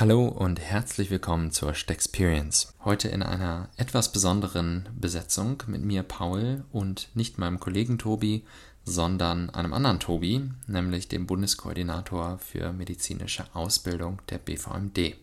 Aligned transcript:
Hallo 0.00 0.28
und 0.28 0.60
herzlich 0.60 1.10
willkommen 1.10 1.50
zur 1.50 1.74
Stexperience. 1.74 2.72
Heute 2.86 3.08
in 3.08 3.22
einer 3.22 3.68
etwas 3.76 4.12
besonderen 4.12 4.88
Besetzung 4.98 5.62
mit 5.66 5.82
mir 5.82 6.02
Paul 6.02 6.64
und 6.72 7.10
nicht 7.12 7.36
meinem 7.36 7.60
Kollegen 7.60 7.98
Tobi, 7.98 8.46
sondern 8.86 9.50
einem 9.50 9.74
anderen 9.74 10.00
Tobi, 10.00 10.48
nämlich 10.66 11.08
dem 11.08 11.26
Bundeskoordinator 11.26 12.38
für 12.38 12.72
medizinische 12.72 13.44
Ausbildung 13.52 14.22
der 14.30 14.38
BVMD. 14.38 15.16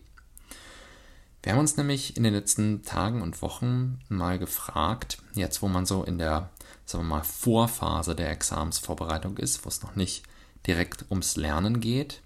Wir 1.42 1.52
haben 1.52 1.58
uns 1.58 1.76
nämlich 1.76 2.16
in 2.16 2.22
den 2.22 2.34
letzten 2.34 2.84
Tagen 2.84 3.20
und 3.20 3.42
Wochen 3.42 3.98
mal 4.08 4.38
gefragt, 4.38 5.18
jetzt 5.34 5.60
wo 5.60 5.66
man 5.66 5.86
so 5.86 6.04
in 6.04 6.18
der, 6.18 6.50
sagen 6.84 7.02
wir 7.02 7.16
mal, 7.16 7.24
Vorphase 7.24 8.14
der 8.14 8.30
Examensvorbereitung 8.30 9.38
ist, 9.38 9.64
wo 9.64 9.70
es 9.70 9.82
noch 9.82 9.96
nicht 9.96 10.22
direkt 10.68 11.04
ums 11.10 11.34
Lernen 11.34 11.80
geht, 11.80 12.22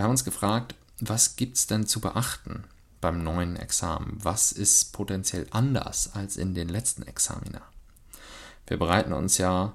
wir 0.00 0.04
haben 0.04 0.12
uns 0.12 0.24
gefragt, 0.24 0.74
was 1.00 1.36
gibt 1.36 1.56
es 1.56 1.66
denn 1.66 1.86
zu 1.86 2.00
beachten 2.00 2.64
beim 3.00 3.22
neuen 3.22 3.56
Examen? 3.56 4.18
Was 4.22 4.52
ist 4.52 4.92
potenziell 4.92 5.46
anders 5.50 6.14
als 6.14 6.36
in 6.36 6.54
den 6.54 6.68
letzten 6.68 7.02
Examina? 7.02 7.62
Wir 8.66 8.78
bereiten 8.78 9.12
uns 9.12 9.38
ja 9.38 9.72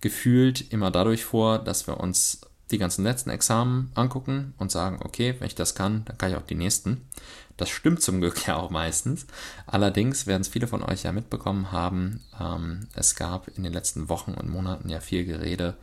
gefühlt 0.00 0.72
immer 0.72 0.90
dadurch 0.90 1.24
vor, 1.24 1.58
dass 1.58 1.86
wir 1.86 2.00
uns 2.00 2.40
die 2.70 2.78
ganzen 2.78 3.04
letzten 3.04 3.30
Examen 3.30 3.92
angucken 3.94 4.54
und 4.58 4.72
sagen, 4.72 4.98
okay, 5.04 5.36
wenn 5.38 5.46
ich 5.46 5.54
das 5.54 5.74
kann, 5.74 6.04
dann 6.06 6.16
kann 6.18 6.30
ich 6.30 6.36
auch 6.36 6.46
die 6.46 6.54
nächsten. 6.54 7.06
Das 7.58 7.68
stimmt 7.68 8.02
zum 8.02 8.20
Glück 8.20 8.46
ja 8.46 8.56
auch 8.56 8.70
meistens. 8.70 9.26
Allerdings 9.66 10.26
werden 10.26 10.40
es 10.40 10.48
viele 10.48 10.66
von 10.66 10.82
euch 10.82 11.02
ja 11.02 11.12
mitbekommen 11.12 11.70
haben, 11.70 12.20
ähm, 12.40 12.88
es 12.94 13.14
gab 13.14 13.48
in 13.56 13.62
den 13.62 13.74
letzten 13.74 14.08
Wochen 14.08 14.32
und 14.32 14.48
Monaten 14.48 14.88
ja 14.88 15.00
viel 15.00 15.24
Gerede 15.24 15.76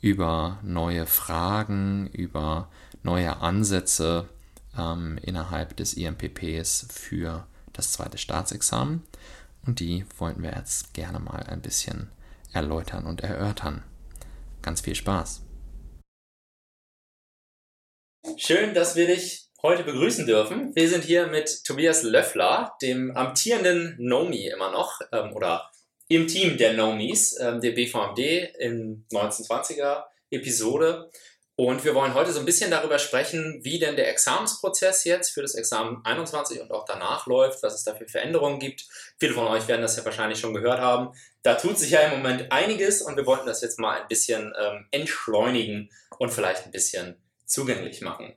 über 0.00 0.58
neue 0.62 1.06
Fragen, 1.06 2.06
über 2.12 2.68
neue 3.02 3.40
Ansätze 3.40 4.28
ähm, 4.78 5.18
innerhalb 5.22 5.76
des 5.76 5.94
IMPPs 5.94 6.86
für 6.90 7.46
das 7.72 7.92
zweite 7.92 8.18
Staatsexamen. 8.18 9.02
Und 9.66 9.80
die 9.80 10.04
wollten 10.18 10.42
wir 10.42 10.52
jetzt 10.54 10.94
gerne 10.94 11.18
mal 11.18 11.42
ein 11.42 11.60
bisschen 11.60 12.10
erläutern 12.52 13.06
und 13.06 13.22
erörtern. 13.22 13.82
Ganz 14.62 14.80
viel 14.80 14.94
Spaß. 14.94 15.42
Schön, 18.36 18.74
dass 18.74 18.96
wir 18.96 19.06
dich 19.06 19.46
heute 19.62 19.84
begrüßen 19.84 20.26
dürfen. 20.26 20.74
Wir 20.74 20.88
sind 20.88 21.04
hier 21.04 21.26
mit 21.26 21.64
Tobias 21.64 22.02
Löffler, 22.02 22.76
dem 22.82 23.16
amtierenden 23.16 23.96
Nomi 23.98 24.46
immer 24.46 24.70
noch, 24.70 25.00
ähm, 25.12 25.32
oder 25.32 25.70
im 26.08 26.26
Team 26.26 26.56
der 26.56 26.74
Nomis, 26.74 27.36
ähm, 27.40 27.60
der 27.60 27.72
BVMD 27.72 28.54
in 28.58 29.04
1920er 29.10 30.04
Episode. 30.30 31.10
Und 31.58 31.84
wir 31.84 31.94
wollen 31.94 32.12
heute 32.12 32.32
so 32.32 32.38
ein 32.38 32.44
bisschen 32.44 32.70
darüber 32.70 32.98
sprechen, 32.98 33.60
wie 33.62 33.78
denn 33.78 33.96
der 33.96 34.10
Examensprozess 34.10 35.04
jetzt 35.04 35.30
für 35.30 35.40
das 35.40 35.54
Examen 35.54 36.04
21 36.04 36.60
und 36.60 36.70
auch 36.70 36.84
danach 36.84 37.26
läuft, 37.26 37.62
was 37.62 37.74
es 37.74 37.82
da 37.82 37.94
für 37.94 38.06
Veränderungen 38.06 38.58
gibt. 38.58 38.84
Viele 39.18 39.32
von 39.32 39.46
euch 39.46 39.66
werden 39.66 39.80
das 39.80 39.96
ja 39.96 40.04
wahrscheinlich 40.04 40.38
schon 40.38 40.52
gehört 40.52 40.80
haben. 40.80 41.16
Da 41.42 41.54
tut 41.54 41.78
sich 41.78 41.92
ja 41.92 42.00
im 42.00 42.10
Moment 42.10 42.52
einiges 42.52 43.00
und 43.00 43.16
wir 43.16 43.24
wollten 43.24 43.46
das 43.46 43.62
jetzt 43.62 43.78
mal 43.78 44.02
ein 44.02 44.06
bisschen 44.06 44.52
ähm, 44.60 44.86
entschleunigen 44.90 45.90
und 46.18 46.30
vielleicht 46.30 46.66
ein 46.66 46.72
bisschen 46.72 47.16
zugänglich 47.46 48.02
machen. 48.02 48.36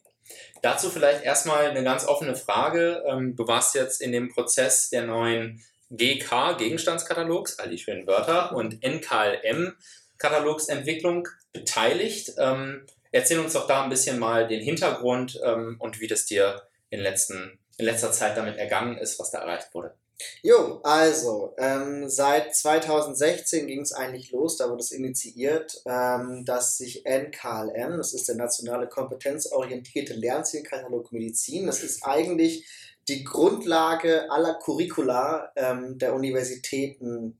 Dazu 0.61 0.89
vielleicht 0.89 1.25
erstmal 1.25 1.65
eine 1.65 1.83
ganz 1.83 2.05
offene 2.05 2.37
Frage. 2.37 3.03
Ähm, 3.05 3.35
du 3.35 3.45
warst 3.47 3.75
jetzt 3.75 4.01
in 4.01 4.13
dem 4.13 4.29
Prozess 4.29 4.89
der 4.91 5.03
neuen 5.03 5.61
GK, 5.89 6.53
Gegenstandskatalogs, 6.53 7.59
all 7.59 7.69
die 7.69 7.79
schönen 7.79 8.07
Wörter, 8.07 8.55
und 8.55 8.81
NKLM, 8.81 9.75
Katalogsentwicklung 10.17 11.27
beteiligt. 11.51 12.33
Ähm, 12.37 12.85
Erzähl 13.11 13.39
uns 13.39 13.53
doch 13.53 13.67
da 13.67 13.83
ein 13.83 13.89
bisschen 13.89 14.19
mal 14.19 14.47
den 14.47 14.61
Hintergrund 14.61 15.39
ähm, 15.43 15.77
und 15.79 15.99
wie 15.99 16.07
das 16.07 16.25
dir 16.25 16.61
in, 16.89 16.99
letzten, 16.99 17.59
in 17.77 17.85
letzter 17.85 18.11
Zeit 18.11 18.37
damit 18.37 18.57
ergangen 18.57 18.97
ist, 18.97 19.19
was 19.19 19.31
da 19.31 19.39
erreicht 19.39 19.73
wurde. 19.73 19.93
Jo, 20.41 20.81
also 20.83 21.53
ähm, 21.57 22.09
seit 22.09 22.53
2016 22.53 23.67
ging 23.67 23.81
es 23.81 23.93
eigentlich 23.93 24.31
los, 24.31 24.57
da 24.57 24.69
wurde 24.69 24.81
es 24.81 24.91
initiiert, 24.91 25.81
ähm, 25.85 26.43
dass 26.43 26.77
sich 26.77 27.05
NKLM, 27.05 27.97
das 27.97 28.13
ist 28.13 28.27
der 28.27 28.35
nationale 28.35 28.87
kompetenzorientierte 28.87 30.13
Lernzielkatalog 30.13 31.13
Medizin, 31.13 31.67
das 31.67 31.83
ist 31.83 32.03
eigentlich 32.03 32.67
die 33.07 33.23
Grundlage 33.23 34.29
aller 34.29 34.55
Curricula 34.55 35.51
ähm, 35.55 35.97
der 35.97 36.13
Universitäten, 36.13 37.37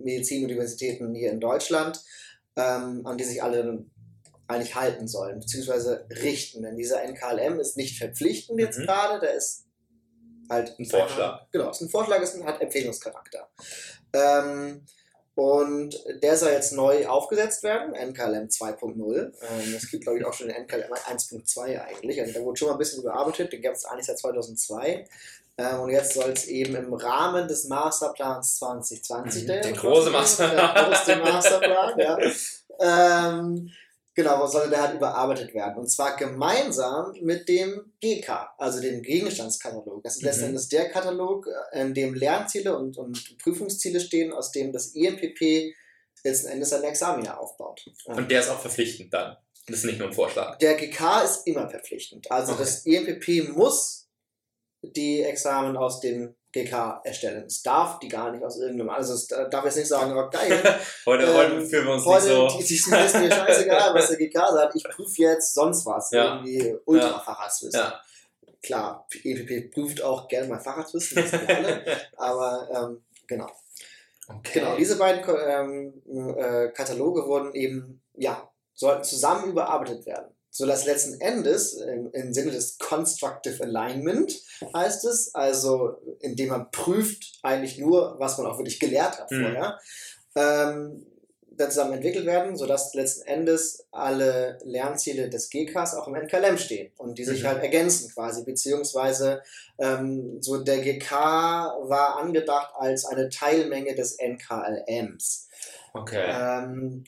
Medizinuniversitäten 0.00 1.12
hier 1.14 1.32
in 1.32 1.40
Deutschland, 1.40 2.02
ähm, 2.54 3.04
an 3.04 3.18
die 3.18 3.24
sich 3.24 3.42
alle 3.42 3.84
eigentlich 4.48 4.74
halten 4.74 5.08
sollen, 5.08 5.40
beziehungsweise 5.40 6.06
richten. 6.22 6.62
Denn 6.62 6.76
dieser 6.76 7.02
NKLM 7.02 7.60
ist 7.60 7.76
nicht 7.76 7.98
verpflichtend 7.98 8.60
jetzt 8.60 8.78
mhm. 8.78 8.84
gerade, 8.84 9.20
der 9.20 9.34
ist 9.34 9.64
halt 10.48 10.78
ein 10.78 10.86
Vorschlag. 10.86 11.40
Ein, 11.40 11.46
genau, 11.52 11.70
ist 11.70 11.80
ein 11.80 11.88
Vorschlag, 11.88 12.22
ist 12.22 12.34
ein, 12.36 12.44
hat 12.44 12.60
Empfehlungscharakter. 12.60 13.48
Ähm, 14.12 14.86
und 15.34 16.02
der 16.22 16.36
soll 16.38 16.52
jetzt 16.52 16.72
neu 16.72 17.06
aufgesetzt 17.06 17.62
werden, 17.62 17.94
NKLM 17.94 18.48
2.0. 18.48 19.16
Ähm, 19.16 19.72
das 19.74 19.90
gibt, 19.90 20.04
glaube 20.04 20.18
ich, 20.18 20.24
auch 20.24 20.32
schon 20.32 20.48
den 20.48 20.56
NKLM 20.56 20.92
1.2 20.92 21.78
eigentlich. 21.78 22.20
Also 22.20 22.32
da 22.32 22.40
wurde 22.40 22.58
schon 22.58 22.68
mal 22.68 22.74
ein 22.74 22.78
bisschen 22.78 23.02
überarbeitet, 23.02 23.52
den 23.52 23.60
gab 23.60 23.74
es 23.74 23.84
eigentlich 23.84 24.06
seit 24.06 24.18
2002. 24.18 25.06
Ähm, 25.58 25.80
und 25.80 25.90
jetzt 25.90 26.14
soll 26.14 26.30
es 26.30 26.46
eben 26.46 26.74
im 26.74 26.94
Rahmen 26.94 27.48
des 27.48 27.64
Masterplans 27.64 28.56
2020, 28.56 29.42
mhm, 29.42 29.46
der, 29.46 29.60
der 29.60 29.72
große 29.72 30.10
Masterplan, 30.10 30.74
der 30.74 30.84
große 30.84 31.16
Masterplan, 31.16 31.98
ja, 31.98 32.18
ähm, 33.38 33.70
Genau, 34.16 34.46
soll 34.46 34.70
der 34.70 34.80
halt 34.80 34.96
überarbeitet 34.96 35.52
werden. 35.52 35.76
Und 35.76 35.88
zwar 35.88 36.16
gemeinsam 36.16 37.12
mit 37.20 37.46
dem 37.50 37.92
GK, 38.00 38.48
also 38.56 38.80
dem 38.80 39.02
Gegenstandskatalog. 39.02 40.02
Das 40.02 40.16
ist 40.16 40.22
mhm. 40.22 40.28
letztendlich 40.28 40.68
der 40.70 40.88
Katalog, 40.88 41.46
äh, 41.72 41.82
in 41.82 41.92
dem 41.92 42.14
Lernziele 42.14 42.76
und, 42.76 42.96
und 42.96 43.36
Prüfungsziele 43.38 44.00
stehen, 44.00 44.32
aus 44.32 44.52
dem 44.52 44.72
das 44.72 44.94
EMPP 44.94 45.74
letzten 46.24 46.48
Endes 46.48 46.72
ein 46.72 46.82
Examiner 46.84 47.38
aufbaut. 47.38 47.84
Und 48.06 48.30
der 48.30 48.40
ist 48.40 48.48
auch 48.48 48.58
verpflichtend 48.58 49.12
dann. 49.12 49.36
Das 49.66 49.80
ist 49.80 49.84
nicht 49.84 49.98
nur 49.98 50.08
ein 50.08 50.14
Vorschlag. 50.14 50.58
Der 50.58 50.76
GK 50.76 51.22
ist 51.22 51.46
immer 51.46 51.68
verpflichtend. 51.68 52.30
Also 52.30 52.52
okay. 52.52 52.62
das 52.62 52.86
EMPP 52.86 53.54
muss 53.54 54.08
die 54.80 55.22
Examen 55.22 55.76
aus 55.76 56.00
dem 56.00 56.34
GK 56.56 57.00
erstellen. 57.04 57.44
Es 57.46 57.62
darf 57.62 57.98
die 57.98 58.08
gar 58.08 58.30
nicht 58.30 58.42
aus 58.42 58.58
irgendeinem, 58.58 58.90
also 58.90 59.12
es 59.14 59.26
darf 59.26 59.64
jetzt 59.64 59.76
nicht 59.76 59.88
sagen, 59.88 60.16
oh 60.16 60.30
geil. 60.30 60.80
heute, 61.06 61.24
ähm, 61.24 61.34
heute 61.34 61.66
fühlen 61.66 61.86
wir 61.86 61.94
uns 61.94 62.04
heute, 62.06 62.24
nicht 62.24 62.34
so. 62.34 62.58
Die, 62.58 62.64
die 62.64 62.74
ist 62.74 62.88
mir 62.88 63.30
scheißegal, 63.30 63.94
was 63.94 64.08
der 64.08 64.16
GK 64.16 64.34
sagt. 64.52 64.76
Ich 64.76 64.84
prüfe 64.84 65.22
jetzt 65.22 65.54
sonst 65.54 65.84
was. 65.84 66.10
Ja. 66.10 66.36
Irgendwie 66.36 66.76
Ultra-Facharztwissen. 66.84 67.80
Ja. 67.80 68.00
Klar, 68.62 69.06
EPP 69.22 69.72
prüft 69.72 70.02
auch 70.02 70.26
gerne 70.28 70.48
mal 70.48 70.58
Facharztwissen, 70.58 71.22
das 71.22 71.32
wissen 71.32 71.46
wir 71.46 71.56
alle. 71.56 71.84
aber 72.16 72.68
ähm, 72.72 73.04
genau. 73.26 73.50
Okay. 74.28 74.60
Genau, 74.60 74.76
diese 74.76 74.96
beiden 74.96 75.22
ähm, 75.46 76.36
äh, 76.36 76.68
Kataloge 76.70 77.26
wurden 77.26 77.54
eben, 77.54 78.02
ja, 78.14 78.50
sollten 78.74 79.04
zusammen 79.04 79.50
überarbeitet 79.50 80.04
werden 80.06 80.35
sodass 80.56 80.86
letzten 80.86 81.20
Endes 81.20 81.74
im, 81.74 82.10
im, 82.12 82.32
Sinne 82.32 82.50
des 82.50 82.78
Constructive 82.78 83.62
Alignment 83.62 84.40
heißt 84.74 85.04
es, 85.04 85.34
also 85.34 85.98
indem 86.20 86.48
man 86.48 86.70
prüft 86.70 87.40
eigentlich 87.42 87.76
nur, 87.76 88.18
was 88.18 88.38
man 88.38 88.46
auch 88.46 88.56
wirklich 88.56 88.80
gelehrt 88.80 89.18
hat 89.18 89.30
mhm. 89.30 89.42
vorher, 89.42 89.78
ähm, 90.34 91.06
dann 91.50 91.70
zusammen 91.70 91.92
entwickelt 91.92 92.24
werden, 92.24 92.56
sodass 92.56 92.94
letzten 92.94 93.26
Endes 93.26 93.86
alle 93.90 94.58
Lernziele 94.64 95.28
des 95.28 95.50
GKs 95.50 95.94
auch 95.94 96.08
im 96.08 96.14
NKLM 96.14 96.56
stehen 96.56 96.90
und 96.96 97.18
die 97.18 97.24
sich 97.24 97.42
mhm. 97.42 97.48
halt 97.48 97.62
ergänzen 97.62 98.10
quasi, 98.14 98.42
beziehungsweise 98.42 99.42
ähm, 99.78 100.40
so 100.40 100.56
der 100.64 100.78
GK 100.78 101.10
war 101.10 102.16
angedacht 102.16 102.72
als 102.78 103.04
eine 103.04 103.28
Teilmenge 103.28 103.94
des 103.94 104.16
NKLMs. 104.18 105.48
Okay. 105.92 106.24
Ähm, 106.26 107.04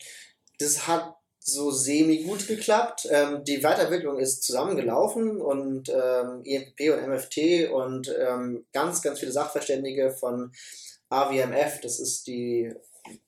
das 0.59 0.86
hat 0.86 1.15
so 1.48 1.71
semi-gut 1.71 2.47
geklappt. 2.47 3.09
Ähm, 3.10 3.45
die 3.45 3.62
Weiterentwicklung 3.62 4.18
ist 4.18 4.42
zusammengelaufen 4.42 5.41
und 5.41 5.89
ähm, 5.89 6.42
EMP 6.45 6.92
und 6.92 7.09
MFT 7.09 7.71
und 7.71 8.15
ähm, 8.18 8.66
ganz, 8.72 9.03
ganz 9.03 9.21
viele 9.21 9.33
Sachverständige 9.33 10.10
von 10.10 10.53
AWMF, 11.10 11.80
das 11.80 12.00
ist 12.00 12.27
die 12.27 12.72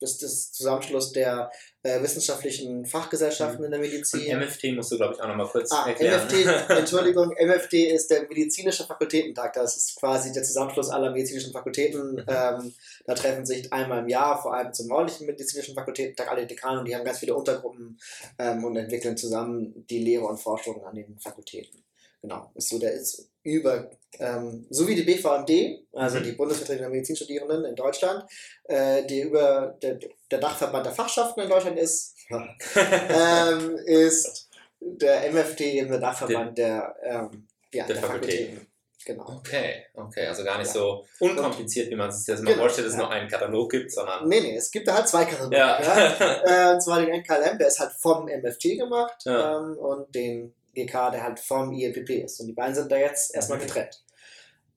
das 0.01 0.13
ist 0.13 0.23
das 0.23 0.53
Zusammenschluss 0.53 1.13
der 1.13 1.51
äh, 1.83 2.03
wissenschaftlichen 2.03 2.85
Fachgesellschaften 2.85 3.65
in 3.65 3.71
der 3.71 3.81
Medizin. 3.81 4.37
Und 4.37 4.45
MFT 4.45 4.73
musst 4.75 4.93
du, 4.93 4.97
glaube 4.97 5.15
ich, 5.15 5.21
auch 5.23 5.29
nochmal 5.29 5.47
kurz 5.47 5.73
ah, 5.73 5.89
erklären. 5.89 6.27
MFT, 6.27 6.71
Entschuldigung, 6.71 7.35
MFT 7.41 7.75
ist 7.75 8.11
der 8.11 8.23
medizinische 8.29 8.85
Fakultätentag. 8.85 9.55
Das 9.55 9.77
ist 9.77 9.97
quasi 9.97 10.33
der 10.33 10.43
Zusammenschluss 10.43 10.91
aller 10.91 11.11
medizinischen 11.11 11.53
Fakultäten. 11.53 12.13
Mhm. 12.13 12.25
Ähm, 12.27 12.75
da 13.07 13.15
treffen 13.15 13.47
sich 13.47 13.73
einmal 13.73 14.01
im 14.01 14.09
Jahr, 14.09 14.41
vor 14.41 14.55
allem 14.55 14.73
zum 14.73 14.89
morgendlichen 14.89 15.27
medizinischen 15.27 15.75
Fakultätentag, 15.75 16.31
alle 16.31 16.47
Dekanen 16.47 16.81
und 16.81 16.89
die 16.89 16.95
haben 16.95 17.05
ganz 17.05 17.19
viele 17.19 17.35
Untergruppen 17.35 17.99
ähm, 18.39 18.65
und 18.65 18.77
entwickeln 18.77 19.17
zusammen 19.17 19.87
die 19.89 19.99
Lehre 19.99 20.27
und 20.27 20.39
Forschung 20.39 20.85
an 20.85 20.95
den 20.95 21.19
Fakultäten. 21.19 21.83
Genau, 22.21 22.51
ist 22.55 22.69
so 22.69 22.79
der 22.79 22.93
ist 22.93 23.30
über, 23.43 23.91
ähm, 24.19 24.67
so 24.71 24.87
wie 24.87 24.95
die 24.95 25.03
BVMD, 25.03 25.87
also 25.93 26.19
mhm. 26.19 26.25
die 26.25 26.33
Bundesvertretung 26.33 26.83
der 26.83 26.91
Medizinstudierenden 26.91 27.65
in 27.65 27.75
Deutschland, 27.75 28.25
äh, 28.65 29.05
die 29.07 29.23
über 29.23 29.79
der, 29.83 29.99
der 30.31 30.39
Dachverband 30.39 30.87
der 30.87 30.93
Fachschaften 30.93 31.41
in 31.41 31.49
Deutschland 31.49 31.79
ist, 31.79 32.17
ähm, 32.31 33.77
ist 33.87 34.49
der 34.81 35.33
MFT 35.33 35.61
eben 35.61 35.91
der 35.91 36.01
Dachverband 36.01 36.57
der 36.57 36.95
ähm, 37.03 37.47
ja, 37.73 37.87
der, 37.87 37.95
der 37.95 38.05
Fakultäten. 38.05 38.57
Fakultäten. 38.57 38.71
Genau. 39.07 39.39
Okay, 39.39 39.87
okay, 39.95 40.27
also 40.27 40.45
gar 40.45 40.59
nicht 40.59 40.69
ja. 40.69 40.75
so 40.75 41.07
unkompliziert, 41.21 41.91
wie 41.91 41.97
man 41.97 42.13
sich 42.13 42.27
das 42.27 42.41
immer 42.41 42.51
genau, 42.51 42.63
vorstellt, 42.65 42.87
dass 42.87 42.95
es 42.95 43.01
ja. 43.01 43.07
nur 43.07 43.13
einen 43.13 43.29
Katalog 43.29 43.71
gibt, 43.71 43.91
sondern. 43.91 44.29
Nee, 44.29 44.41
nee, 44.41 44.57
es 44.57 44.71
gibt 44.71 44.87
da 44.87 44.95
halt 44.95 45.09
zwei 45.09 45.25
Kataloge. 45.25 45.57
Ja. 45.57 45.83
ja. 45.83 46.71
äh, 46.71 46.75
und 46.75 46.83
zwar 46.83 47.01
den 47.01 47.09
NKLM, 47.21 47.59
der 47.59 47.69
ist 47.69 47.81
halt 47.81 47.93
vom 47.93 48.27
MFT 48.27 48.77
gemacht 48.77 49.23
ähm, 49.27 49.79
und 49.79 50.15
den 50.15 50.55
GK, 50.75 51.11
der 51.11 51.23
halt 51.23 51.41
vom 51.41 51.73
IEPP 51.73 52.25
ist. 52.25 52.41
Und 52.41 52.49
die 52.49 52.53
beiden 52.53 52.75
sind 52.75 52.91
da 52.91 52.97
jetzt 52.97 53.35
erstmal 53.35 53.59
mhm. 53.59 53.63
getrennt. 53.63 54.03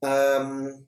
Ähm, 0.02 0.86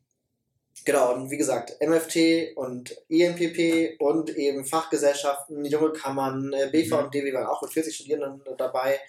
genau, 0.85 1.15
und 1.15 1.31
wie 1.31 1.37
gesagt, 1.37 1.77
MFT 1.81 2.57
und 2.57 2.97
INPP 3.09 4.01
und 4.01 4.31
eben 4.37 4.65
Fachgesellschaften, 4.65 5.65
junge 5.65 5.93
Kammern, 5.93 6.53
äh, 6.53 6.69
BVMD, 6.71 7.15
wir 7.15 7.35
waren 7.35 7.47
auch 7.47 7.63
mit 7.63 7.73
40 7.73 7.95
Studierenden 7.95 8.43
dabei, 8.59 9.01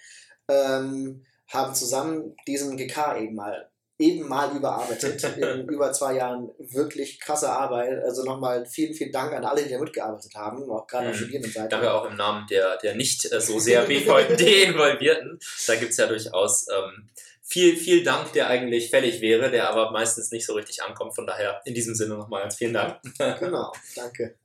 ähm, 0.48 1.24
haben 1.48 1.74
zusammen 1.74 2.36
diesen 2.46 2.76
GK 2.76 3.18
eben 3.18 3.34
mal 3.34 3.70
eben 3.98 4.28
mal 4.28 4.54
überarbeitet. 4.56 5.22
in 5.36 5.68
über 5.68 5.92
zwei 5.92 6.14
Jahren 6.14 6.50
wirklich 6.58 7.20
krasse 7.20 7.50
Arbeit. 7.50 8.02
Also 8.04 8.24
nochmal 8.24 8.64
vielen, 8.66 8.94
vielen 8.94 9.12
Dank 9.12 9.32
an 9.32 9.44
alle, 9.44 9.62
die 9.62 9.70
da 9.70 9.78
mitgearbeitet 9.78 10.34
haben, 10.34 10.70
auch 10.70 10.86
gerade 10.86 11.06
mhm. 11.06 11.10
auf 11.10 11.16
Studierendenseite. 11.16 11.68
Danke 11.68 11.92
auch 11.92 12.04
im 12.04 12.16
Namen 12.16 12.46
der, 12.48 12.76
der 12.78 12.94
nicht 12.94 13.30
äh, 13.32 13.40
so 13.40 13.58
sehr 13.58 13.82
BVMD 13.86 14.40
involvierten. 14.40 15.38
Da 15.66 15.74
gibt 15.74 15.90
es 15.90 15.96
ja 15.96 16.06
durchaus 16.06 16.66
ähm, 16.68 17.08
viel, 17.42 17.76
viel 17.76 18.04
Dank, 18.04 18.32
der 18.32 18.48
eigentlich 18.48 18.90
fällig 18.90 19.20
wäre, 19.20 19.50
der 19.50 19.68
aber 19.68 19.90
meistens 19.90 20.30
nicht 20.30 20.46
so 20.46 20.54
richtig 20.54 20.82
ankommt. 20.82 21.14
Von 21.14 21.26
daher 21.26 21.60
in 21.64 21.74
diesem 21.74 21.94
Sinne 21.94 22.14
nochmal 22.14 22.42
ganz 22.42 22.56
vielen 22.56 22.74
Dank. 22.74 23.00
genau, 23.40 23.72
danke. 23.96 24.36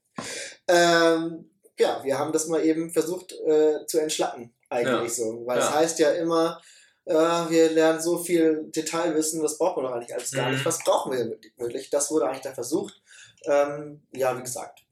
Ähm, 0.67 1.49
ja, 1.77 2.03
wir 2.03 2.17
haben 2.17 2.31
das 2.31 2.47
mal 2.47 2.63
eben 2.63 2.89
versucht 2.89 3.33
äh, 3.45 3.85
zu 3.85 3.99
entschlacken, 3.99 4.53
eigentlich 4.69 5.17
ja. 5.17 5.25
so. 5.25 5.43
Weil 5.45 5.59
es 5.59 5.65
ja. 5.65 5.73
heißt 5.75 5.99
ja 5.99 6.11
immer, 6.11 6.61
äh, 7.05 7.13
wir 7.13 7.71
lernen 7.71 8.01
so 8.01 8.17
viel 8.17 8.65
Detailwissen, 8.75 9.41
was 9.43 9.57
brauchen 9.57 9.83
wir 9.83 9.89
doch 9.89 9.95
eigentlich 9.95 10.13
alles 10.13 10.31
gar 10.31 10.49
nicht. 10.49 10.61
Mhm. 10.61 10.65
Was 10.65 10.79
brauchen 10.79 11.11
wir 11.11 11.37
wirklich? 11.57 11.89
Das 11.89 12.11
wurde 12.11 12.27
eigentlich 12.27 12.43
da 12.43 12.53
versucht. 12.53 13.01
Ähm, 13.45 14.01
ja, 14.13 14.37
wie 14.37 14.43
gesagt. 14.43 14.85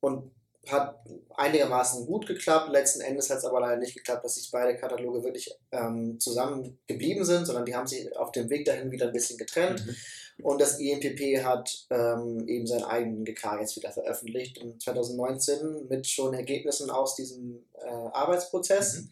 Und 0.00 0.32
hat 0.68 1.04
einigermaßen 1.34 2.06
gut 2.06 2.26
geklappt. 2.26 2.70
Letzten 2.70 3.00
Endes 3.00 3.30
hat 3.30 3.38
es 3.38 3.44
aber 3.44 3.60
leider 3.60 3.78
nicht 3.78 3.94
geklappt, 3.94 4.24
dass 4.24 4.36
sich 4.36 4.50
beide 4.50 4.76
Kataloge 4.76 5.24
wirklich 5.24 5.52
ähm, 5.72 6.20
zusammen 6.20 6.78
geblieben 6.86 7.24
sind, 7.24 7.46
sondern 7.46 7.64
die 7.64 7.74
haben 7.74 7.86
sich 7.86 8.16
auf 8.16 8.30
dem 8.30 8.48
Weg 8.48 8.64
dahin 8.64 8.90
wieder 8.90 9.06
ein 9.06 9.12
bisschen 9.12 9.38
getrennt. 9.38 9.84
Mhm. 9.84 9.96
Und 10.44 10.60
das 10.60 10.78
INPP 10.78 11.44
hat 11.44 11.86
ähm, 11.90 12.46
eben 12.48 12.66
seinen 12.66 12.84
eigenen 12.84 13.24
GK 13.24 13.60
jetzt 13.60 13.76
wieder 13.76 13.92
veröffentlicht 13.92 14.58
in 14.58 14.78
2019 14.80 15.88
mit 15.88 16.06
schon 16.06 16.34
Ergebnissen 16.34 16.90
aus 16.90 17.14
diesem 17.16 17.64
äh, 17.74 17.88
Arbeitsprozess. 17.88 19.02
Mhm 19.02 19.10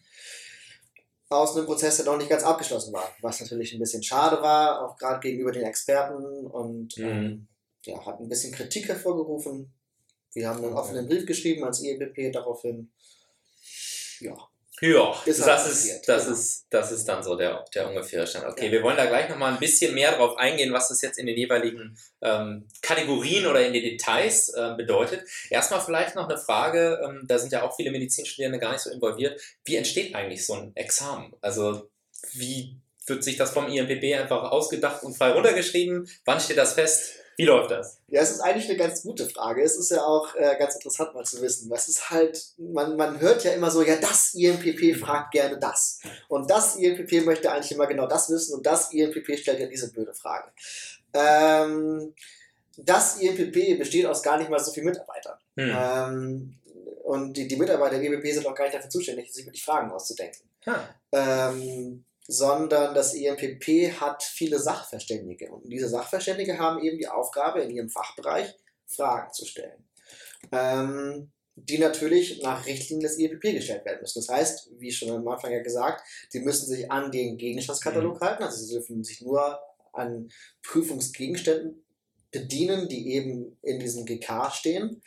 aus 1.30 1.56
einem 1.56 1.66
Prozess, 1.66 1.96
der 1.96 2.06
noch 2.06 2.18
nicht 2.18 2.28
ganz 2.28 2.42
abgeschlossen 2.42 2.92
war, 2.92 3.08
was 3.20 3.40
natürlich 3.40 3.72
ein 3.72 3.78
bisschen 3.78 4.02
schade 4.02 4.42
war, 4.42 4.84
auch 4.84 4.96
gerade 4.96 5.20
gegenüber 5.20 5.52
den 5.52 5.62
Experten 5.62 6.46
und 6.46 6.98
mhm. 6.98 7.04
ähm, 7.04 7.48
ja, 7.84 8.04
hat 8.04 8.20
ein 8.20 8.28
bisschen 8.28 8.52
Kritik 8.52 8.88
hervorgerufen. 8.88 9.72
Wir 10.34 10.48
haben 10.48 10.62
einen 10.64 10.74
offenen 10.74 11.06
Brief 11.06 11.26
geschrieben 11.26 11.62
ans 11.62 11.82
IEBP 11.82 12.32
daraufhin. 12.32 12.90
Ja, 14.20 14.36
ja, 14.80 15.22
ist 15.26 15.46
das, 15.46 15.70
ist, 15.70 16.08
das, 16.08 16.24
genau. 16.24 16.36
ist, 16.36 16.66
das 16.70 16.92
ist 16.92 17.04
dann 17.04 17.22
so 17.22 17.36
der, 17.36 17.64
der 17.74 17.88
ungefähre 17.88 18.26
Stand. 18.26 18.46
Okay, 18.46 18.66
ja. 18.66 18.72
wir 18.72 18.82
wollen 18.82 18.96
da 18.96 19.06
gleich 19.06 19.28
nochmal 19.28 19.52
ein 19.52 19.58
bisschen 19.58 19.94
mehr 19.94 20.12
drauf 20.12 20.38
eingehen, 20.38 20.72
was 20.72 20.88
das 20.88 21.02
jetzt 21.02 21.18
in 21.18 21.26
den 21.26 21.36
jeweiligen 21.36 21.98
ähm, 22.22 22.66
Kategorien 22.80 23.46
oder 23.46 23.64
in 23.64 23.72
den 23.72 23.82
Details 23.82 24.48
äh, 24.50 24.74
bedeutet. 24.76 25.24
Erstmal 25.50 25.80
vielleicht 25.80 26.14
noch 26.14 26.28
eine 26.28 26.38
Frage, 26.38 27.00
ähm, 27.04 27.24
da 27.26 27.38
sind 27.38 27.52
ja 27.52 27.62
auch 27.62 27.76
viele 27.76 27.90
Medizinstudierende 27.90 28.58
gar 28.58 28.72
nicht 28.72 28.82
so 28.82 28.90
involviert. 28.90 29.40
Wie 29.64 29.76
entsteht 29.76 30.14
eigentlich 30.14 30.46
so 30.46 30.54
ein 30.54 30.74
Examen? 30.74 31.34
Also 31.40 31.90
wie 32.32 32.76
wird 33.06 33.24
sich 33.24 33.36
das 33.36 33.50
vom 33.50 33.68
IMPB 33.68 34.14
einfach 34.14 34.50
ausgedacht 34.50 35.02
und 35.02 35.16
frei 35.16 35.32
runtergeschrieben? 35.32 36.08
Wann 36.24 36.40
steht 36.40 36.56
das 36.56 36.74
fest? 36.74 37.19
Wie 37.40 37.46
läuft 37.46 37.70
das? 37.70 37.98
Ja, 38.08 38.20
es 38.20 38.32
ist 38.32 38.40
eigentlich 38.40 38.68
eine 38.68 38.76
ganz 38.76 39.02
gute 39.02 39.26
Frage. 39.26 39.62
Es 39.62 39.74
ist 39.74 39.90
ja 39.90 40.04
auch 40.04 40.34
äh, 40.34 40.56
ganz 40.58 40.74
interessant 40.74 41.14
mal 41.14 41.24
zu 41.24 41.40
wissen. 41.40 41.70
Was 41.70 41.88
ist 41.88 42.10
halt, 42.10 42.38
man, 42.58 42.96
man 42.96 43.18
hört 43.18 43.44
ja 43.44 43.52
immer 43.52 43.70
so, 43.70 43.80
ja, 43.80 43.96
das 43.96 44.34
IMPP 44.34 44.94
fragt 45.00 45.32
gerne 45.32 45.58
das. 45.58 46.00
Und 46.28 46.50
das 46.50 46.76
IMPP 46.76 47.24
möchte 47.24 47.50
eigentlich 47.50 47.72
immer 47.72 47.86
genau 47.86 48.06
das 48.06 48.28
wissen 48.28 48.54
und 48.56 48.66
das 48.66 48.92
IMPP 48.92 49.38
stellt 49.38 49.58
ja 49.58 49.66
diese 49.66 49.90
blöde 49.90 50.12
Frage. 50.12 50.50
Ähm, 51.14 52.14
das 52.76 53.16
IMPP 53.22 53.78
besteht 53.78 54.04
aus 54.04 54.22
gar 54.22 54.36
nicht 54.36 54.50
mal 54.50 54.58
so 54.58 54.70
vielen 54.70 54.86
Mitarbeitern. 54.86 55.38
Hm. 55.56 55.70
Ähm, 55.74 56.54
und 57.04 57.38
die, 57.38 57.48
die 57.48 57.56
Mitarbeiter 57.56 57.98
der 57.98 58.04
IMPP 58.04 58.34
sind 58.34 58.46
auch 58.46 58.54
gar 58.54 58.64
nicht 58.64 58.76
dafür 58.76 58.90
zuständig, 58.90 59.32
sich 59.32 59.46
wirklich 59.46 59.64
Fragen 59.64 59.90
auszudenken. 59.90 60.42
Hm. 60.64 60.74
Ähm, 61.12 62.04
sondern 62.30 62.94
das 62.94 63.12
EMPP 63.12 64.00
hat 64.00 64.22
viele 64.22 64.60
Sachverständige. 64.60 65.50
Und 65.50 65.68
diese 65.68 65.88
Sachverständige 65.88 66.58
haben 66.58 66.80
eben 66.80 66.96
die 66.96 67.08
Aufgabe, 67.08 67.60
in 67.60 67.70
ihrem 67.70 67.88
Fachbereich 67.88 68.54
Fragen 68.86 69.32
zu 69.32 69.44
stellen. 69.46 69.84
Ähm, 70.52 71.32
die 71.56 71.78
natürlich 71.78 72.40
nach 72.40 72.66
Richtlinien 72.66 73.02
des 73.02 73.18
EMPP 73.18 73.54
gestellt 73.54 73.84
werden 73.84 74.00
müssen. 74.00 74.20
Das 74.20 74.28
heißt, 74.28 74.70
wie 74.78 74.92
schon 74.92 75.10
am 75.10 75.26
Anfang 75.26 75.52
ja 75.52 75.60
gesagt, 75.60 76.02
sie 76.28 76.40
müssen 76.40 76.66
sich 76.66 76.90
an 76.90 77.10
den 77.10 77.36
Gegenstandskatalog 77.36 78.20
mhm. 78.20 78.24
halten, 78.24 78.44
also 78.44 78.64
sie 78.64 78.74
dürfen 78.74 79.02
sich 79.02 79.20
nur 79.22 79.58
an 79.92 80.30
Prüfungsgegenständen 80.62 81.84
bedienen, 82.30 82.88
die 82.88 83.12
eben 83.12 83.58
in 83.62 83.80
diesem 83.80 84.06
GK 84.06 84.52
stehen 84.52 85.02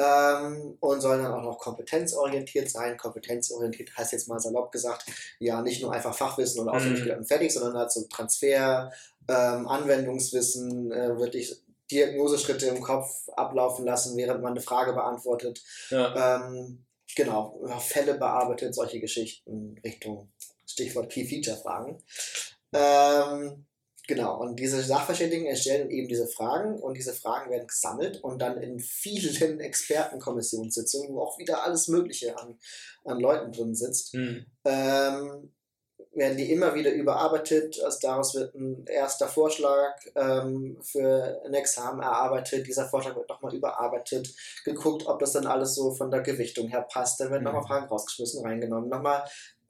ähm, 0.00 0.76
und 0.80 1.00
sollen 1.00 1.22
dann 1.22 1.32
auch 1.32 1.42
noch 1.42 1.58
kompetenzorientiert 1.58 2.70
sein. 2.70 2.96
Kompetenzorientiert 2.96 3.96
heißt 3.96 4.12
jetzt 4.12 4.28
mal 4.28 4.40
salopp 4.40 4.72
gesagt, 4.72 5.04
ja, 5.38 5.60
nicht 5.60 5.82
nur 5.82 5.92
einfach 5.92 6.14
Fachwissen 6.14 6.62
oder 6.62 6.72
auswendig 6.72 7.04
mhm. 7.04 7.24
fertig, 7.24 7.52
sondern 7.52 7.76
halt 7.76 7.92
so 7.92 8.04
Transfer, 8.08 8.90
ähm, 9.28 9.68
Anwendungswissen, 9.68 10.90
äh, 10.92 11.18
wirklich 11.18 11.62
Diagnoseschritte 11.90 12.66
im 12.66 12.80
Kopf 12.80 13.28
ablaufen 13.36 13.84
lassen, 13.84 14.16
während 14.16 14.42
man 14.42 14.52
eine 14.52 14.60
Frage 14.60 14.92
beantwortet. 14.92 15.62
Ja. 15.90 16.46
Ähm, 16.46 16.84
genau, 17.14 17.60
Fälle 17.80 18.14
bearbeitet, 18.14 18.74
solche 18.74 19.00
Geschichten 19.00 19.78
Richtung 19.84 20.30
Stichwort 20.66 21.10
Key 21.10 21.26
Feature 21.26 21.56
Fragen. 21.56 22.02
Ähm, 22.72 23.66
Genau, 24.10 24.40
und 24.40 24.58
diese 24.58 24.82
Sachverständigen 24.82 25.46
erstellen 25.46 25.88
eben 25.88 26.08
diese 26.08 26.26
Fragen 26.26 26.80
und 26.80 26.96
diese 26.96 27.12
Fragen 27.12 27.48
werden 27.48 27.68
gesammelt 27.68 28.24
und 28.24 28.42
dann 28.42 28.60
in 28.60 28.80
vielen 28.80 29.60
Expertenkommissionssitzungen, 29.60 31.14
wo 31.14 31.20
auch 31.20 31.38
wieder 31.38 31.62
alles 31.62 31.86
Mögliche 31.86 32.36
an, 32.36 32.58
an 33.04 33.20
Leuten 33.20 33.52
drin 33.52 33.72
sitzt, 33.76 34.12
mhm. 34.14 34.46
ähm, 34.64 35.52
werden 36.12 36.36
die 36.36 36.50
immer 36.50 36.74
wieder 36.74 36.90
überarbeitet. 36.90 37.80
Also 37.84 37.98
daraus 38.02 38.34
wird 38.34 38.52
ein 38.56 38.84
erster 38.86 39.28
Vorschlag 39.28 39.94
ähm, 40.16 40.78
für 40.82 41.40
ein 41.46 41.54
Examen 41.54 42.00
erarbeitet. 42.00 42.66
Dieser 42.66 42.88
Vorschlag 42.88 43.14
wird 43.14 43.28
nochmal 43.28 43.54
überarbeitet, 43.54 44.34
geguckt, 44.64 45.06
ob 45.06 45.20
das 45.20 45.34
dann 45.34 45.46
alles 45.46 45.76
so 45.76 45.92
von 45.92 46.10
der 46.10 46.22
Gewichtung 46.22 46.66
her 46.66 46.82
passt. 46.82 47.20
Dann 47.20 47.30
werden 47.30 47.44
mhm. 47.44 47.52
nochmal 47.52 47.66
Fragen 47.68 47.86
rausgeschmissen, 47.86 48.44
reingenommen, 48.44 48.88
nochmal 48.88 49.22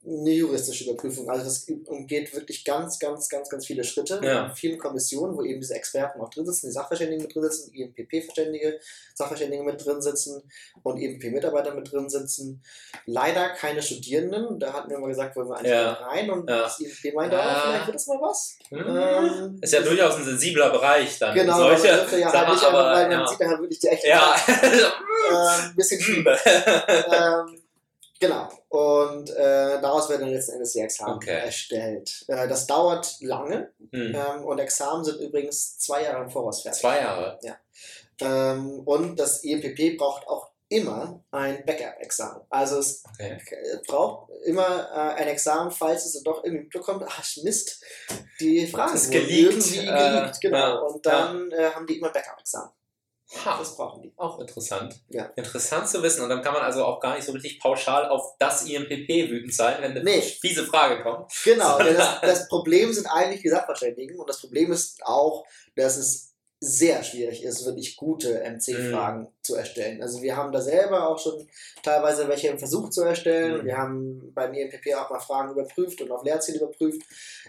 eine 0.03 0.31
juristische 0.31 0.85
Überprüfung. 0.85 1.29
Also 1.29 1.45
das 1.45 1.67
umgeht 1.85 2.33
wirklich 2.33 2.65
ganz, 2.65 2.97
ganz, 2.97 3.29
ganz, 3.29 3.49
ganz 3.49 3.67
viele 3.67 3.83
Schritte 3.83 4.19
ja. 4.23 4.47
in 4.47 4.55
vielen 4.55 4.79
Kommissionen, 4.79 5.37
wo 5.37 5.43
eben 5.43 5.61
diese 5.61 5.75
Experten 5.75 6.19
auch 6.19 6.29
drin 6.29 6.45
sitzen, 6.45 6.67
die 6.67 6.71
Sachverständigen 6.71 7.23
mit 7.23 7.35
drin 7.35 7.43
sitzen, 7.43 7.71
IMPP-Verständige, 7.71 8.79
Sachverständige 9.13 9.63
mit 9.63 9.85
drin 9.85 10.01
sitzen 10.01 10.41
und 10.81 10.97
IMPP-Mitarbeiter 10.97 11.75
mit 11.75 11.91
drin 11.91 12.09
sitzen. 12.09 12.63
Leider 13.05 13.49
keine 13.49 13.83
Studierenden. 13.83 14.59
Da 14.59 14.73
hatten 14.73 14.89
wir 14.89 14.97
mal 14.97 15.07
gesagt, 15.07 15.35
wollen 15.35 15.49
wir 15.49 15.57
eigentlich 15.57 15.71
ja. 15.71 15.91
rein 15.91 16.31
und 16.31 16.49
ja. 16.49 16.61
das 16.63 16.79
IMP 16.79 17.13
meinte, 17.13 17.35
ja. 17.35 17.43
oh, 17.45 17.69
vielleicht 17.69 17.85
wird 17.87 17.95
das 17.95 18.07
mal 18.07 18.21
was. 18.21 18.57
Mhm. 18.71 18.79
Ähm, 18.79 19.59
ist 19.61 19.73
ja 19.73 19.81
durchaus 19.81 20.15
ein 20.15 20.25
sensibler 20.25 20.71
Bereich 20.71 21.19
dann. 21.19 21.35
Genau, 21.35 21.57
solche, 21.57 21.87
ja 21.87 22.33
halt 22.33 22.49
nicht, 22.49 22.63
aber, 22.63 22.91
weil 22.91 23.07
man 23.07 23.27
sieht 23.27 23.39
ja 23.39 23.59
wirklich 23.59 23.79
die 23.79 23.87
echte 23.87 24.07
ja. 24.07 24.33
ein 24.33 25.75
bisschen 25.75 26.01
schieben. 26.01 26.25
ähm, 26.25 27.60
Genau. 28.21 28.49
Und 28.69 29.31
äh, 29.31 29.81
daraus 29.81 30.07
werden 30.07 30.21
dann 30.21 30.29
letzten 30.29 30.53
Endes 30.53 30.73
die 30.73 30.79
Examen 30.79 31.15
okay. 31.15 31.39
erstellt. 31.39 32.23
Äh, 32.27 32.47
das 32.47 32.67
dauert 32.67 33.17
lange 33.19 33.73
hm. 33.91 34.15
ähm, 34.15 34.45
und 34.45 34.59
Examen 34.59 35.03
sind 35.03 35.19
übrigens 35.19 35.79
zwei 35.79 36.03
Jahre 36.03 36.23
im 36.23 36.29
Voraus 36.29 36.61
fertig. 36.61 36.81
Zwei 36.81 36.99
Jahre? 36.99 37.39
Ja. 37.41 37.57
Ähm, 38.21 38.81
und 38.85 39.19
das 39.19 39.43
EMPP 39.43 39.97
braucht 39.97 40.27
auch 40.27 40.51
immer 40.69 41.23
ein 41.31 41.65
Backup-Examen. 41.65 42.43
Also 42.51 42.77
es 42.77 43.03
okay. 43.11 43.39
braucht 43.87 44.29
immer 44.45 44.89
äh, 44.91 45.21
ein 45.21 45.27
Examen, 45.27 45.71
falls 45.71 46.05
es 46.05 46.21
doch 46.21 46.43
irgendwie 46.43 46.65
mitbekommt, 46.65 47.03
ach 47.07 47.25
Mist, 47.43 47.83
die 48.39 48.67
Fragen 48.67 48.97
sind 48.97 49.13
irgendwie 49.15 49.79
äh, 49.79 49.85
geleakt. 49.85 50.41
Genau. 50.41 50.57
Ja, 50.57 50.73
und 50.75 51.05
dann 51.05 51.49
ja. 51.49 51.57
äh, 51.57 51.71
haben 51.71 51.87
die 51.87 51.97
immer 51.97 52.11
Backup-Examen. 52.11 52.71
Ha, 53.33 53.57
das 53.57 53.77
brauchen 53.77 54.01
die. 54.01 54.13
Auch 54.17 54.39
interessant. 54.39 55.01
Ja. 55.09 55.25
Interessant 55.35 55.87
zu 55.87 56.03
wissen. 56.03 56.21
Und 56.21 56.29
dann 56.29 56.41
kann 56.41 56.53
man 56.53 56.63
also 56.63 56.83
auch 56.83 56.99
gar 56.99 57.15
nicht 57.15 57.25
so 57.25 57.31
richtig 57.31 57.59
pauschal 57.59 58.09
auf 58.09 58.35
das 58.39 58.65
IMPP 58.65 59.29
wütend 59.29 59.53
sein, 59.53 59.77
wenn 59.79 59.91
eine 59.91 60.03
nee. 60.03 60.21
fiese 60.21 60.65
Frage 60.65 61.01
kommt. 61.01 61.31
Genau, 61.43 61.79
das, 61.79 62.19
das 62.21 62.47
Problem 62.49 62.91
sind 62.91 63.07
eigentlich 63.07 63.41
die 63.41 63.49
Sachverständigen. 63.49 64.19
Und 64.19 64.29
das 64.29 64.41
Problem 64.41 64.71
ist 64.71 65.01
auch, 65.05 65.45
dass 65.75 65.95
es 65.95 66.30
sehr 66.63 67.03
schwierig 67.03 67.43
ist, 67.43 67.65
wirklich 67.65 67.97
gute 67.97 68.39
MC-Fragen 68.39 69.21
mhm. 69.21 69.27
zu 69.41 69.55
erstellen. 69.55 70.03
Also 70.03 70.21
wir 70.21 70.37
haben 70.37 70.51
da 70.51 70.61
selber 70.61 71.09
auch 71.09 71.17
schon 71.17 71.47
teilweise 71.81 72.27
welche 72.27 72.49
im 72.49 72.59
Versuch 72.59 72.91
zu 72.91 73.01
erstellen. 73.01 73.61
Mhm. 73.61 73.65
Wir 73.65 73.77
haben 73.77 74.31
beim 74.35 74.53
EMPP 74.53 74.93
auch 74.95 75.09
mal 75.09 75.19
Fragen 75.19 75.51
überprüft 75.51 76.01
und 76.01 76.11
auf 76.11 76.23
Lehrziel 76.23 76.57
überprüft. 76.57 77.01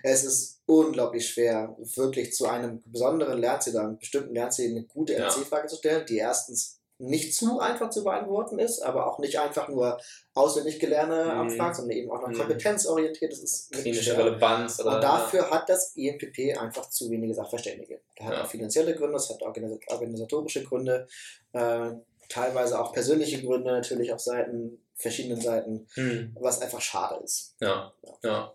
Es 0.03 0.25
ist 0.25 0.63
unglaublich 0.65 1.29
schwer, 1.29 1.77
wirklich 1.95 2.33
zu 2.33 2.47
einem 2.47 2.83
besonderen 2.87 3.39
Lehrziel, 3.39 3.77
einem 3.77 3.99
bestimmten 3.99 4.35
Lehrziel 4.35 4.71
eine 4.71 4.85
gute 4.85 5.13
ja. 5.13 5.29
MC-Frage 5.29 5.69
zu 5.69 5.77
stellen, 5.77 6.07
die 6.07 6.17
erstens 6.17 6.82
nicht 7.03 7.35
zu 7.35 7.59
einfach 7.59 7.91
zu 7.91 8.05
beantworten 8.05 8.59
ist, 8.59 8.81
aber 8.81 9.07
auch 9.07 9.19
nicht 9.19 9.39
einfach 9.39 9.69
nur 9.69 9.99
auswendig 10.35 10.79
gelernte 10.79 11.25
mhm. 11.25 11.31
abfragt, 11.31 11.77
sondern 11.77 11.97
eben 11.97 12.11
auch 12.11 12.21
noch 12.21 12.29
mhm. 12.29 12.39
kompetenzorientiert. 12.39 13.33
Das 13.33 13.41
ist 13.41 13.73
klinische 13.73 14.17
Relevanz. 14.17 14.81
Oder, 14.81 14.95
und 14.95 15.05
dafür 15.05 15.51
hat 15.51 15.69
das 15.69 15.97
EMPP 15.97 16.57
einfach 16.59 16.89
zu 16.91 17.11
wenige 17.11 17.35
Sachverständige. 17.35 18.01
Das 18.17 18.27
hat 18.27 18.35
ja. 18.35 18.43
auch 18.45 18.47
finanzielle 18.47 18.95
Gründe, 18.95 19.15
das 19.15 19.31
hat 19.31 19.43
organisatorische 19.43 20.63
Gründe, 20.63 21.09
äh, 21.53 21.91
teilweise 22.29 22.81
auch 22.81 22.93
persönliche 22.93 23.43
Gründe 23.43 23.73
natürlich 23.73 24.13
auf 24.13 24.21
Seiten, 24.21 24.79
verschiedenen 24.95 25.41
Seiten, 25.41 25.89
mhm. 25.97 26.37
was 26.41 26.63
einfach 26.63 26.81
schade 26.81 27.23
ist. 27.25 27.57
Ja, 27.61 27.93
ja. 28.03 28.13
ja. 28.23 28.53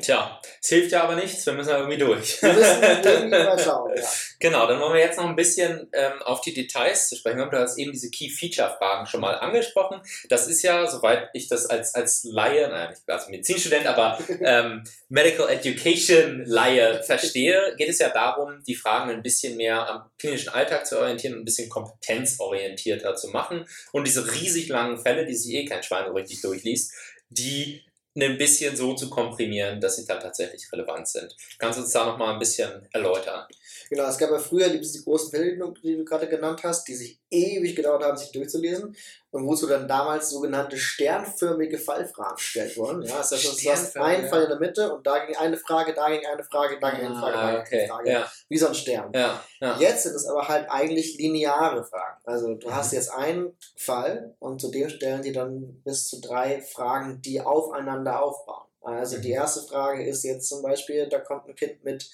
Tja, 0.00 0.40
es 0.62 0.68
hilft 0.68 0.92
ja 0.92 1.02
aber 1.02 1.16
nichts, 1.16 1.44
wir 1.44 1.52
müssen 1.52 1.68
ja 1.68 1.78
irgendwie 1.78 1.98
durch. 1.98 2.42
Wir 2.42 2.52
müssen 2.52 2.82
irgendwie 2.82 3.44
mal 3.44 3.58
schauen, 3.58 3.92
ja. 3.94 4.02
Genau, 4.38 4.66
dann 4.66 4.80
wollen 4.80 4.94
wir 4.94 5.00
jetzt 5.00 5.18
noch 5.18 5.26
ein 5.26 5.36
bisschen 5.36 5.88
ähm, 5.92 6.22
auf 6.22 6.40
die 6.40 6.54
Details 6.54 7.08
zu 7.08 7.16
sprechen 7.16 7.38
kommen. 7.38 7.50
Du 7.50 7.58
hast 7.58 7.76
eben 7.76 7.92
diese 7.92 8.10
Key-Feature-Fragen 8.10 9.06
schon 9.06 9.20
mal 9.20 9.34
angesprochen. 9.34 10.00
Das 10.30 10.46
ist 10.46 10.62
ja, 10.62 10.86
soweit 10.86 11.28
ich 11.34 11.48
das 11.48 11.66
als, 11.66 11.94
als 11.94 12.24
Laie, 12.24 12.68
nein, 12.68 12.90
nicht 12.90 13.02
als 13.06 13.28
Medizinstudent, 13.28 13.86
aber 13.86 14.18
ähm, 14.40 14.82
Medical 15.10 15.50
Education-Laie 15.50 17.02
verstehe, 17.02 17.74
geht 17.76 17.90
es 17.90 17.98
ja 17.98 18.08
darum, 18.08 18.62
die 18.66 18.74
Fragen 18.74 19.10
ein 19.10 19.22
bisschen 19.22 19.58
mehr 19.58 19.86
am 19.88 20.10
klinischen 20.18 20.48
Alltag 20.48 20.86
zu 20.86 20.98
orientieren 20.98 21.34
und 21.34 21.40
ein 21.40 21.44
bisschen 21.44 21.68
kompetenzorientierter 21.68 23.14
zu 23.16 23.28
machen. 23.28 23.66
Und 23.92 24.06
diese 24.06 24.32
riesig 24.32 24.68
langen 24.68 24.98
Fälle, 24.98 25.26
die 25.26 25.34
sich 25.34 25.54
eh 25.54 25.64
kein 25.66 25.82
Schwein 25.82 26.06
so 26.06 26.14
richtig 26.14 26.40
durchliest, 26.40 26.94
die 27.28 27.84
ein 28.16 28.38
bisschen 28.38 28.76
so 28.76 28.94
zu 28.94 29.08
komprimieren, 29.08 29.80
dass 29.80 29.96
sie 29.96 30.06
dann 30.06 30.20
tatsächlich 30.20 30.70
relevant 30.72 31.08
sind. 31.08 31.34
Kannst 31.58 31.78
du 31.78 31.82
uns 31.82 31.92
da 31.92 32.06
nochmal 32.06 32.32
ein 32.32 32.38
bisschen 32.38 32.88
erläutern? 32.92 33.46
Genau, 33.90 34.04
es 34.04 34.18
gab 34.18 34.30
ja 34.30 34.38
früher 34.38 34.68
die, 34.68 34.80
die 34.80 35.02
großen 35.02 35.32
Fälle, 35.32 35.58
die 35.82 35.96
du 35.96 36.04
gerade 36.04 36.28
genannt 36.28 36.60
hast, 36.62 36.86
die 36.86 36.94
sich 36.94 37.20
ewig 37.28 37.74
gedauert 37.74 38.04
haben, 38.04 38.16
sich 38.16 38.30
durchzulesen 38.30 38.94
und 39.32 39.46
wozu 39.48 39.66
dann 39.66 39.88
damals 39.88 40.30
sogenannte 40.30 40.76
sternförmige 40.78 41.76
Fallfragen 41.76 42.36
gestellt 42.36 42.76
wurden. 42.76 43.02
Ja, 43.02 43.18
das 43.18 43.32
heißt, 43.32 43.64
du 43.64 43.70
hast 43.70 43.96
einen 43.96 44.28
Fall 44.28 44.44
in 44.44 44.48
der 44.48 44.60
Mitte 44.60 44.94
und 44.94 45.04
da 45.04 45.24
ging 45.24 45.34
eine 45.36 45.56
Frage, 45.56 45.92
da 45.92 46.08
ging 46.08 46.24
eine 46.24 46.44
Frage, 46.44 46.78
da 46.80 46.90
ging 46.90 47.06
eine 47.06 47.16
Frage, 47.16 47.36
da 47.36 47.62
ging 47.64 47.78
eine 47.80 47.88
Frage. 47.88 48.10
Ja. 48.10 48.30
Wie 48.48 48.58
so 48.58 48.68
ein 48.68 48.74
Stern. 48.76 49.10
Ja. 49.12 49.42
Ja. 49.60 49.76
Jetzt 49.80 50.04
sind 50.04 50.14
es 50.14 50.26
aber 50.26 50.46
halt 50.46 50.70
eigentlich 50.70 51.18
lineare 51.18 51.82
Fragen. 51.82 52.20
Also 52.22 52.54
du 52.54 52.68
mhm. 52.68 52.74
hast 52.76 52.92
jetzt 52.92 53.10
einen 53.10 53.56
Fall 53.76 54.36
und 54.38 54.60
zu 54.60 54.70
dem 54.70 54.88
stellen 54.88 55.22
die 55.22 55.32
dann 55.32 55.82
bis 55.82 56.06
zu 56.06 56.20
drei 56.20 56.60
Fragen, 56.60 57.20
die 57.22 57.40
aufeinander 57.40 58.22
aufbauen. 58.22 58.68
Also 58.82 59.18
die 59.18 59.30
mhm. 59.30 59.34
erste 59.34 59.62
Frage 59.62 60.06
ist 60.06 60.22
jetzt 60.22 60.48
zum 60.48 60.62
Beispiel, 60.62 61.08
da 61.08 61.18
kommt 61.18 61.48
ein 61.48 61.56
Kind 61.56 61.82
mit 61.82 62.08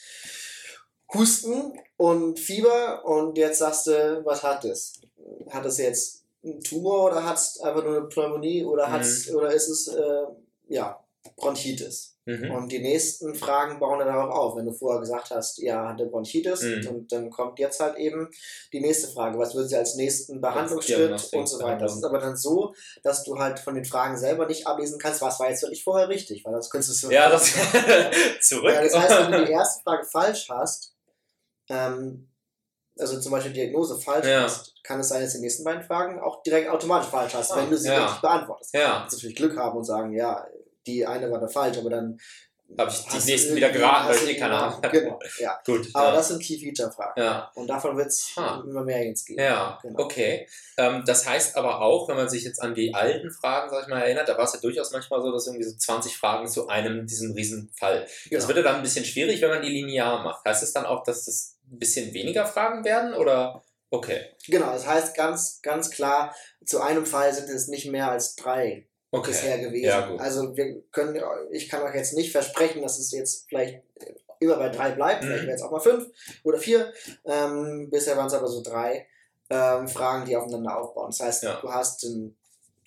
Husten 1.14 1.78
und 1.96 2.38
Fieber 2.38 3.04
und 3.04 3.38
jetzt 3.38 3.58
sagst 3.58 3.86
du, 3.86 4.22
was 4.24 4.42
hat 4.42 4.64
es? 4.64 5.00
Hat 5.50 5.64
es 5.64 5.78
jetzt 5.78 6.24
einen 6.44 6.60
Tumor 6.60 7.06
oder 7.06 7.24
hat 7.24 7.36
es 7.36 7.60
einfach 7.60 7.82
nur 7.82 7.96
eine 7.96 8.06
Pneumonie 8.06 8.64
oder, 8.64 8.90
hat's, 8.90 9.28
mhm. 9.28 9.36
oder 9.36 9.52
ist 9.52 9.68
es 9.68 9.88
äh, 9.88 10.22
ja, 10.68 11.00
Bronchitis? 11.36 12.16
Mhm. 12.28 12.50
Und 12.50 12.72
die 12.72 12.80
nächsten 12.80 13.36
Fragen 13.36 13.78
bauen 13.78 14.00
dann 14.00 14.08
darauf 14.08 14.34
auf. 14.34 14.56
Wenn 14.56 14.66
du 14.66 14.72
vorher 14.72 15.00
gesagt 15.00 15.30
hast, 15.30 15.58
ja, 15.58 15.88
hatte 15.88 16.06
Bronchitis, 16.06 16.60
mhm. 16.60 16.88
und 16.88 17.12
dann 17.12 17.30
kommt 17.30 17.60
jetzt 17.60 17.78
halt 17.78 17.96
eben 17.98 18.28
die 18.72 18.80
nächste 18.80 19.06
Frage. 19.08 19.38
Was 19.38 19.54
würden 19.54 19.68
sie 19.68 19.76
als 19.76 19.94
nächsten 19.94 20.40
Behandlungsschritt 20.40 21.12
und 21.32 21.48
so 21.48 21.60
weiter? 21.60 21.78
Das 21.78 21.94
ist 21.94 22.04
aber 22.04 22.18
dann 22.18 22.36
so, 22.36 22.74
dass 23.04 23.22
du 23.22 23.38
halt 23.38 23.60
von 23.60 23.76
den 23.76 23.84
Fragen 23.84 24.18
selber 24.18 24.46
nicht 24.46 24.66
ablesen 24.66 24.98
kannst, 24.98 25.22
was 25.22 25.38
war 25.38 25.50
jetzt 25.50 25.62
wirklich 25.62 25.84
vorher 25.84 26.08
richtig, 26.08 26.44
weil 26.44 26.52
das 26.52 26.68
könntest 26.68 26.90
du 26.90 27.06
so. 27.06 27.12
Ja, 27.12 27.30
das 27.30 27.52
zurück. 28.40 28.74
Ja, 28.74 28.82
das 28.82 28.98
heißt, 28.98 29.30
wenn 29.30 29.40
du 29.40 29.46
die 29.46 29.52
erste 29.52 29.84
Frage 29.84 30.04
falsch 30.04 30.48
hast, 30.50 30.95
ähm, 31.68 32.28
also 32.98 33.20
zum 33.20 33.32
Beispiel 33.32 33.52
Diagnose 33.52 33.98
falsch 33.98 34.26
ja. 34.26 34.42
hast, 34.42 34.74
kann 34.82 35.00
es 35.00 35.08
sein, 35.08 35.20
dass 35.20 35.32
die 35.32 35.40
nächsten 35.40 35.64
beiden 35.64 35.82
Fragen 35.82 36.18
auch 36.18 36.42
direkt 36.42 36.70
automatisch 36.70 37.10
falsch 37.10 37.34
hast, 37.34 37.52
ah, 37.52 37.58
wenn 37.58 37.70
du 37.70 37.76
sie 37.76 37.88
ja. 37.88 38.04
richtig 38.04 38.22
beantwortest. 38.22 38.74
Ja. 38.74 38.80
Du 38.80 39.00
kannst 39.00 39.16
natürlich 39.16 39.36
Glück 39.36 39.56
haben 39.56 39.76
und 39.76 39.84
sagen, 39.84 40.12
ja, 40.12 40.46
die 40.86 41.06
eine 41.06 41.30
war 41.30 41.40
da 41.40 41.48
falsch, 41.48 41.78
aber 41.78 41.90
dann 41.90 42.18
habe 42.78 42.90
ich 42.90 43.04
die 43.04 43.30
nächsten 43.30 43.54
wieder 43.54 43.70
geraten, 43.70 44.08
weil 44.08 44.16
ich 44.16 44.36
eh 44.36 44.38
keine 44.38 44.54
Ahnung 44.54 44.82
Genau, 44.90 45.20
ja. 45.38 45.60
Gut. 45.64 45.88
Aber 45.94 46.08
ja. 46.08 46.14
das 46.14 46.28
sind 46.28 46.42
Key-Feature-Fragen. 46.42 47.22
Ja. 47.22 47.50
Und 47.54 47.68
davon 47.68 47.96
wird 47.96 48.08
es 48.08 48.34
immer 48.36 48.82
mehr 48.82 49.04
jetzt 49.04 49.24
gehen. 49.24 49.38
Ja, 49.38 49.78
genau. 49.82 50.02
okay. 50.02 50.48
Ähm, 50.76 51.04
das 51.06 51.26
heißt 51.26 51.56
aber 51.56 51.80
auch, 51.80 52.08
wenn 52.08 52.16
man 52.16 52.28
sich 52.28 52.42
jetzt 52.42 52.60
an 52.60 52.74
die 52.74 52.92
alten 52.92 53.30
Fragen, 53.30 53.70
sag 53.70 53.82
ich 53.82 53.88
mal, 53.88 54.00
erinnert, 54.00 54.28
da 54.28 54.36
war 54.36 54.44
es 54.44 54.54
ja 54.54 54.60
durchaus 54.60 54.90
manchmal 54.90 55.22
so, 55.22 55.30
dass 55.30 55.46
irgendwie 55.46 55.64
so 55.64 55.76
20 55.76 56.16
Fragen 56.16 56.48
zu 56.48 56.66
einem, 56.68 57.06
diesem 57.06 57.32
Riesenfall. 57.32 58.06
Genau. 58.24 58.40
Das 58.40 58.48
wird 58.48 58.58
ja 58.58 58.64
dann 58.64 58.76
ein 58.76 58.82
bisschen 58.82 59.04
schwierig, 59.04 59.40
wenn 59.42 59.50
man 59.50 59.62
die 59.62 59.70
linear 59.70 60.24
macht. 60.24 60.44
Heißt 60.44 60.62
es 60.62 60.72
dann 60.72 60.86
auch, 60.86 61.04
dass 61.04 61.24
das 61.24 61.55
ein 61.70 61.78
bisschen 61.78 62.12
weniger 62.14 62.46
Fragen 62.46 62.84
werden 62.84 63.14
oder? 63.14 63.62
Okay. 63.90 64.20
Genau, 64.46 64.72
das 64.72 64.86
heißt 64.86 65.16
ganz, 65.16 65.60
ganz 65.62 65.90
klar, 65.90 66.34
zu 66.64 66.80
einem 66.80 67.06
Fall 67.06 67.32
sind 67.32 67.48
es 67.48 67.68
nicht 67.68 67.90
mehr 67.90 68.10
als 68.10 68.34
drei 68.34 68.86
okay. 69.10 69.30
bisher 69.30 69.58
gewesen. 69.58 69.84
Ja, 69.84 70.16
also 70.16 70.56
wir 70.56 70.82
können, 70.90 71.20
ich 71.52 71.68
kann 71.68 71.82
euch 71.82 71.94
jetzt 71.94 72.14
nicht 72.14 72.32
versprechen, 72.32 72.82
dass 72.82 72.98
es 72.98 73.12
jetzt 73.12 73.46
vielleicht 73.48 73.82
immer 74.40 74.56
bei 74.56 74.68
drei 74.68 74.90
bleibt, 74.90 75.22
mhm. 75.22 75.28
vielleicht 75.28 75.46
wäre 75.46 75.56
es 75.56 75.62
auch 75.62 75.70
mal 75.70 75.80
fünf 75.80 76.08
oder 76.44 76.58
vier. 76.58 76.92
Ähm, 77.24 77.88
bisher 77.90 78.16
waren 78.16 78.26
es 78.26 78.34
aber 78.34 78.48
so 78.48 78.62
drei 78.62 79.06
ähm, 79.50 79.88
Fragen, 79.88 80.24
die 80.24 80.36
aufeinander 80.36 80.78
aufbauen. 80.78 81.10
Das 81.10 81.20
heißt, 81.20 81.42
ja. 81.44 81.60
du 81.60 81.72
hast 81.72 82.04
in, 82.04 82.36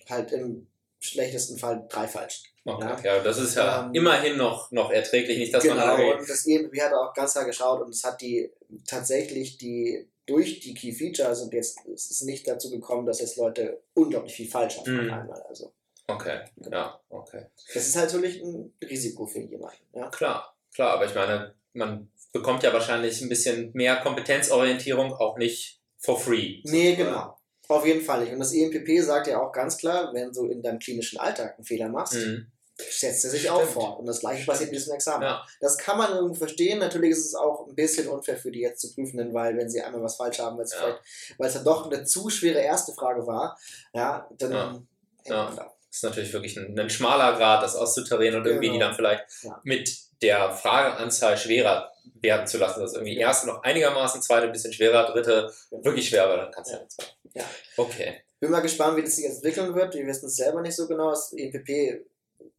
halt 0.10 0.32
im 0.32 0.68
schlechtesten 1.00 1.58
Fall 1.58 1.86
drei 1.90 2.08
falsch. 2.08 2.44
Okay. 2.70 3.06
Ja? 3.06 3.16
ja, 3.16 3.24
das 3.24 3.38
ist 3.40 3.56
ja 3.56 3.86
ähm, 3.86 3.94
immerhin 3.94 4.38
noch, 4.38 4.72
noch 4.72 4.92
erträglich, 4.92 5.38
nicht, 5.38 5.54
dass 5.54 5.64
genau, 5.64 5.76
man 5.76 5.98
halt 5.98 6.20
und 6.20 6.30
das 6.30 6.46
EMB 6.46 6.74
hat 6.82 6.94
auch 6.94 7.14
ganz 7.14 7.34
klar 7.34 7.46
geschaut 7.46 7.82
und 7.82 7.90
es 7.90 8.04
hat 8.04 8.22
die 8.22 8.52
tatsächlich 8.88 9.58
die 9.58 10.08
durch 10.26 10.60
die 10.60 10.74
Key 10.76 10.92
Features 10.92 11.42
und 11.42 11.54
jetzt 11.54 11.86
ist 11.88 12.12
es 12.12 12.22
nicht 12.22 12.48
dazu 12.48 12.70
gekommen, 12.70 13.06
dass 13.06 13.20
jetzt 13.20 13.38
Leute 13.38 13.82
unglaublich 13.96 14.34
viel 14.34 14.50
falsch 14.50 14.78
haben 14.78 15.06
mhm. 15.06 15.12
einmal. 15.12 15.42
Also 15.50 15.74
Okay, 16.10 16.40
ja, 16.72 17.00
okay. 17.10 17.46
Das 17.72 17.88
ist 17.88 17.96
natürlich 17.96 18.42
ein 18.42 18.74
Risiko 18.82 19.28
für 19.28 19.42
jemanden. 19.42 19.78
Ja? 19.94 20.10
Klar, 20.10 20.58
klar, 20.74 20.94
aber 20.94 21.06
ich 21.06 21.14
meine, 21.14 21.54
man 21.74 22.12
bekommt 22.34 22.64
ja 22.64 22.74
wahrscheinlich 22.74 23.22
ein 23.22 23.30
bisschen 23.30 23.72
mehr 23.74 23.98
Kompetenzorientierung 23.98 25.14
auch 25.14 25.38
nicht 25.38 25.82
for 25.98 26.20
free. 26.20 26.62
Nee, 26.64 26.96
genau. 26.96 27.38
Auf 27.68 27.86
jeden 27.86 28.02
Fall 28.02 28.22
nicht. 28.22 28.34
Und 28.34 28.40
das 28.40 28.54
EMPP 28.54 29.04
sagt 29.04 29.28
ja 29.28 29.40
auch 29.40 29.52
ganz 29.52 29.78
klar, 29.78 30.12
wenn 30.14 30.32
du 30.32 30.48
in 30.48 30.64
deinem 30.64 30.80
klinischen 30.80 31.20
Alltag 31.20 31.56
einen 31.58 31.66
Fehler 31.66 31.90
machst, 31.90 32.16
mhm. 32.16 32.48
Setzt 32.90 33.26
er 33.26 33.32
sich 33.32 33.42
Stimmt. 33.42 33.56
auch 33.56 33.66
fort. 33.66 34.00
Und 34.00 34.06
das 34.06 34.20
gleiche 34.20 34.46
passiert 34.46 34.72
mit 34.72 34.80
diesem 34.80 34.94
Examen. 34.94 35.24
Ja. 35.24 35.46
Das 35.60 35.78
kann 35.78 35.98
man 35.98 36.14
irgendwie 36.14 36.38
verstehen. 36.38 36.80
Natürlich 36.80 37.12
ist 37.12 37.26
es 37.26 37.36
auch 37.36 37.68
ein 37.68 37.76
bisschen 37.76 38.08
unfair 38.08 38.38
für 38.38 38.52
die 38.52 38.62
jetzt 38.62 38.82
zu 38.82 38.94
Prüfenden, 38.94 39.34
weil 39.34 39.58
wenn 39.58 39.70
sie 39.70 39.82
einmal 39.82 40.02
was 40.02 40.16
falsch 40.16 40.40
haben, 40.40 40.58
weil 40.58 40.66
es 40.66 40.74
ja. 40.74 41.00
dann 41.38 41.64
doch 41.64 41.92
eine 41.92 42.04
zu 42.06 42.30
schwere 42.30 42.60
erste 42.60 42.94
Frage 42.94 43.26
war, 43.28 43.58
ja, 43.94 44.30
dann 44.38 44.52
ja. 44.52 44.82
ja. 45.26 45.52
Da 45.56 45.74
ist 45.92 46.04
natürlich 46.04 46.34
wirklich 46.34 46.58
ein, 46.58 46.80
ein 46.80 46.90
schmaler 46.90 47.36
Grad, 47.38 47.64
das 47.64 47.76
auszutarieren 47.76 48.36
und 48.36 48.46
irgendwie 48.46 48.68
genau. 48.68 48.74
die 48.74 48.80
dann 48.80 48.96
vielleicht 48.96 49.26
mit 49.64 49.98
der 50.22 50.52
Frageanzahl 50.52 51.38
schwerer 51.38 51.92
werden 52.22 52.48
zu 52.48 52.58
lassen. 52.58 52.82
Das 52.82 52.92
ist 52.92 52.98
irgendwie 52.98 53.18
erste 53.18 53.48
noch 53.48 53.64
einigermaßen, 53.64 54.22
zweite 54.22 54.48
ein 54.48 54.52
bisschen 54.52 54.74
schwerer, 54.74 55.12
dritte 55.12 55.52
wirklich 55.72 56.10
schwer, 56.10 56.26
aber 56.26 56.38
dann 56.38 56.52
kannst 56.52 56.72
du 56.72 56.76
ja. 56.76 57.42
Ja. 57.42 57.46
Okay. 57.78 58.22
Bin 58.40 58.52
mal 58.52 58.62
gespannt, 58.62 58.98
wie 58.98 59.04
das 59.04 59.16
sich 59.16 59.26
entwickeln 59.26 59.76
wird. 59.76 59.94
Wir 59.94 60.06
wissen 60.06 60.28
es 60.28 60.36
selber 60.36 60.62
nicht 60.62 60.76
so 60.76 60.88
genau. 60.88 61.10
Das 61.10 61.34
EPP 61.34 62.06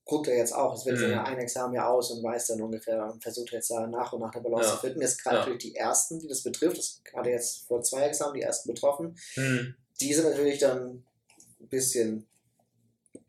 guckt 0.04 0.28
er 0.28 0.36
jetzt 0.36 0.52
auch. 0.52 0.74
Es 0.74 0.84
wird 0.84 0.98
mhm. 0.98 1.12
ja 1.12 1.22
ein 1.22 1.38
Examen 1.38 1.74
ja 1.74 1.88
aus 1.88 2.10
und 2.10 2.22
weiß 2.22 2.48
dann 2.48 2.62
ungefähr 2.62 3.04
und 3.04 3.22
versucht 3.22 3.52
jetzt 3.52 3.70
da 3.70 3.86
nach 3.86 4.12
und 4.12 4.20
nach 4.20 4.32
eine 4.32 4.42
Balance 4.42 4.68
ja. 4.68 4.74
zu 4.74 4.80
finden. 4.80 5.00
Jetzt 5.00 5.22
gerade 5.22 5.36
ja. 5.36 5.40
natürlich 5.40 5.62
die 5.62 5.76
ersten, 5.76 6.18
die 6.18 6.28
das 6.28 6.42
betrifft. 6.42 6.78
Das 6.78 7.00
gerade 7.04 7.30
jetzt 7.30 7.66
vor 7.68 7.82
zwei 7.82 8.02
Examen 8.02 8.34
die 8.34 8.42
ersten 8.42 8.72
betroffen. 8.72 9.16
Mhm. 9.36 9.74
Die 10.00 10.12
sind 10.12 10.28
natürlich 10.28 10.58
dann 10.58 11.04
ein 11.60 11.68
bisschen 11.68 12.26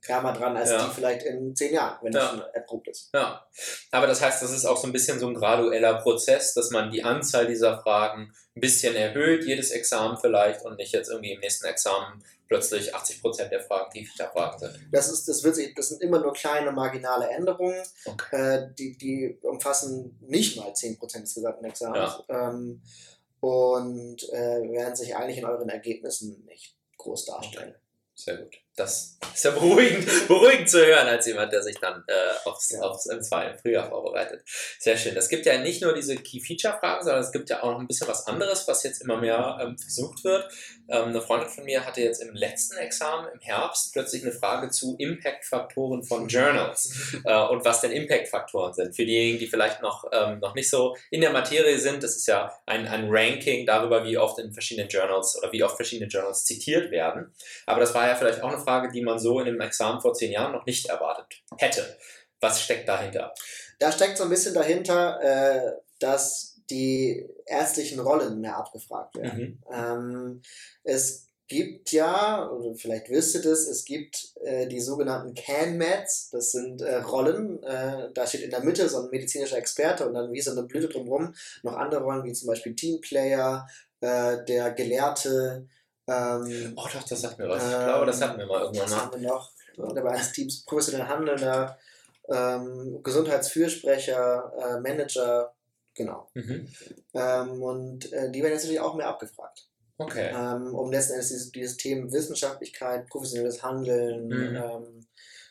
wärmer 0.08 0.34
dran 0.34 0.58
als 0.58 0.72
ja. 0.72 0.86
die 0.86 0.96
vielleicht 0.96 1.24
in 1.24 1.56
zehn 1.56 1.74
Jahren, 1.74 1.98
wenn 2.02 2.12
das 2.12 2.30
schon 2.30 2.42
erprobt 2.54 2.88
ist. 2.88 3.10
Ja, 3.14 3.46
aber 3.92 4.08
das 4.08 4.22
heißt, 4.22 4.42
das 4.42 4.52
ist 4.52 4.66
auch 4.66 4.78
so 4.78 4.88
ein 4.88 4.94
bisschen 4.94 5.20
so 5.20 5.28
ein 5.28 5.36
gradueller 5.36 6.02
Prozess, 6.02 6.54
dass 6.54 6.72
man 6.72 6.92
die 6.92 7.04
Anzahl 7.04 7.46
dieser 7.46 7.80
Fragen 7.82 8.34
ein 8.56 8.62
bisschen 8.62 8.96
erhöht, 8.96 9.46
jedes 9.46 9.72
Examen 9.72 10.18
vielleicht 10.18 10.66
und 10.66 10.78
nicht 10.78 10.94
jetzt 10.94 11.10
irgendwie 11.10 11.34
im 11.34 11.40
nächsten 11.40 11.68
Examen 11.68 12.24
plötzlich 12.52 12.94
80 12.94 13.22
Prozent 13.22 13.50
der 13.50 13.62
Fragen 13.62 13.90
die 13.94 14.06
Fragen 14.06 14.60
sind. 14.60 14.78
Das, 14.92 15.10
ist, 15.10 15.26
das, 15.30 15.42
wird 15.42 15.56
sich, 15.56 15.74
das 15.74 15.88
sind 15.88 16.02
immer 16.02 16.20
nur 16.20 16.34
kleine 16.34 16.74
marginale 16.74 17.30
Änderungen, 17.30 17.82
okay. 18.06 18.36
äh, 18.36 18.74
die, 18.78 18.98
die 18.98 19.40
umfassen 19.42 20.18
nicht 20.20 20.58
mal 20.58 20.74
10 20.74 21.00
Prozent 21.00 21.26
des 21.26 21.34
gesamten 21.34 21.64
Examens 21.64 22.24
ja. 22.28 22.50
ähm, 22.50 22.82
und 23.40 24.30
äh, 24.34 24.70
werden 24.70 24.98
sich 24.98 25.16
eigentlich 25.16 25.38
in 25.38 25.46
euren 25.46 25.70
Ergebnissen 25.70 26.44
nicht 26.46 26.76
groß 26.98 27.24
darstellen. 27.24 27.70
Okay. 27.70 27.80
Sehr 28.16 28.38
gut. 28.40 28.58
Das 28.76 29.20
ist 29.34 29.44
ja 29.44 29.52
beruhigend, 29.52 30.08
beruhigend 30.28 30.70
zu 30.70 30.86
hören, 30.86 31.08
als 31.08 31.26
jemand, 31.28 31.52
der 31.52 31.62
sich 31.62 31.78
dann 31.80 32.04
äh, 32.08 32.48
aufs, 32.50 32.72
ja. 32.72 32.82
aufs 32.82 33.10
M2 33.10 33.52
im 33.52 33.60
Frühjahr 33.60 33.90
vorbereitet. 33.90 34.44
Sehr 34.80 34.98
schön. 34.98 35.16
Es 35.18 35.30
gibt 35.30 35.46
ja 35.46 35.58
nicht 35.58 35.82
nur 35.82 35.94
diese 35.94 36.16
Key-Feature-Fragen, 36.16 37.04
sondern 37.04 37.22
es 37.22 37.32
gibt 37.32 37.50
ja 37.50 37.62
auch 37.64 37.72
noch 37.72 37.80
ein 37.80 37.88
bisschen 37.88 38.08
was 38.08 38.28
anderes, 38.28 38.68
was 38.68 38.84
jetzt 38.84 39.02
immer 39.02 39.18
mehr 39.18 39.58
ähm, 39.62 39.78
versucht 39.78 40.24
wird. 40.24 40.50
Ähm, 40.90 41.10
eine 41.10 41.22
Freundin 41.22 41.50
von 41.50 41.66
mir 41.66 41.86
hatte 41.86 42.02
jetzt 42.02 42.22
im 42.22 42.34
letzten 42.34 42.78
Examen 42.78 43.28
im 43.34 43.40
Herbst 43.40 43.92
plötzlich 43.94 44.24
eine 44.24 44.32
Frage 44.32 44.70
zu 44.70 44.96
Impact-Faktoren 44.98 46.04
von 46.04 46.28
Journals 46.28 47.14
äh, 47.26 47.44
und 47.48 47.66
was 47.66 47.82
denn 47.82 47.92
Impact-Faktoren 47.92 48.74
sind. 48.74 48.96
Für 48.96 49.06
diejenigen, 49.06 49.40
die 49.40 49.48
vielleicht 49.48 49.82
noch, 49.82 50.06
ähm, 50.14 50.40
noch 50.40 50.56
nicht 50.56 50.70
so 50.70 50.96
in 51.10 51.22
der 51.22 51.32
Materie 51.32 51.78
sind, 51.78 52.04
das 52.04 52.16
ist 52.16 52.28
ja 52.28 52.54
ein, 52.66 52.88
ein 52.88 53.08
Ranking 53.10 53.66
darüber, 53.66 54.06
wie 54.06 54.18
oft 54.18 54.40
in 54.40 54.54
verschiedenen 54.54 54.90
Journals 54.90 55.38
oder 55.38 55.52
wie 55.52 55.64
oft 55.64 55.76
verschiedene 55.76 56.10
Journals 56.10 56.46
zitiert 56.46 56.92
werden. 56.92 57.34
Aber 57.66 57.82
das 57.82 57.94
war 57.94 58.08
ja 58.08 58.16
vielleicht 58.16 58.42
auch 58.42 58.50
eine 58.50 58.61
Frage, 58.62 58.92
die 58.92 59.02
man 59.02 59.20
so 59.20 59.40
in 59.40 59.48
einem 59.48 59.62
Examen 59.62 60.02
vor 60.02 60.14
zehn 60.14 60.32
Jahren 60.32 60.54
noch 60.54 60.66
nicht 60.66 60.88
erwartet 60.88 61.44
hätte. 61.58 61.98
Was 62.40 62.62
steckt 62.62 62.88
dahinter? 62.88 63.34
Da 63.80 63.92
steckt 63.92 64.18
so 64.18 64.24
ein 64.24 64.30
bisschen 64.30 64.54
dahinter, 64.54 65.20
äh, 65.22 65.72
dass 66.00 66.60
die 66.70 67.28
ärztlichen 67.46 68.00
Rollen 68.00 68.40
mehr 68.40 68.58
abgefragt 68.58 69.16
werden. 69.16 69.62
Mhm. 69.70 69.74
Ähm, 69.74 70.42
es 70.84 71.28
gibt 71.52 71.92
ja, 71.92 72.50
oder 72.50 72.76
vielleicht 72.76 73.10
wisst 73.10 73.36
ihr 73.36 73.42
das, 73.42 73.68
es 73.68 73.84
gibt 73.84 74.34
äh, 74.42 74.68
die 74.68 74.80
sogenannten 74.80 75.36
CAN-Meds, 75.36 76.30
das 76.30 76.54
sind 76.54 76.82
äh, 76.82 77.00
Rollen, 77.00 77.62
äh, 77.64 78.08
da 78.14 78.26
steht 78.26 78.44
in 78.44 78.52
der 78.52 78.64
Mitte 78.64 78.88
so 78.88 79.04
ein 79.04 79.10
medizinischer 79.10 79.58
Experte 79.58 80.08
und 80.08 80.14
dann 80.14 80.32
wie 80.32 80.40
so 80.40 80.52
eine 80.52 80.64
Blüte 80.64 80.88
drumherum 80.88 81.34
noch 81.64 81.76
andere 81.76 82.04
Rollen, 82.04 82.24
wie 82.24 82.32
zum 82.32 82.48
Beispiel 82.48 82.74
Teamplayer, 82.74 83.68
äh, 84.00 84.38
der 84.46 84.72
Gelehrte. 84.72 85.68
Ähm, 86.08 86.74
oh 86.76 86.88
doch, 86.92 87.04
das 87.04 87.22
sagt 87.22 87.40
mir 87.40 87.48
was. 87.48 87.64
ich 87.64 87.70
glaube, 87.70 88.06
das 88.06 88.22
hatten 88.22 88.40
wir 88.40 88.46
mal 88.46 88.62
irgendwann 88.62 88.90
mal. 88.90 88.96
Das 88.96 89.02
haben 89.02 89.22
wir 89.22 89.30
noch. 89.30 89.52
Dabei 89.78 90.12
eines 90.12 90.32
Teams 90.34 90.66
professionell 90.66 91.08
handelnder, 91.08 91.78
ähm, 92.30 93.02
Gesundheitsfürsprecher, 93.02 94.54
äh, 94.60 94.80
Manager, 94.82 95.54
Genau. 95.94 96.30
Mhm. 96.34 96.68
Ähm, 97.14 97.62
und 97.62 98.12
äh, 98.14 98.32
die 98.32 98.42
werden 98.42 98.54
jetzt 98.54 98.64
natürlich 98.64 98.80
auch 98.80 98.96
mehr 98.96 99.08
abgefragt. 99.08 99.68
Okay. 99.98 100.32
Ähm, 100.34 100.74
um 100.74 100.92
letzten 100.92 101.14
Endes 101.14 101.30
dieses, 101.30 101.52
dieses 101.52 101.78
Thema 101.78 102.12
Wissenschaftlichkeit, 102.12 103.08
professionelles 103.08 103.62
Handeln, 103.62 104.28
mhm. 104.28 104.56
ähm, 104.56 105.08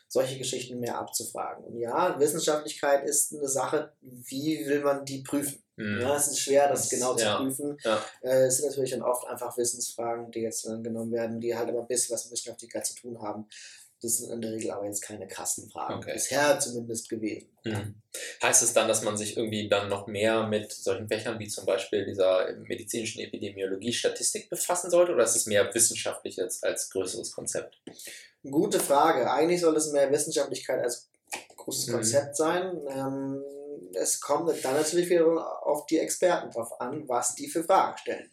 solche 0.07 0.37
Geschichten 0.37 0.79
mehr 0.79 0.97
abzufragen. 0.97 1.63
Und 1.63 1.77
ja, 1.77 2.19
Wissenschaftlichkeit 2.19 3.05
ist 3.05 3.33
eine 3.33 3.47
Sache, 3.47 3.93
wie 4.01 4.65
will 4.65 4.81
man 4.81 5.05
die 5.05 5.21
prüfen? 5.21 5.63
Mhm. 5.81 6.01
Ja, 6.01 6.15
es 6.15 6.27
ist 6.27 6.39
schwer, 6.39 6.67
das, 6.67 6.81
das 6.81 6.89
genau 6.89 7.17
ja. 7.17 7.37
zu 7.37 7.43
prüfen. 7.43 7.77
Ja. 7.83 8.03
Äh, 8.21 8.45
es 8.45 8.57
sind 8.57 8.69
natürlich 8.69 8.91
dann 8.91 9.01
oft 9.01 9.27
einfach 9.27 9.57
Wissensfragen, 9.57 10.31
die 10.31 10.41
jetzt 10.41 10.65
dann 10.65 10.83
genommen 10.83 11.11
werden, 11.11 11.39
die 11.39 11.55
halt 11.55 11.69
aber 11.69 11.81
ein 11.81 11.87
bisschen 11.87 12.13
was 12.13 12.25
mit 12.25 12.33
Wissenschaftlichkeit 12.33 12.85
zu 12.85 12.95
tun 12.95 13.21
haben. 13.21 13.47
Das 14.01 14.17
sind 14.17 14.31
in 14.31 14.41
der 14.41 14.51
Regel 14.51 14.71
aber 14.71 14.85
jetzt 14.85 15.01
keine 15.01 15.27
krassen 15.27 15.69
Fragen. 15.69 15.95
Okay. 15.95 16.13
Bisher 16.13 16.59
zumindest 16.59 17.07
gewesen. 17.07 17.49
Mhm. 17.63 18.01
Heißt 18.41 18.63
es 18.63 18.73
dann, 18.73 18.87
dass 18.87 19.03
man 19.03 19.15
sich 19.15 19.37
irgendwie 19.37 19.69
dann 19.69 19.89
noch 19.89 20.07
mehr 20.07 20.47
mit 20.47 20.71
solchen 20.71 21.07
Fächern 21.07 21.37
wie 21.37 21.47
zum 21.47 21.65
Beispiel 21.65 22.05
dieser 22.05 22.51
medizinischen 22.67 23.21
Epidemiologie, 23.21 23.93
Statistik 23.93 24.49
befassen 24.49 24.89
sollte 24.89 25.13
oder 25.13 25.23
ist 25.23 25.35
es 25.35 25.45
mehr 25.45 25.71
wissenschaftlich 25.73 26.41
als, 26.41 26.63
als 26.63 26.89
größeres 26.89 27.31
Konzept? 27.31 27.79
Gute 28.43 28.79
Frage. 28.79 29.31
Eigentlich 29.31 29.61
soll 29.61 29.75
es 29.75 29.91
mehr 29.91 30.11
Wissenschaftlichkeit 30.11 30.81
als 30.81 31.07
großes 31.57 31.87
mhm. 31.87 31.91
Konzept 31.93 32.35
sein. 32.35 32.81
Ähm, 32.89 33.43
es 33.93 34.19
kommt 34.19 34.49
dann 34.63 34.75
natürlich 34.75 35.09
wieder 35.09 35.65
auf 35.65 35.85
die 35.85 35.99
Experten 35.99 36.51
drauf 36.51 36.79
an, 36.79 37.07
was 37.07 37.35
die 37.35 37.47
für 37.47 37.63
Fragen 37.63 37.97
stellen. 37.97 38.29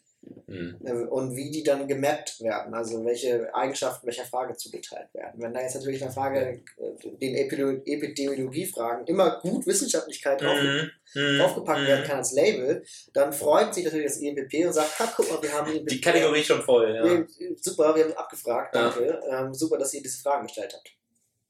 Mhm. 0.47 1.07
Und 1.09 1.35
wie 1.37 1.49
die 1.49 1.63
dann 1.63 1.87
gemappt 1.87 2.41
werden, 2.41 2.73
also 2.73 3.05
welche 3.05 3.53
Eigenschaften 3.55 4.05
welcher 4.05 4.25
Frage 4.25 4.55
zugeteilt 4.57 5.13
werden. 5.13 5.41
Wenn 5.41 5.53
da 5.53 5.61
jetzt 5.61 5.75
natürlich 5.75 6.03
eine 6.03 6.11
Frage, 6.11 6.61
äh, 6.77 7.17
den 7.21 7.35
Epidemiologie-Fragen 7.35 9.07
immer 9.07 9.39
gut 9.39 9.65
Wissenschaftlichkeit 9.65 10.41
mhm. 10.41 10.91
mhm. 11.15 11.37
draufgepackt 11.39 11.81
mhm. 11.81 11.87
werden 11.87 12.05
kann 12.05 12.17
als 12.17 12.33
Label, 12.33 12.83
dann 13.13 13.31
freut 13.31 13.73
sich 13.73 13.85
natürlich 13.85 14.07
das 14.07 14.21
EMPP 14.21 14.65
und 14.65 14.73
sagt, 14.73 14.99
ha, 14.99 15.13
guck 15.15 15.31
mal, 15.31 15.41
wir 15.41 15.53
haben 15.53 15.85
die 15.85 16.01
Kategorie 16.01 16.43
schon 16.43 16.63
voll. 16.63 16.93
Ja. 16.93 17.55
Super, 17.61 17.95
wir 17.95 18.03
haben 18.03 18.13
abgefragt, 18.13 18.75
danke. 18.75 19.21
Ja. 19.29 19.45
Ähm, 19.45 19.53
super, 19.53 19.77
dass 19.77 19.93
ihr 19.93 20.03
diese 20.03 20.21
Fragen 20.21 20.47
gestellt 20.47 20.75
habt. 20.75 20.91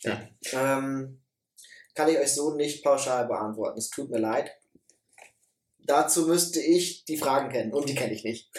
Ja. 0.03 0.77
Ähm, 0.77 1.20
kann 2.00 2.08
ich 2.08 2.18
euch 2.18 2.34
so 2.34 2.56
nicht 2.56 2.82
pauschal 2.82 3.27
beantworten. 3.27 3.77
Es 3.77 3.90
tut 3.90 4.09
mir 4.09 4.20
leid. 4.20 4.55
Dazu 5.79 6.27
müsste 6.27 6.62
ich 6.62 7.03
die 7.03 7.18
Fragen 7.18 7.50
kennen 7.50 7.74
und 7.74 7.90
die 7.90 7.96
kenne 7.96 8.14
ich 8.14 8.24
nicht. 8.24 8.50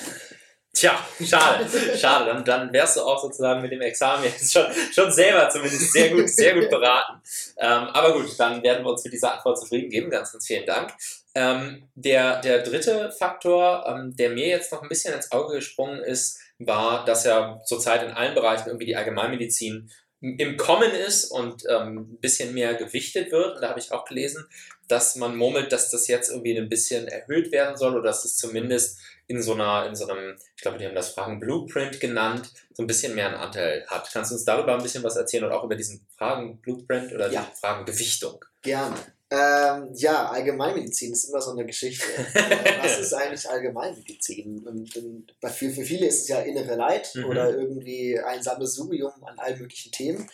Tja, 0.74 0.92
schade, 1.24 1.66
schade. 1.96 2.26
Dann, 2.26 2.44
dann 2.44 2.72
wärst 2.74 2.98
du 2.98 3.00
auch 3.00 3.18
sozusagen 3.18 3.62
mit 3.62 3.72
dem 3.72 3.80
Examen 3.80 4.24
jetzt 4.24 4.52
schon, 4.52 4.66
schon 4.92 5.10
selber 5.10 5.48
zumindest 5.48 5.90
sehr 5.90 6.10
gut, 6.10 6.28
sehr 6.28 6.54
gut 6.54 6.68
beraten. 6.68 7.22
Ähm, 7.56 7.84
aber 7.88 8.12
gut, 8.12 8.38
dann 8.38 8.62
werden 8.62 8.84
wir 8.84 8.90
uns 8.90 9.04
mit 9.04 9.14
dieser 9.14 9.32
Antwort 9.32 9.58
zufrieden 9.58 9.88
geben. 9.88 10.10
Ganz, 10.10 10.32
ganz 10.32 10.46
vielen 10.46 10.66
Dank. 10.66 10.92
Ähm, 11.34 11.88
der, 11.94 12.42
der 12.42 12.62
dritte 12.62 13.10
Faktor, 13.10 13.86
ähm, 13.88 14.14
der 14.16 14.30
mir 14.30 14.48
jetzt 14.48 14.70
noch 14.70 14.82
ein 14.82 14.88
bisschen 14.90 15.14
ins 15.14 15.32
Auge 15.32 15.54
gesprungen 15.54 16.02
ist, 16.02 16.38
war, 16.58 17.06
dass 17.06 17.24
ja 17.24 17.58
zurzeit 17.64 18.02
in 18.02 18.10
allen 18.10 18.34
Bereichen 18.34 18.68
irgendwie 18.68 18.86
die 18.86 18.96
Allgemeinmedizin 18.96 19.90
im 20.20 20.56
Kommen 20.56 20.90
ist 20.92 21.24
und 21.26 21.64
ähm, 21.68 22.12
ein 22.12 22.20
bisschen 22.20 22.52
mehr 22.52 22.74
gewichtet 22.74 23.32
wird. 23.32 23.56
Und 23.56 23.62
da 23.62 23.70
habe 23.70 23.80
ich 23.80 23.90
auch 23.90 24.04
gelesen, 24.04 24.46
dass 24.86 25.16
man 25.16 25.36
murmelt, 25.36 25.72
dass 25.72 25.90
das 25.90 26.08
jetzt 26.08 26.30
irgendwie 26.30 26.58
ein 26.58 26.68
bisschen 26.68 27.08
erhöht 27.08 27.52
werden 27.52 27.76
soll 27.76 27.94
oder 27.94 28.08
dass 28.08 28.24
es 28.24 28.36
zumindest 28.36 28.98
in 29.28 29.42
so 29.42 29.54
einer, 29.54 29.86
in 29.86 29.94
so 29.94 30.08
einem, 30.08 30.36
ich 30.56 30.62
glaube, 30.62 30.78
die 30.78 30.84
haben 30.84 30.94
das 30.94 31.10
Fragen 31.10 31.38
Blueprint 31.38 32.00
genannt, 32.00 32.50
so 32.72 32.82
ein 32.82 32.86
bisschen 32.86 33.14
mehr 33.14 33.28
einen 33.28 33.36
Anteil 33.36 33.86
hat. 33.86 34.10
Kannst 34.12 34.30
du 34.30 34.34
uns 34.34 34.44
darüber 34.44 34.74
ein 34.74 34.82
bisschen 34.82 35.04
was 35.04 35.16
erzählen 35.16 35.44
und 35.44 35.52
auch 35.52 35.64
über 35.64 35.76
diesen 35.76 36.06
Fragen 36.16 36.60
Blueprint 36.60 37.12
oder 37.12 37.30
ja. 37.30 37.48
die 37.48 37.60
Fragen 37.60 37.86
Gewichtung? 37.86 38.44
Gerne. 38.62 38.96
Ähm, 39.32 39.90
ja, 39.94 40.28
Allgemeinmedizin 40.28 41.12
ist 41.12 41.24
immer 41.24 41.40
so 41.40 41.52
eine 41.52 41.64
Geschichte. 41.64 42.04
was 42.82 42.98
ist 42.98 43.14
eigentlich 43.14 43.48
Allgemeinmedizin? 43.48 44.66
Und, 44.66 44.96
und 44.96 45.34
für, 45.52 45.70
für 45.70 45.84
viele 45.84 46.06
ist 46.08 46.22
es 46.22 46.28
ja 46.28 46.40
innere 46.40 46.74
Leid 46.74 47.12
mhm. 47.14 47.26
oder 47.26 47.50
irgendwie 47.50 48.18
ein 48.18 48.42
Sammelsurium 48.42 49.12
an 49.22 49.38
allen 49.38 49.60
möglichen 49.60 49.92
Themen. 49.92 50.28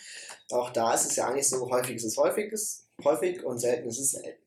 Auch 0.51 0.71
da 0.71 0.95
ist 0.95 1.11
es 1.11 1.15
ja 1.15 1.27
eigentlich 1.27 1.47
so, 1.47 1.69
häufig 1.69 1.97
ist 1.97 2.05
es 2.05 2.17
häufig, 2.17 2.51
ist 2.51 2.87
häufig 3.03 3.43
und 3.43 3.59
selten 3.59 3.87
ist 3.87 3.99
es 3.99 4.11
selten. 4.11 4.41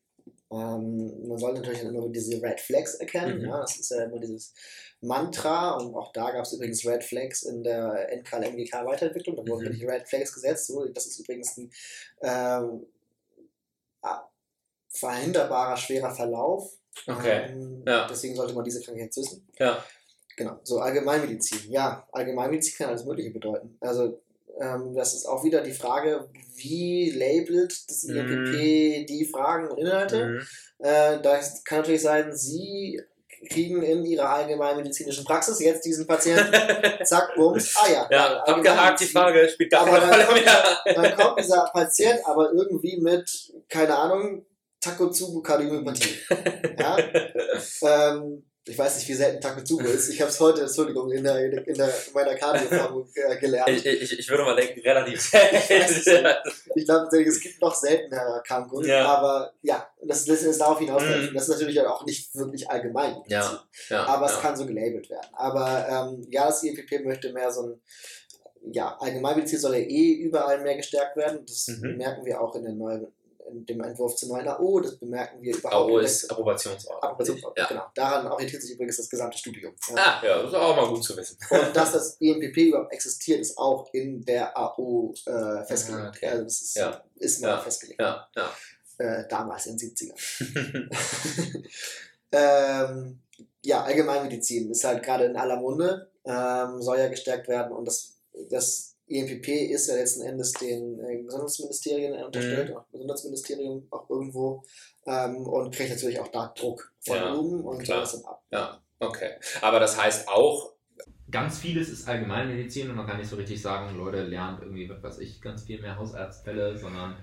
Ähm, 0.51 1.27
man 1.29 1.37
sollte 1.37 1.61
natürlich 1.61 1.83
immer 1.83 2.09
diese 2.09 2.41
Red 2.41 2.59
Flags 2.59 2.95
erkennen. 2.95 3.39
Mhm. 3.39 3.45
Ja, 3.45 3.61
das 3.61 3.77
ist 3.77 3.91
ja 3.91 4.03
immer 4.03 4.19
dieses 4.19 4.53
Mantra 4.99 5.77
und 5.77 5.95
auch 5.95 6.11
da 6.11 6.29
gab 6.29 6.43
es 6.43 6.51
übrigens 6.51 6.85
Red 6.85 7.05
Flags 7.05 7.43
in 7.43 7.63
der 7.63 8.09
NKL-MGK 8.11 8.85
Weiterentwicklung. 8.85 9.37
Da 9.37 9.47
wurden 9.47 9.69
mhm. 9.69 9.79
die 9.79 9.85
Red 9.85 10.09
Flags 10.09 10.33
gesetzt. 10.33 10.67
So, 10.67 10.85
das 10.89 11.05
ist 11.05 11.19
übrigens 11.19 11.57
ein 11.57 11.71
ähm, 12.21 12.85
verhinderbarer 14.91 15.77
schwerer 15.77 16.13
Verlauf. 16.13 16.71
Okay. 17.07 17.47
Ähm, 17.49 17.83
ja. 17.87 18.07
Deswegen 18.09 18.35
sollte 18.35 18.53
man 18.53 18.63
diese 18.63 18.81
Krankheit 18.81 19.15
wissen. 19.15 19.47
Ja. 19.57 19.83
Genau. 20.37 20.59
So 20.63 20.79
Allgemeinmedizin. 20.79 21.71
Ja, 21.71 22.07
Allgemeinmedizin 22.11 22.77
kann 22.77 22.89
alles 22.89 23.05
Mögliche 23.05 23.31
bedeuten. 23.31 23.77
Also 23.79 24.21
ähm, 24.59 24.93
das 24.95 25.13
ist 25.13 25.25
auch 25.25 25.43
wieder 25.43 25.61
die 25.61 25.71
Frage, 25.71 26.29
wie 26.55 27.11
labelt 27.11 27.89
das 27.89 28.03
IMPP 28.03 29.03
mm. 29.03 29.05
die 29.05 29.29
Fragen 29.31 29.69
und 29.69 29.77
Inhalte. 29.77 30.25
Mm. 30.25 30.83
Äh, 30.83 31.21
das 31.21 31.63
kann 31.63 31.79
natürlich 31.79 32.01
sein, 32.01 32.35
Sie 32.35 33.01
kriegen 33.49 33.81
in 33.81 34.05
ihrer 34.05 34.29
allgemeinmedizinischen 34.29 35.25
Praxis 35.25 35.59
jetzt 35.59 35.83
diesen 35.85 36.05
Patienten, 36.05 36.53
zack, 37.03 37.33
bums, 37.35 37.75
ah 37.75 37.91
ja. 37.91 38.07
Ja, 38.11 38.43
abgehakt 38.43 38.99
die 38.99 39.05
Frage, 39.05 39.49
spielt 39.49 39.71
gar 39.71 39.85
keine 39.85 40.05
Rolle 40.05 40.41
mehr. 40.41 40.63
Dann 40.95 41.15
kommt 41.15 41.39
dieser 41.39 41.65
Patient 41.73 42.19
aber 42.25 42.51
irgendwie 42.51 42.99
mit, 43.01 43.53
keine 43.67 43.97
Ahnung, 43.97 44.45
Takotsubo 44.81 45.41
Kardiomyopathie. 45.41 46.19
ja? 46.79 46.97
ähm, 47.83 48.43
ich 48.63 48.77
weiß 48.77 48.97
nicht, 48.97 49.09
wie 49.09 49.13
selten 49.13 49.41
Takotsubo 49.41 49.85
ist. 49.85 50.09
Ich 50.09 50.21
habe 50.21 50.29
es 50.29 50.39
heute, 50.39 50.61
Entschuldigung, 50.61 51.11
in, 51.11 51.23
der, 51.23 51.45
in, 51.45 51.73
der, 51.73 51.87
in 51.87 52.13
meiner 52.13 52.35
Kardioformung 52.35 53.07
äh, 53.15 53.37
gelernt. 53.37 53.69
Ich, 53.69 53.85
ich, 53.85 54.19
ich, 54.19 54.29
würde 54.29 54.43
mal 54.43 54.55
denken, 54.55 54.79
relativ 54.81 55.21
selten. 55.29 56.27
ich 56.75 56.85
glaube, 56.85 57.21
es 57.21 57.39
gibt 57.39 57.61
noch 57.61 57.73
seltenere 57.73 58.35
Erkrankungen, 58.35 58.87
ja. 58.87 59.05
aber 59.05 59.53
ja, 59.63 59.87
das, 60.03 60.27
ist 60.27 60.61
darauf 60.61 60.77
hinauslaufen. 60.77 61.31
Mm. 61.31 61.33
Das 61.33 61.43
ist 61.43 61.49
natürlich 61.49 61.81
auch 61.81 62.05
nicht 62.05 62.35
wirklich 62.35 62.69
allgemein. 62.69 63.15
Ja. 63.27 63.63
ja. 63.89 64.05
Aber 64.05 64.27
es 64.27 64.39
kann 64.39 64.55
so 64.55 64.65
gelabelt 64.65 65.09
werden. 65.09 65.29
Aber 65.33 65.87
ähm, 65.89 66.27
ja, 66.29 66.45
das 66.45 66.63
IEPP 66.63 67.03
möchte 67.03 67.33
mehr 67.33 67.51
so 67.51 67.63
ein 67.63 67.81
ja, 68.71 68.95
Allgemeinmedizin 68.99 69.59
soll 69.59 69.75
ja 69.75 69.81
eh 69.81 70.13
überall 70.13 70.61
mehr 70.61 70.75
gestärkt 70.75 71.17
werden. 71.17 71.45
Das 71.47 71.67
mhm. 71.67 71.97
merken 71.97 72.25
wir 72.25 72.39
auch 72.39 72.55
in 72.55 72.63
der 72.63 72.73
neuen 72.73 73.07
dem 73.49 73.81
Entwurf 73.81 74.15
zur 74.15 74.29
neuen 74.29 74.47
AO, 74.47 74.79
das 74.79 74.97
bemerken 74.97 75.41
wir 75.41 75.55
überhaupt 75.55 75.91
AO 75.91 75.99
ist 75.99 76.29
Approbationsort. 76.29 77.03
Approbationsort, 77.03 77.57
ja. 77.57 77.67
genau. 77.67 77.85
Daran 77.93 78.27
orientiert 78.27 78.61
sich 78.61 78.71
übrigens 78.71 78.97
das 78.97 79.09
gesamte 79.09 79.37
Studium. 79.37 79.73
Ja. 79.89 79.95
Ah, 79.95 80.25
ja, 80.25 80.41
das 80.41 80.51
ist 80.51 80.55
auch 80.55 80.75
mal 80.75 80.87
gut 80.89 81.03
zu 81.03 81.17
wissen. 81.17 81.37
Und 81.49 81.75
dass 81.75 81.91
das 81.91 82.17
EMPP 82.19 82.57
überhaupt 82.57 82.93
existiert, 82.93 83.39
ist 83.39 83.57
auch 83.57 83.93
in 83.93 84.23
der 84.25 84.57
AO 84.57 85.13
äh, 85.25 85.63
festgelegt. 85.65 86.05
Ah, 86.05 86.09
okay. 86.09 86.27
Also 86.27 86.43
das 86.43 86.61
ist, 86.61 86.75
ja. 86.75 87.03
ist 87.15 87.41
mal 87.41 87.47
ja. 87.49 87.59
festgelegt. 87.59 87.99
Ja. 87.99 88.27
Ja. 88.35 88.51
Äh, 88.97 89.27
damals 89.27 89.65
in 89.65 89.77
den 89.77 89.89
70ern. 89.89 90.15
ähm, 92.31 93.19
ja, 93.63 93.83
Allgemeinmedizin 93.83 94.71
ist 94.71 94.83
halt 94.83 95.03
gerade 95.03 95.25
in 95.25 95.35
aller 95.35 95.57
Munde, 95.57 96.11
ähm, 96.25 96.81
soll 96.81 96.99
ja 96.99 97.07
gestärkt 97.07 97.47
werden 97.47 97.73
und 97.73 97.85
das, 97.85 98.17
das 98.49 98.90
EMPP 99.11 99.47
ist 99.71 99.87
ja 99.87 99.95
letzten 99.95 100.21
Endes 100.21 100.53
den 100.53 100.99
äh, 100.99 101.21
Gesundheitsministerien 101.23 102.13
unterstellt, 102.23 102.69
mhm. 102.69 102.77
auch 102.77 102.89
Gesundheitsministerium 102.91 103.87
auch 103.91 104.09
irgendwo 104.09 104.63
ähm, 105.05 105.47
und 105.47 105.75
kriegt 105.75 105.89
natürlich 105.89 106.19
auch 106.19 106.29
da 106.29 106.53
Druck 106.57 106.93
von 106.99 107.17
ja, 107.17 107.33
oben 107.33 107.61
und 107.61 107.83
klar. 107.83 108.01
das 108.01 108.13
dann 108.13 108.25
ab. 108.25 108.43
Ja, 108.51 108.81
okay. 108.99 109.31
Aber 109.61 109.79
das 109.79 110.01
heißt 110.01 110.27
auch, 110.27 110.73
ganz 111.29 111.59
vieles 111.59 111.89
ist 111.89 112.07
Allgemeinmedizin 112.07 112.89
und 112.89 112.95
man 112.95 113.07
kann 113.07 113.17
nicht 113.17 113.29
so 113.29 113.35
richtig 113.35 113.61
sagen, 113.61 113.97
Leute 113.97 114.23
lernt 114.23 114.61
irgendwie, 114.61 114.89
was 114.89 115.01
weiß 115.01 115.19
ich, 115.19 115.41
ganz 115.41 115.63
viel 115.63 115.81
mehr 115.81 115.97
Hausarztfälle, 115.97 116.77
sondern 116.77 117.17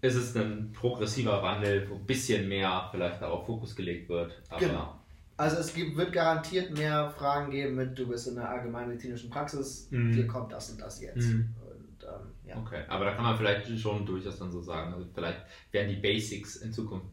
es 0.00 0.14
ist 0.14 0.36
ein 0.36 0.72
progressiver 0.72 1.42
Wandel, 1.42 1.88
wo 1.90 1.96
ein 1.96 2.06
bisschen 2.06 2.48
mehr 2.48 2.88
vielleicht 2.90 3.20
darauf 3.20 3.46
Fokus 3.46 3.74
gelegt 3.74 4.08
wird. 4.08 4.32
genau. 4.58 5.00
Also 5.38 5.56
es 5.58 5.72
gibt, 5.72 5.96
wird 5.96 6.12
garantiert 6.12 6.76
mehr 6.76 7.10
Fragen 7.10 7.52
geben 7.52 7.76
mit, 7.76 7.96
du 7.96 8.08
bist 8.08 8.26
in 8.26 8.34
der 8.34 8.50
allgemeinmedizinischen 8.50 9.30
Praxis, 9.30 9.86
mhm. 9.90 10.12
dir 10.12 10.26
kommt 10.26 10.52
das 10.52 10.70
und 10.70 10.80
das 10.80 11.00
jetzt. 11.00 11.28
Mhm. 11.28 11.54
Und, 11.60 12.02
ähm, 12.02 12.32
ja. 12.44 12.56
Okay, 12.58 12.82
aber 12.88 13.04
da 13.04 13.14
kann 13.14 13.24
man 13.24 13.36
vielleicht 13.36 13.78
schon 13.78 14.04
durchaus 14.04 14.36
dann 14.40 14.50
so 14.50 14.60
sagen, 14.60 14.92
also 14.92 15.06
vielleicht 15.14 15.38
werden 15.70 15.90
die 15.90 16.00
Basics 16.00 16.56
in 16.56 16.72
Zukunft 16.72 17.06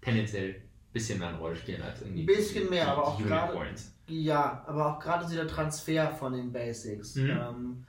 tendenziell 0.00 0.50
ein 0.50 0.62
bisschen 0.92 1.18
mehr 1.18 1.28
eine 1.28 1.38
Rolle 1.38 1.56
spielen 1.56 1.82
als 1.82 2.00
irgendwie. 2.00 2.22
Ein 2.22 2.26
bisschen 2.26 2.70
mehr, 2.70 2.86
aber 2.86 3.08
auch 3.08 3.20
gerade. 3.20 3.58
Ja, 4.06 4.62
aber 4.68 4.94
auch 4.94 5.00
gerade 5.00 5.26
so 5.26 5.34
der 5.34 5.48
Transfer 5.48 6.12
von 6.12 6.32
den 6.32 6.52
Basics. 6.52 7.16
Mhm. 7.16 7.30
Ähm, 7.30 7.84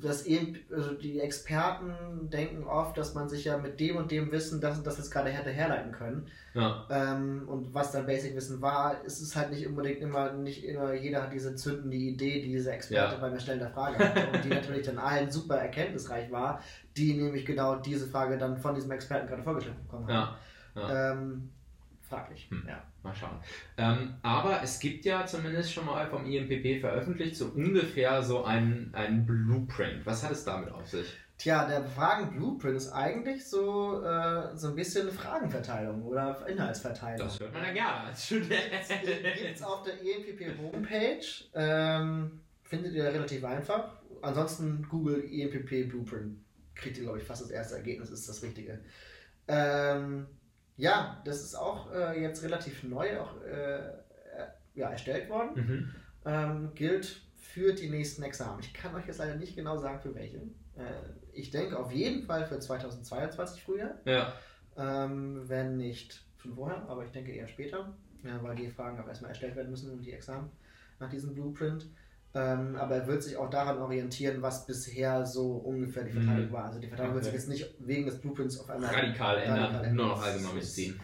das 0.00 0.24
eben, 0.24 0.58
also 0.72 0.94
die 0.94 1.20
Experten 1.20 2.30
denken 2.30 2.64
oft, 2.64 2.96
dass 2.96 3.14
man 3.14 3.28
sich 3.28 3.44
ja 3.44 3.58
mit 3.58 3.80
dem 3.80 3.96
und 3.96 4.10
dem 4.10 4.32
Wissen 4.32 4.60
das 4.60 4.78
und 4.78 4.86
das 4.86 4.96
jetzt 4.96 5.10
gerade 5.10 5.30
hätte 5.30 5.50
herleiten 5.50 5.92
können. 5.92 6.26
Ja. 6.54 6.86
Ähm, 6.90 7.48
und 7.48 7.74
was 7.74 7.92
dann 7.92 8.06
Basic-Wissen 8.06 8.62
war, 8.62 9.04
ist 9.04 9.20
es 9.20 9.36
halt 9.36 9.50
nicht 9.50 9.66
unbedingt 9.66 10.00
immer, 10.00 10.32
nicht 10.32 10.64
immer 10.64 10.94
jeder 10.94 11.22
hat 11.22 11.32
diese 11.32 11.54
zündende 11.54 11.96
Idee, 11.96 12.40
die 12.40 12.48
dieser 12.48 12.72
Experte 12.72 13.14
ja. 13.14 13.20
beim 13.20 13.34
Erstellen 13.34 13.58
der 13.58 13.70
Frage 13.70 13.98
hatte 13.98 14.26
und 14.32 14.44
die 14.44 14.48
natürlich 14.48 14.86
dann 14.86 14.98
allen 14.98 15.30
super 15.30 15.56
erkenntnisreich 15.56 16.30
war, 16.30 16.62
die 16.96 17.14
nämlich 17.14 17.44
genau 17.44 17.76
diese 17.76 18.06
Frage 18.06 18.38
dann 18.38 18.56
von 18.56 18.74
diesem 18.74 18.90
Experten 18.90 19.28
gerade 19.28 19.42
vorgestellt 19.42 19.82
bekommen 19.82 20.08
haben. 20.08 20.36
Ja. 20.74 21.12
Ähm, 21.12 21.50
fraglich. 22.08 22.48
Hm. 22.50 22.64
Ja. 22.66 22.82
Mal 23.04 23.14
schauen. 23.14 23.38
Ähm, 23.76 24.14
aber 24.22 24.62
es 24.62 24.80
gibt 24.80 25.04
ja 25.04 25.26
zumindest 25.26 25.72
schon 25.72 25.84
mal 25.84 26.06
vom 26.08 26.24
IMPP 26.24 26.80
veröffentlicht, 26.80 27.36
so 27.36 27.46
ungefähr 27.46 28.22
so 28.22 28.44
ein, 28.44 28.90
ein 28.94 29.26
Blueprint. 29.26 30.06
Was 30.06 30.24
hat 30.24 30.32
es 30.32 30.44
damit 30.44 30.70
auf 30.70 30.88
sich? 30.88 31.06
Tja, 31.36 31.66
der 31.66 31.84
Fragen-Blueprint 31.84 32.76
ist 32.76 32.92
eigentlich 32.92 33.44
so, 33.44 34.02
äh, 34.02 34.56
so 34.56 34.68
ein 34.68 34.76
bisschen 34.76 35.10
Fragenverteilung 35.10 36.02
oder 36.02 36.46
Inhaltsverteilung. 36.48 37.18
Das 37.26 37.40
hört 37.40 37.52
man 37.52 37.64
ja 37.64 37.72
gerne 37.72 38.00
als 38.04 38.24
Student. 38.24 38.48
Gibt 38.48 39.56
es 39.56 39.62
auf 39.62 39.82
der 39.82 40.00
IMPP-Homepage. 40.00 41.26
Ähm, 41.54 42.40
findet 42.62 42.94
ihr 42.94 43.04
relativ 43.04 43.44
einfach. 43.44 44.00
Ansonsten 44.22 44.86
Google 44.88 45.24
IMPP 45.24 45.90
Blueprint. 45.90 46.38
Kriegt 46.74 46.96
ihr, 46.96 47.02
glaube 47.02 47.18
ich, 47.18 47.24
fast 47.24 47.42
das 47.42 47.50
erste 47.50 47.76
Ergebnis, 47.76 48.08
ist 48.10 48.28
das 48.28 48.42
Richtige. 48.42 48.80
Ähm, 49.46 50.26
ja, 50.76 51.22
das 51.24 51.42
ist 51.42 51.54
auch 51.54 51.92
äh, 51.92 52.20
jetzt 52.20 52.42
relativ 52.42 52.82
neu 52.82 53.20
auch, 53.20 53.40
äh, 53.42 53.92
ja, 54.74 54.90
erstellt 54.90 55.28
worden. 55.28 55.54
Mhm. 55.54 55.94
Ähm, 56.26 56.70
gilt 56.74 57.22
für 57.36 57.72
die 57.72 57.88
nächsten 57.88 58.22
Examen. 58.22 58.60
Ich 58.60 58.74
kann 58.74 58.94
euch 58.94 59.06
jetzt 59.06 59.18
leider 59.18 59.36
nicht 59.36 59.54
genau 59.54 59.76
sagen, 59.76 60.00
für 60.00 60.14
welche. 60.14 60.38
Äh, 60.38 61.02
ich 61.32 61.50
denke 61.50 61.78
auf 61.78 61.92
jeden 61.92 62.24
Fall 62.24 62.46
für 62.46 62.58
2022 62.58 63.62
früher. 63.62 63.94
Ja. 64.04 64.32
Ähm, 64.76 65.48
wenn 65.48 65.76
nicht 65.76 66.24
schon 66.38 66.54
vorher, 66.54 66.82
aber 66.88 67.04
ich 67.04 67.12
denke 67.12 67.32
eher 67.32 67.46
später, 67.46 67.94
ja, 68.24 68.42
weil 68.42 68.56
die 68.56 68.68
Fragen 68.70 68.98
auch 68.98 69.06
erstmal 69.06 69.30
erstellt 69.30 69.54
werden 69.54 69.70
müssen 69.70 69.90
und 69.90 70.02
die 70.02 70.12
Examen 70.12 70.50
nach 70.98 71.10
diesem 71.10 71.34
Blueprint. 71.34 71.86
Ähm, 72.36 72.74
aber 72.74 72.96
er 72.96 73.06
wird 73.06 73.22
sich 73.22 73.36
auch 73.36 73.48
daran 73.48 73.78
orientieren, 73.78 74.42
was 74.42 74.66
bisher 74.66 75.24
so 75.24 75.52
ungefähr 75.52 76.02
die 76.02 76.10
Verteilung 76.10 76.48
mhm. 76.48 76.52
war. 76.52 76.64
Also 76.64 76.80
die 76.80 76.88
Verteilung 76.88 77.12
okay. 77.12 77.22
wird 77.22 77.24
sich 77.26 77.34
jetzt 77.34 77.48
nicht 77.48 77.74
wegen 77.78 78.06
des 78.06 78.20
Blueprints 78.20 78.58
auf 78.58 78.68
einmal 78.68 78.92
radikal, 78.92 79.38
ändern, 79.38 79.94
nur 79.94 80.08
noch 80.08 80.20
allgemein 80.20 80.56
mitziehen. 80.56 80.98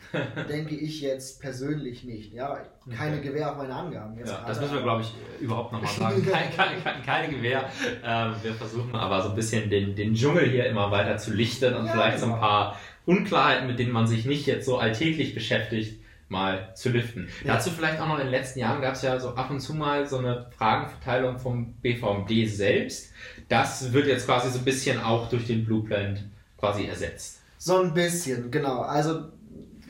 denke 0.49 0.75
ich 0.75 1.01
jetzt 1.01 1.40
persönlich 1.40 2.03
nicht. 2.03 2.33
Ja, 2.33 2.59
keine 2.97 3.19
okay. 3.19 3.29
Gewähr 3.29 3.53
auf 3.53 3.59
meine 3.59 3.73
Angaben. 3.73 4.19
Jetzt 4.19 4.33
ja, 4.33 4.45
das 4.45 4.61
müssen 4.61 4.75
wir, 4.75 4.83
glaube 4.83 5.03
ich, 5.03 5.14
überhaupt 5.40 5.73
nochmal 5.73 5.93
sagen. 5.93 6.27
keine, 6.31 6.51
keine, 6.83 7.03
keine 7.07 7.33
Gewähr. 7.33 7.64
Ähm, 8.05 8.35
wir 8.43 8.55
versuchen 8.55 8.97
aber 8.97 9.23
so 9.23 9.29
ein 9.29 9.37
bisschen 9.37 9.71
den, 9.71 9.95
den 9.95 10.14
Dschungel 10.14 10.51
hier 10.51 10.66
immer 10.66 10.90
weiter 10.90 11.16
zu 11.16 11.33
lichten 11.33 11.75
und 11.75 11.87
ja, 11.87 11.93
vielleicht 11.93 12.16
genau. 12.16 12.27
so 12.27 12.33
ein 12.33 12.40
genau. 12.40 12.47
paar 12.49 12.81
Unklarheiten, 13.07 13.69
mit 13.69 13.79
denen 13.79 13.93
man 13.93 14.09
sich 14.09 14.27
nicht 14.27 14.47
jetzt 14.47 14.66
so 14.66 14.79
alltäglich 14.79 15.33
beschäftigt, 15.33 16.00
mal 16.31 16.73
zu 16.75 16.90
lüften. 16.90 17.29
Ja. 17.45 17.55
Dazu 17.55 17.71
vielleicht 17.71 18.01
auch 18.01 18.07
noch 18.07 18.19
in 18.19 18.27
den 18.27 18.31
letzten 18.31 18.61
Jahren 18.61 18.81
gab 18.81 18.95
es 18.95 19.03
ja 19.03 19.19
so 19.19 19.35
ab 19.35 19.51
und 19.51 19.61
zu 19.61 19.75
mal 19.75 20.07
so 20.07 20.19
eine 20.19 20.47
Fragenverteilung 20.57 21.38
vom 21.38 21.75
BVMD 21.75 22.49
selbst. 22.49 23.12
Das 23.49 23.93
wird 23.93 24.07
jetzt 24.07 24.27
quasi 24.27 24.51
so 24.51 24.59
ein 24.59 24.64
bisschen 24.64 25.01
auch 25.03 25.29
durch 25.29 25.47
den 25.47 25.64
Blueprint 25.64 26.25
quasi 26.57 26.87
ersetzt. 26.87 27.40
So 27.59 27.81
ein 27.81 27.93
bisschen, 27.93 28.51
genau. 28.51 28.83
Also 28.83 29.25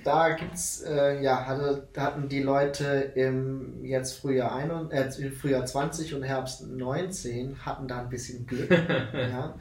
da 0.04 0.30
gibt's, 0.30 0.82
äh, 0.82 1.22
ja, 1.22 1.46
hatte, 1.46 1.88
hatten 1.96 2.28
die 2.28 2.42
Leute 2.42 3.12
im 3.14 3.84
jetzt 3.84 4.20
Frühjahr, 4.20 4.54
ein, 4.54 4.90
äh, 4.90 5.10
Frühjahr 5.30 5.66
20 5.66 6.14
und 6.14 6.22
Herbst 6.22 6.66
19 6.66 7.56
hatten 7.64 7.88
da 7.88 8.00
ein 8.00 8.08
bisschen 8.08 8.46
Glück, 8.46 8.70
ja, 9.12 9.54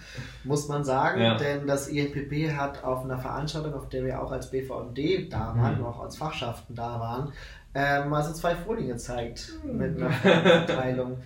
muss 0.44 0.68
man 0.68 0.84
sagen, 0.84 1.22
ja. 1.22 1.38
denn 1.38 1.68
das 1.68 1.88
INPP 1.88 2.56
hat 2.56 2.84
auf 2.84 3.04
einer 3.04 3.20
Veranstaltung, 3.20 3.74
auf 3.74 3.90
der 3.90 4.06
wir 4.06 4.22
auch 4.22 4.32
als 4.32 4.52
BVMD 4.52 5.32
da 5.32 5.56
waren, 5.58 5.80
mhm. 5.80 5.86
auch 5.86 6.00
als 6.02 6.18
Fachschaften 6.18 6.76
da 6.76 7.00
waren, 7.00 7.34
ähm, 7.74 8.14
also 8.14 8.34
zwei 8.34 8.56
Folien 8.56 8.88
gezeigt 8.88 9.54
mhm. 9.64 9.78
mit 9.78 9.98
einer 9.98 10.12
Verteilung, 10.12 11.18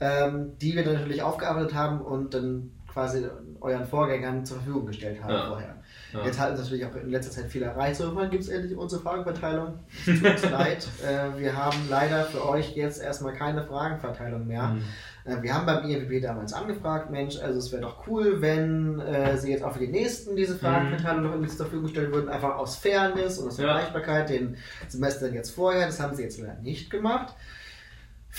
ähm, 0.00 0.52
die 0.58 0.74
wir 0.74 0.84
natürlich 0.84 1.22
aufgearbeitet 1.22 1.74
haben 1.74 2.00
und 2.00 2.34
dann 2.34 2.70
quasi 2.92 3.26
euren 3.60 3.86
Vorgängern 3.86 4.44
zur 4.44 4.58
Verfügung 4.58 4.86
gestellt 4.86 5.22
haben 5.22 5.32
ja. 5.32 5.48
vorher. 5.48 5.76
Ja. 6.12 6.24
Jetzt 6.24 6.38
hat 6.38 6.50
uns 6.50 6.60
natürlich 6.60 6.84
auch 6.84 6.94
in 6.96 7.10
letzter 7.10 7.32
Zeit 7.32 7.50
viel 7.50 7.62
erreicht. 7.62 7.96
So, 7.96 8.04
irgendwann 8.04 8.30
gibt 8.30 8.42
es 8.42 8.48
endlich 8.48 8.76
unsere 8.76 9.02
Fragenverteilung. 9.02 9.78
Es 10.06 10.18
tut 10.18 10.30
uns 10.30 10.42
leid. 10.50 10.88
Äh, 11.06 11.40
wir 11.40 11.56
haben 11.56 11.78
leider 11.88 12.24
für 12.24 12.48
euch 12.48 12.74
jetzt 12.76 13.00
erstmal 13.00 13.32
keine 13.32 13.62
Fragenverteilung 13.62 14.46
mehr. 14.46 14.68
Mhm. 14.68 14.84
Äh, 15.24 15.42
wir 15.42 15.54
haben 15.54 15.66
beim 15.66 15.88
IFBB 15.88 16.22
damals 16.22 16.52
angefragt, 16.52 17.10
Mensch, 17.10 17.38
also 17.38 17.58
es 17.58 17.70
wäre 17.72 17.82
doch 17.82 18.06
cool, 18.06 18.40
wenn 18.40 19.00
äh, 19.00 19.36
sie 19.36 19.50
jetzt 19.50 19.62
auch 19.62 19.72
für 19.72 19.80
die 19.80 19.88
nächsten 19.88 20.36
diese 20.36 20.56
Fragenverteilung 20.56 21.20
mhm. 21.20 21.26
noch 21.26 21.32
irgendwie 21.34 21.50
zur 21.50 21.66
Verfügung 21.66 21.88
stellen 21.88 22.12
würden, 22.12 22.28
einfach 22.28 22.56
aus 22.56 22.76
Fairness 22.76 23.38
und 23.38 23.48
aus 23.48 23.56
Vergleichbarkeit 23.56 24.30
ja. 24.30 24.36
den 24.36 24.56
Semestern 24.88 25.34
jetzt 25.34 25.50
vorher. 25.50 25.86
Das 25.86 26.00
haben 26.00 26.14
sie 26.16 26.22
jetzt 26.22 26.38
leider 26.38 26.60
nicht 26.62 26.90
gemacht. 26.90 27.34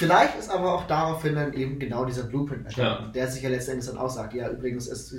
Vielleicht 0.02 0.40
ist 0.40 0.50
aber 0.50 0.74
auch 0.74 0.88
daraufhin 0.88 1.36
dann 1.36 1.54
eben 1.54 1.78
genau 1.78 2.06
dieser 2.06 2.24
Blueprint 2.24 2.66
entstanden, 2.66 3.04
ja. 3.06 3.12
der 3.12 3.28
sich 3.28 3.44
ja 3.44 3.50
letztendlich 3.50 3.88
dann 3.88 3.98
aussagt, 3.98 4.34
ja, 4.34 4.50
übrigens 4.50 4.88
ist 4.88 5.10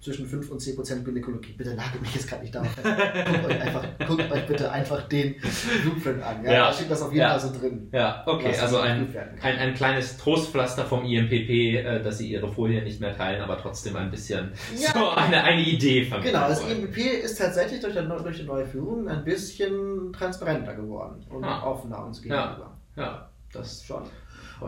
zwischen 0.00 0.26
5 0.26 0.50
und 0.50 0.60
10 0.60 0.74
Prozent 0.74 1.04
Gynäkologie. 1.04 1.52
Bitte 1.52 1.74
nagelt 1.74 2.02
mich 2.02 2.14
jetzt 2.16 2.28
gerade 2.28 2.42
nicht 2.42 2.52
darauf 2.52 2.74
guckt, 2.74 3.46
euch 3.46 3.60
einfach, 3.60 3.84
guckt 4.08 4.32
euch 4.32 4.46
bitte 4.46 4.72
einfach 4.72 5.02
den 5.08 5.36
Blueprint 5.82 6.22
an. 6.22 6.44
Ja, 6.44 6.52
ja. 6.52 6.66
Da 6.66 6.72
steht 6.72 6.90
das 6.90 7.02
auf 7.02 7.12
jeden 7.12 7.22
ja. 7.22 7.38
Fall 7.38 7.40
so 7.40 7.58
drin. 7.60 7.88
Ja, 7.92 8.24
okay, 8.26 8.56
also 8.58 8.78
ein, 8.78 9.14
ein, 9.40 9.58
ein, 9.58 9.74
kleines 9.74 10.16
Trostpflaster 10.16 10.84
vom 10.84 11.04
IMPP, 11.04 11.76
äh, 11.76 12.02
dass 12.02 12.18
sie 12.18 12.32
ihre 12.32 12.52
Folie 12.52 12.82
nicht 12.82 13.00
mehr 13.00 13.16
teilen, 13.16 13.40
aber 13.40 13.56
trotzdem 13.58 13.94
ein 13.94 14.10
bisschen 14.10 14.50
so 14.74 15.10
eine, 15.10 15.44
eine 15.44 15.62
Idee 15.62 16.04
vermitteln 16.06 16.34
Genau, 16.34 16.48
das 16.48 16.68
IMPP 16.68 16.98
ist 17.22 17.38
tatsächlich 17.38 17.80
durch, 17.80 17.94
der, 17.94 18.02
durch 18.02 18.38
die 18.38 18.44
neue 18.44 18.66
Führung 18.66 19.06
ein 19.08 19.22
bisschen 19.22 20.12
transparenter 20.12 20.74
geworden 20.74 21.24
und 21.30 21.44
ah. 21.44 21.62
offener 21.62 22.04
uns 22.04 22.20
gegenüber. 22.20 22.76
ja. 22.96 23.28
Das 23.54 23.84
schon. 23.84 24.02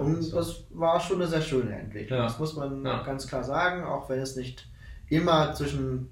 Und 0.00 0.32
das 0.32 0.64
war 0.70 1.00
schon 1.00 1.16
eine 1.16 1.28
sehr 1.28 1.42
schöne 1.42 1.78
Entwicklung. 1.78 2.18
Ja. 2.18 2.24
Das 2.24 2.38
muss 2.38 2.56
man 2.56 2.84
ja. 2.84 3.02
ganz 3.02 3.26
klar 3.26 3.44
sagen, 3.44 3.84
auch 3.84 4.08
wenn 4.08 4.20
es 4.20 4.36
nicht 4.36 4.68
immer 5.08 5.54
zwischen 5.54 6.08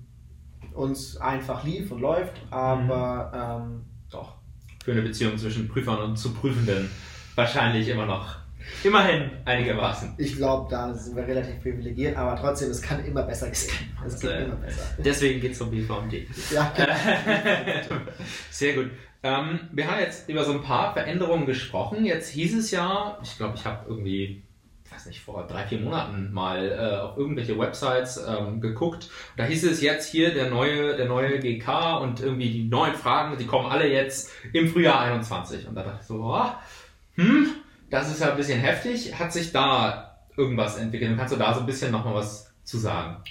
uns 0.73 1.17
einfach 1.17 1.65
lief 1.65 1.91
und 1.91 2.01
läuft, 2.01 2.33
aber 2.51 3.61
mhm. 3.61 3.75
ähm, 3.75 3.85
doch. 4.11 4.35
Für 4.85 4.93
eine 4.93 5.03
Beziehung 5.03 5.39
zwischen 5.39 5.69
Prüfern 5.69 5.99
und 5.99 6.17
zu 6.17 6.35
Prüfenden 6.35 6.91
wahrscheinlich 7.35 7.89
immer 7.89 8.07
noch. 8.07 8.37
Immerhin 8.83 9.31
einigermaßen. 9.45 10.15
Ich 10.17 10.37
glaube, 10.37 10.71
da 10.71 10.93
sind 10.95 11.17
wir 11.17 11.27
relativ 11.27 11.61
privilegiert, 11.63 12.17
aber 12.17 12.37
trotzdem, 12.37 12.71
es 12.71 12.81
kann 12.81 13.05
immer 13.05 13.23
besser 13.23 13.47
gehen. 13.47 13.93
Es 14.07 14.21
geht 14.21 14.31
äh, 14.31 14.45
immer 14.45 14.57
besser. 14.57 14.83
Deswegen 14.99 15.41
geht 15.41 15.53
es 15.53 15.61
um 15.61 15.71
BVMD. 15.71 16.15
Ja, 16.51 16.73
genau. 16.75 16.95
Sehr 18.51 18.75
gut. 18.75 18.91
Ähm, 19.25 19.59
wir 19.73 19.91
haben 19.91 20.01
jetzt 20.01 20.29
über 20.29 20.45
so 20.45 20.53
ein 20.53 20.61
paar 20.61 20.93
Veränderungen 20.93 21.47
gesprochen. 21.47 22.05
Jetzt 22.05 22.29
hieß 22.29 22.59
es 22.59 22.71
ja, 22.71 23.19
ich 23.23 23.39
glaube, 23.39 23.55
ich 23.57 23.65
habe 23.65 23.89
irgendwie, 23.89 24.43
weiß 24.93 25.07
nicht, 25.07 25.23
vor 25.23 25.47
drei, 25.47 25.65
vier 25.65 25.81
Monaten 25.81 26.31
mal 26.31 26.71
äh, 26.71 27.01
auf 27.01 27.17
irgendwelche 27.17 27.59
Websites 27.59 28.23
ähm, 28.29 28.61
geguckt. 28.61 29.09
Da 29.39 29.45
hieß 29.45 29.65
es 29.65 29.81
jetzt 29.81 30.11
hier 30.11 30.35
der 30.35 30.51
neue, 30.51 30.95
der 30.95 31.07
neue 31.07 31.39
GK 31.39 32.03
und 32.03 32.21
irgendwie 32.21 32.51
die 32.51 32.65
neuen 32.65 32.95
Fragen, 32.95 33.39
die 33.39 33.47
kommen 33.47 33.71
alle 33.71 33.89
jetzt 33.89 34.31
im 34.53 34.69
Frühjahr 34.69 35.01
21. 35.01 35.69
Und 35.69 35.75
da 35.75 35.85
dachte 35.85 36.01
ich 36.03 36.07
so, 36.07 36.17
oh, 36.23 36.51
hm, 37.15 37.47
das 37.89 38.11
ist 38.11 38.21
ja 38.21 38.31
ein 38.31 38.37
bisschen 38.37 38.61
heftig. 38.61 39.19
Hat 39.19 39.33
sich 39.33 39.53
da 39.53 40.19
irgendwas 40.37 40.77
entwickelt? 40.77 41.17
Kannst 41.17 41.33
du 41.33 41.39
da 41.39 41.55
so 41.55 41.61
ein 41.61 41.67
bisschen 41.67 41.93
nochmal 41.93 42.17
was 42.17 42.53
zu 42.63 42.77
sagen? 42.77 43.23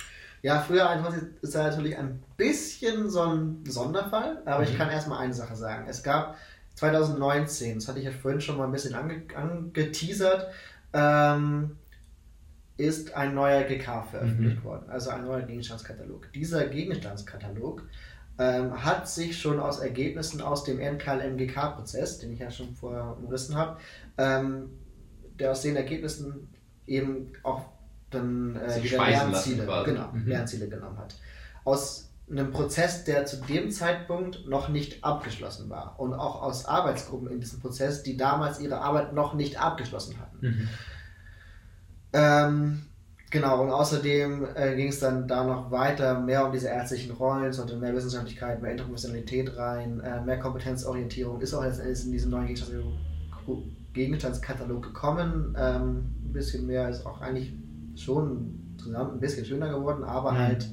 Ja, 0.43 0.59
früher 0.59 0.89
21 0.89 1.41
ist 1.41 1.55
ja 1.55 1.63
natürlich 1.63 1.97
ein 1.97 2.21
bisschen 2.35 3.09
so 3.09 3.21
ein 3.21 3.63
Sonderfall, 3.65 4.41
aber 4.43 4.59
mhm. 4.59 4.63
ich 4.65 4.77
kann 4.77 4.89
erstmal 4.89 5.19
eine 5.19 5.33
Sache 5.33 5.55
sagen. 5.55 5.87
Es 5.87 6.03
gab 6.03 6.35
2019, 6.75 7.75
das 7.75 7.87
hatte 7.87 7.99
ich 7.99 8.05
ja 8.05 8.11
vorhin 8.11 8.41
schon 8.41 8.57
mal 8.57 8.65
ein 8.65 8.73
bisschen 8.73 8.93
ange 8.93 9.23
angeteasert, 9.33 10.51
ähm, 10.91 11.77
ist 12.75 13.13
ein 13.13 13.35
neuer 13.35 13.63
GK 13.63 14.03
veröffentlicht 14.03 14.57
mhm. 14.57 14.63
worden, 14.65 14.89
also 14.89 15.11
ein 15.11 15.23
neuer 15.23 15.43
Gegenstandskatalog. 15.43 16.29
Dieser 16.33 16.67
Gegenstandskatalog 16.67 17.83
ähm, 18.37 18.83
hat 18.83 19.07
sich 19.07 19.39
schon 19.39 19.61
aus 19.61 19.79
Ergebnissen 19.79 20.41
aus 20.41 20.65
dem 20.65 20.77
NKLMGK-Prozess, 20.79 22.19
den 22.19 22.33
ich 22.33 22.39
ja 22.39 22.51
schon 22.51 22.75
vorher 22.75 23.15
umrissen 23.17 23.55
habe, 23.55 23.79
ähm, 24.17 24.71
der 25.39 25.51
aus 25.51 25.61
den 25.61 25.77
Ergebnissen 25.77 26.49
eben 26.85 27.31
auch 27.43 27.69
dann 28.13 28.55
äh, 28.55 28.83
wieder 28.83 29.05
Lernziele, 29.05 29.65
genau, 29.85 30.11
mhm. 30.11 30.27
Lernziele 30.27 30.69
genommen 30.69 30.97
hat. 30.97 31.15
Aus 31.63 32.09
einem 32.29 32.51
Prozess, 32.51 33.03
der 33.03 33.25
zu 33.25 33.37
dem 33.37 33.69
Zeitpunkt 33.69 34.47
noch 34.47 34.69
nicht 34.69 35.03
abgeschlossen 35.03 35.69
war 35.69 35.99
und 35.99 36.13
auch 36.13 36.41
aus 36.41 36.65
Arbeitsgruppen 36.65 37.29
in 37.29 37.39
diesem 37.39 37.59
Prozess, 37.59 38.03
die 38.03 38.17
damals 38.17 38.59
ihre 38.59 38.79
Arbeit 38.79 39.13
noch 39.13 39.33
nicht 39.33 39.59
abgeschlossen 39.59 40.19
hatten. 40.19 40.39
Mhm. 40.41 40.69
Ähm, 42.13 42.85
Genau, 43.33 43.63
und 43.63 43.71
außerdem 43.71 44.45
äh, 44.53 44.75
ging 44.75 44.89
es 44.89 44.99
dann 44.99 45.27
da 45.27 45.43
noch 45.43 45.71
weiter, 45.71 46.19
mehr 46.19 46.45
um 46.45 46.51
diese 46.51 46.67
ärztlichen 46.67 47.13
Rollen, 47.13 47.51
sollte 47.51 47.75
mehr 47.77 47.95
Wissenschaftlichkeit, 47.95 48.61
mehr 48.61 48.69
Interprofessionalität 48.69 49.57
rein, 49.57 50.01
äh, 50.01 50.21
mehr 50.21 50.37
Kompetenzorientierung, 50.37 51.41
ist 51.41 51.55
auch 51.55 51.63
letztendlich 51.63 52.05
in 52.05 52.11
diesen 52.11 52.29
neuen 52.29 52.55
Gegenstandskatalog 53.93 54.83
gekommen. 54.83 55.57
Ähm, 55.57 56.13
ein 56.25 56.31
bisschen 56.31 56.67
mehr 56.67 56.87
ist 56.89 57.07
auch 57.07 57.21
eigentlich 57.21 57.53
schon 57.95 58.75
zusammen 58.77 59.13
ein 59.13 59.19
bisschen 59.19 59.45
schöner 59.45 59.69
geworden, 59.69 60.03
aber 60.03 60.33
mhm. 60.33 60.37
halt 60.37 60.71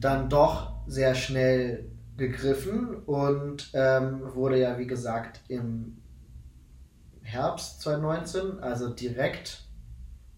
dann 0.00 0.28
doch 0.28 0.74
sehr 0.86 1.14
schnell 1.14 1.90
gegriffen 2.16 2.96
und 3.06 3.70
ähm, 3.74 4.34
wurde 4.34 4.60
ja, 4.60 4.78
wie 4.78 4.86
gesagt, 4.86 5.40
im 5.48 5.98
Herbst 7.22 7.80
2019, 7.80 8.60
also 8.60 8.90
direkt 8.90 9.64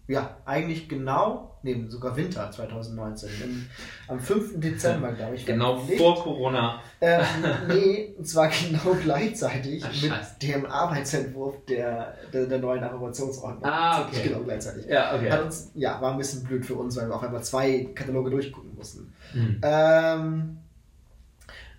ja, 0.07 0.37
eigentlich 0.45 0.87
genau, 0.87 1.57
nee, 1.63 1.85
sogar 1.89 2.15
Winter 2.15 2.49
2019, 2.49 3.29
im, 3.43 3.67
am 4.07 4.19
5. 4.21 4.57
Dezember, 4.61 5.11
glaube 5.11 5.35
ich. 5.35 5.45
Genau 5.45 5.77
vor 5.77 6.23
Corona. 6.23 6.81
Ähm, 7.01 7.25
nee, 7.67 8.15
und 8.17 8.25
zwar 8.25 8.47
genau 8.47 8.95
gleichzeitig 9.03 9.83
Ach, 9.85 10.01
mit 10.01 10.13
dem 10.41 10.65
Arbeitsentwurf 10.65 11.65
der, 11.65 12.15
der, 12.31 12.45
der 12.45 12.59
neuen 12.59 12.83
Approbationsordnung. 12.85 13.65
Ah, 13.65 14.07
okay. 14.07 14.29
Genau 14.29 14.43
gleichzeitig. 14.43 14.85
Ja, 14.85 15.13
okay. 15.13 15.29
Hat 15.29 15.43
uns, 15.43 15.71
ja, 15.75 16.01
war 16.01 16.13
ein 16.13 16.17
bisschen 16.17 16.45
blöd 16.45 16.65
für 16.65 16.75
uns, 16.75 16.95
weil 16.95 17.09
wir 17.09 17.15
auf 17.15 17.23
einmal 17.23 17.43
zwei 17.43 17.89
Kataloge 17.93 18.29
durchgucken 18.29 18.75
mussten. 18.75 19.13
Mhm. 19.33 19.59
Ähm, 19.61 20.57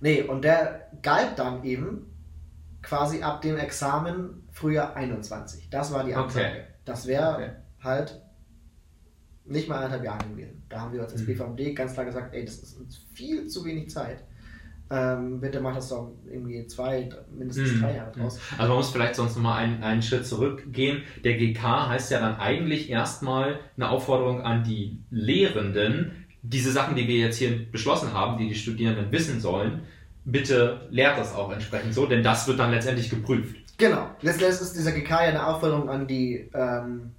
nee, 0.01 0.21
und 0.21 0.45
der 0.45 0.89
galt 1.01 1.39
dann 1.39 1.65
eben 1.65 2.15
quasi 2.83 3.23
ab 3.23 3.41
dem 3.41 3.57
Examen 3.57 4.47
Frühjahr 4.53 4.95
21. 4.97 5.71
Das 5.71 5.95
war 5.95 6.05
die 6.05 6.15
Ansage. 6.15 6.47
Okay. 6.47 6.63
Das 6.85 7.07
wäre 7.07 7.35
okay 7.35 7.51
halt 7.83 8.21
nicht 9.45 9.69
mal 9.69 9.77
anderthalb 9.77 10.05
Jahre 10.05 10.29
gewesen. 10.29 10.63
Da 10.69 10.81
haben 10.81 10.93
wir 10.93 11.03
uns 11.03 11.13
als 11.13 11.23
mhm. 11.23 11.27
BVMD 11.27 11.75
ganz 11.75 11.95
klar 11.95 12.07
gesagt, 12.07 12.35
ey, 12.35 12.45
das 12.45 12.57
ist 12.59 12.79
uns 12.79 13.07
viel 13.15 13.47
zu 13.47 13.65
wenig 13.65 13.91
Zeit. 13.91 14.23
Ähm, 14.91 15.41
bitte 15.41 15.61
macht 15.61 15.77
das 15.77 15.91
doch 15.91 16.13
irgendwie 16.31 16.67
zwei, 16.67 17.11
mindestens 17.31 17.75
mhm. 17.75 17.81
drei 17.81 17.97
Jahre 17.97 18.13
draus. 18.13 18.37
Mhm. 18.37 18.43
Also 18.59 18.69
man 18.69 18.79
muss 18.79 18.91
vielleicht 18.91 19.15
sonst 19.17 19.37
nochmal 19.37 19.63
einen, 19.63 19.83
einen 19.83 20.03
Schritt 20.03 20.27
zurückgehen. 20.27 21.03
Der 21.25 21.37
GK 21.37 21.89
heißt 21.89 22.11
ja 22.11 22.21
dann 22.21 22.37
eigentlich 22.37 22.89
erstmal 22.89 23.61
eine 23.77 23.91
Aufforderung 23.91 24.43
an 24.43 24.65
die 24.65 24.99
Lehrenden, 25.11 26.27
diese 26.43 26.73
Sachen, 26.73 26.97
die 26.97 27.07
wir 27.07 27.17
jetzt 27.17 27.37
hier 27.37 27.71
beschlossen 27.71 28.13
haben, 28.15 28.39
die 28.39 28.49
die 28.49 28.55
Studierenden 28.55 29.13
wissen 29.13 29.41
sollen, 29.41 29.83
bitte 30.25 30.87
lehrt 30.91 31.19
das 31.19 31.35
auch 31.35 31.51
entsprechend 31.53 31.93
so, 31.95 32.07
denn 32.07 32.23
das 32.23 32.47
wird 32.49 32.59
dann 32.59 32.71
letztendlich 32.71 33.11
geprüft. 33.11 33.57
Genau. 33.77 34.11
Letztendlich 34.23 34.61
ist 34.61 34.75
dieser 34.75 34.93
GK 34.93 35.11
ja 35.11 35.29
eine 35.29 35.47
Aufforderung 35.47 35.89
an 35.89 36.07
die 36.07 36.51
ähm, 36.55 37.13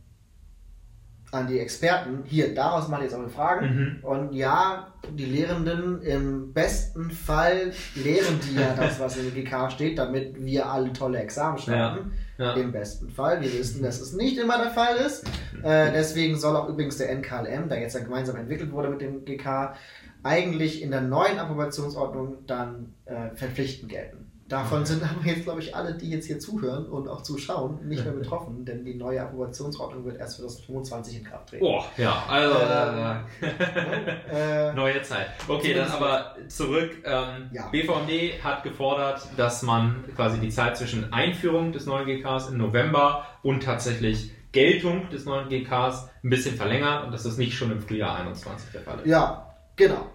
an 1.32 1.48
die 1.48 1.60
Experten, 1.60 2.24
hier, 2.26 2.56
daraus 2.56 2.88
mache 2.88 3.02
ich 3.02 3.12
jetzt 3.12 3.20
eure 3.20 3.30
Fragen. 3.30 3.66
Mhm. 3.66 4.04
Und 4.04 4.34
ja, 4.34 4.88
die 5.14 5.26
Lehrenden, 5.26 6.02
im 6.02 6.54
besten 6.54 7.12
Fall 7.12 7.72
lehren 7.96 8.40
die 8.48 8.60
ja 8.60 8.74
das, 8.76 9.00
was 9.00 9.18
im 9.18 9.34
GK 9.34 9.70
steht, 9.70 9.98
damit 9.98 10.44
wir 10.44 10.70
alle 10.70 10.92
tolle 10.94 11.20
Examen 11.20 11.58
schreiben. 11.58 12.14
Ja. 12.38 12.46
Ja. 12.46 12.54
Im 12.54 12.72
besten 12.72 13.10
Fall. 13.10 13.42
Wir 13.42 13.52
wissen, 13.52 13.84
dass 13.84 14.00
es 14.00 14.14
nicht 14.14 14.38
immer 14.38 14.58
der 14.58 14.72
Fall 14.72 14.96
ist. 14.96 15.26
Äh, 15.62 15.92
deswegen 15.92 16.38
soll 16.38 16.56
auch 16.56 16.70
übrigens 16.70 16.98
der 16.98 17.12
NKLM, 17.12 17.68
der 17.68 17.82
jetzt 17.82 17.96
ja 17.96 18.02
gemeinsam 18.02 18.38
entwickelt 18.38 18.72
wurde 18.72 18.90
mit 18.90 19.02
dem 19.02 19.26
GK, 19.26 19.76
eigentlich 20.24 20.82
in 20.82 20.92
der 20.92 21.02
neuen 21.02 21.38
Approbationsordnung 21.38 22.46
dann 22.48 22.94
äh, 23.06 23.36
verpflichtend 23.36 23.92
gelten. 23.92 24.29
Davon 24.50 24.84
sind 24.84 25.04
aber 25.04 25.24
jetzt, 25.26 25.44
glaube 25.44 25.62
ich, 25.62 25.76
alle, 25.76 25.94
die 25.94 26.10
jetzt 26.10 26.26
hier 26.26 26.40
zuhören 26.40 26.88
und 26.88 27.08
auch 27.08 27.22
zuschauen, 27.22 27.88
nicht 27.88 28.04
mehr 28.04 28.14
betroffen, 28.14 28.66
denn 28.66 28.84
die 28.84 28.96
neue 28.96 29.22
Approbationsordnung 29.22 30.06
wird 30.06 30.18
erst 30.18 30.38
2025 30.38 31.18
in 31.18 31.24
Kraft 31.24 31.50
treten. 31.50 31.64
Oh, 31.64 31.84
ja, 31.98 32.24
also 32.28 32.58
äh, 32.58 34.30
äh, 34.70 34.74
neue 34.74 35.04
Zeit. 35.04 35.28
Okay, 35.48 35.76
dann 35.76 35.92
aber 35.92 36.36
zurück. 36.48 36.98
Ähm, 37.06 37.52
ja. 37.54 37.68
BVMD 37.68 38.44
hat 38.44 38.64
gefordert, 38.64 39.22
dass 39.38 39.62
man 39.62 40.04
quasi 40.16 40.40
die 40.40 40.50
Zeit 40.50 40.78
zwischen 40.78 41.14
Einführung 41.14 41.72
des 41.72 41.86
neuen 41.86 42.08
GKs 42.08 42.50
im 42.50 42.58
November 42.58 43.28
und 43.44 43.62
tatsächlich 43.62 44.32
Geltung 44.52 45.12
des 45.12 45.26
neuen 45.26 45.48
GKs 45.48 46.10
ein 46.24 46.32
bisschen 46.32 46.56
verlängert 46.56 47.06
und 47.06 47.12
dass 47.12 47.22
das 47.22 47.38
nicht 47.38 47.54
schon 47.54 47.72
im 47.72 47.82
Frühjahr 47.82 48.16
21 48.16 48.72
der 48.72 48.82
Fall 48.82 49.00
ist. 49.00 49.06
Ja, 49.06 49.54
genau. 49.76 50.08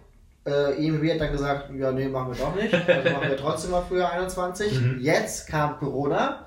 Äh, 0.47 0.87
IMB 0.87 1.11
hat 1.13 1.21
dann 1.21 1.33
gesagt, 1.33 1.71
ja, 1.75 1.91
nee, 1.93 2.09
machen 2.09 2.33
wir 2.33 2.45
doch 2.45 2.55
nicht. 2.55 2.75
Also 2.89 3.11
machen 3.11 3.29
wir 3.29 3.37
trotzdem 3.37 3.71
mal 3.71 3.83
früher 3.83 4.11
21. 4.11 4.81
Mhm. 4.81 4.99
Jetzt 5.01 5.49
kam 5.49 5.79
Corona. 5.79 6.47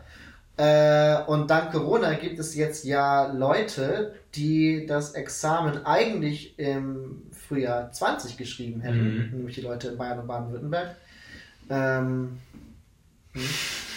Äh, 0.58 1.24
und 1.28 1.50
dank 1.50 1.72
Corona 1.72 2.14
gibt 2.14 2.40
es 2.40 2.56
jetzt 2.56 2.84
ja 2.84 3.32
Leute, 3.32 4.16
die 4.36 4.86
das 4.88 5.12
Examen 5.12 5.86
eigentlich 5.86 6.58
im 6.58 7.24
Frühjahr 7.32 7.92
20 7.92 8.38
geschrieben 8.38 8.82
hätten, 8.82 9.30
mhm. 9.32 9.38
nämlich 9.38 9.56
die 9.56 9.62
Leute 9.62 9.90
in 9.90 9.98
Bayern 9.98 10.20
und 10.20 10.28
Baden-Württemberg. 10.28 10.96
Ähm, 11.70 12.40
hm. 13.34 13.42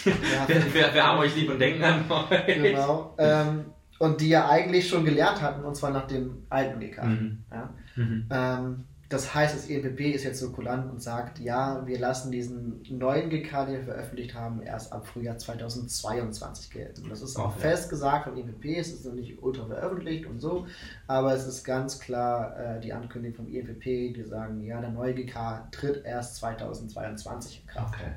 ja, 0.05 0.47
wir, 0.47 0.73
wir, 0.73 0.93
wir, 0.93 1.03
haben 1.03 1.19
euch 1.19 1.35
lieb 1.35 1.49
und 1.49 1.59
denken 1.59 1.83
an 1.83 2.05
euch. 2.09 2.45
Genau. 2.45 3.15
Ähm, 3.17 3.65
und 3.97 4.19
die 4.21 4.29
ja 4.29 4.49
eigentlich 4.49 4.87
schon 4.89 5.05
gelernt 5.05 5.41
hatten, 5.41 5.63
und 5.63 5.75
zwar 5.75 5.91
nach 5.91 6.07
dem 6.07 6.43
alten 6.49 6.79
GK. 6.79 7.03
Mhm. 7.03 7.43
Ja? 7.51 7.69
Mhm. 7.95 8.29
Ähm, 8.31 8.83
das 9.11 9.35
heißt, 9.35 9.53
das 9.53 9.69
ENPP 9.69 10.15
ist 10.15 10.23
jetzt 10.23 10.39
so 10.39 10.51
kulant 10.51 10.89
und 10.89 11.03
sagt, 11.03 11.39
ja, 11.39 11.85
wir 11.85 11.99
lassen 11.99 12.31
diesen 12.31 12.81
neuen 12.89 13.29
GK, 13.29 13.65
den 13.65 13.75
wir 13.75 13.83
veröffentlicht 13.83 14.33
haben, 14.33 14.61
erst 14.61 14.93
ab 14.93 15.05
Frühjahr 15.05 15.37
2022 15.37 16.71
gelten. 16.71 17.09
Das 17.09 17.21
ist 17.21 17.35
auch 17.35 17.51
okay. 17.51 17.59
fest 17.59 17.89
gesagt 17.89 18.23
vom 18.23 18.37
ENPP, 18.37 18.77
es 18.77 18.93
ist 18.93 19.05
noch 19.05 19.13
nicht 19.13 19.43
ultra 19.43 19.65
veröffentlicht 19.65 20.25
und 20.25 20.39
so, 20.39 20.65
aber 21.07 21.33
es 21.33 21.45
ist 21.45 21.65
ganz 21.65 21.99
klar 21.99 22.57
äh, 22.57 22.79
die 22.79 22.93
Ankündigung 22.93 23.45
vom 23.45 23.53
ENPP, 23.53 24.13
die 24.15 24.23
sagen, 24.23 24.63
ja, 24.63 24.79
der 24.79 24.91
neue 24.91 25.13
GK 25.13 25.67
tritt 25.71 26.05
erst 26.05 26.37
2022 26.37 27.63
in 27.63 27.67
Kraft. 27.67 27.93
Okay. 27.93 28.11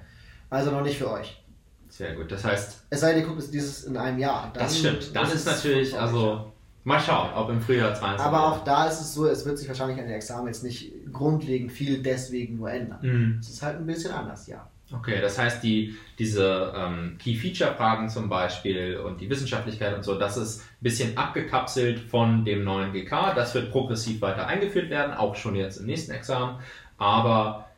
Also 0.49 0.71
noch 0.71 0.83
nicht 0.83 0.99
für 0.99 1.11
euch. 1.11 1.45
Sehr 1.89 2.15
gut, 2.15 2.31
das 2.31 2.45
heißt... 2.45 2.87
Es 2.91 3.01
sei 3.01 3.15
denn, 3.15 3.23
ihr 3.23 3.29
guckt 3.29 3.53
dieses 3.53 3.83
in 3.85 3.97
einem 3.97 4.19
Jahr. 4.21 4.53
Das 4.55 4.79
stimmt, 4.79 5.15
dann 5.15 5.27
ist, 5.27 5.35
ist 5.35 5.47
natürlich, 5.47 5.99
also 5.99 6.53
Mal 6.85 7.01
schauen, 7.01 7.33
ob 7.35 7.49
im 7.49 7.63
Frühjahr 7.63 7.95
22. 7.95 8.27
Aber 8.27 8.47
auch 8.47 8.63
da 8.63 8.87
ist 8.87 9.01
es 9.01 9.15
so, 9.15 9.27
es 9.27 9.47
wird 9.47 9.59
sich 9.59 9.67
wahrscheinlich 9.69 9.99
an 9.99 10.05
den 10.05 10.15
Examen 10.15 10.49
jetzt 10.49 10.63
nicht 10.63 10.93
grundlegend 11.13 11.73
viel 11.73 12.03
deswegen 12.03 12.57
nur 12.57 12.71
ändern. 12.71 12.99
Mhm. 13.01 13.39
Es 13.41 13.49
ist 13.49 13.63
halt 13.63 13.79
ein 13.79 13.87
bisschen 13.87 14.13
anders, 14.13 14.47
ja. 14.47 14.69
Okay, 14.93 15.21
das 15.23 15.39
heißt, 15.39 15.63
die, 15.63 15.97
diese 16.19 16.75
ähm, 16.77 17.17
Key-Feature-Fragen 17.19 18.11
zum 18.11 18.29
Beispiel 18.29 18.99
und 18.99 19.21
die 19.21 19.31
Wissenschaftlichkeit 19.31 19.95
und 19.95 20.05
so, 20.05 20.19
das 20.19 20.37
ist 20.37 20.61
ein 20.61 20.83
bisschen 20.83 21.17
abgekapselt 21.17 21.99
von 21.99 22.45
dem 22.45 22.65
neuen 22.65 22.93
GK. 22.93 23.33
Das 23.35 23.55
wird 23.55 23.71
progressiv 23.71 24.21
weiter 24.21 24.47
eingeführt 24.47 24.91
werden, 24.91 25.15
auch 25.15 25.37
schon 25.37 25.55
jetzt 25.55 25.79
im 25.79 25.87
nächsten 25.87 26.13
Examen. 26.13 26.59
Aber 26.99 27.71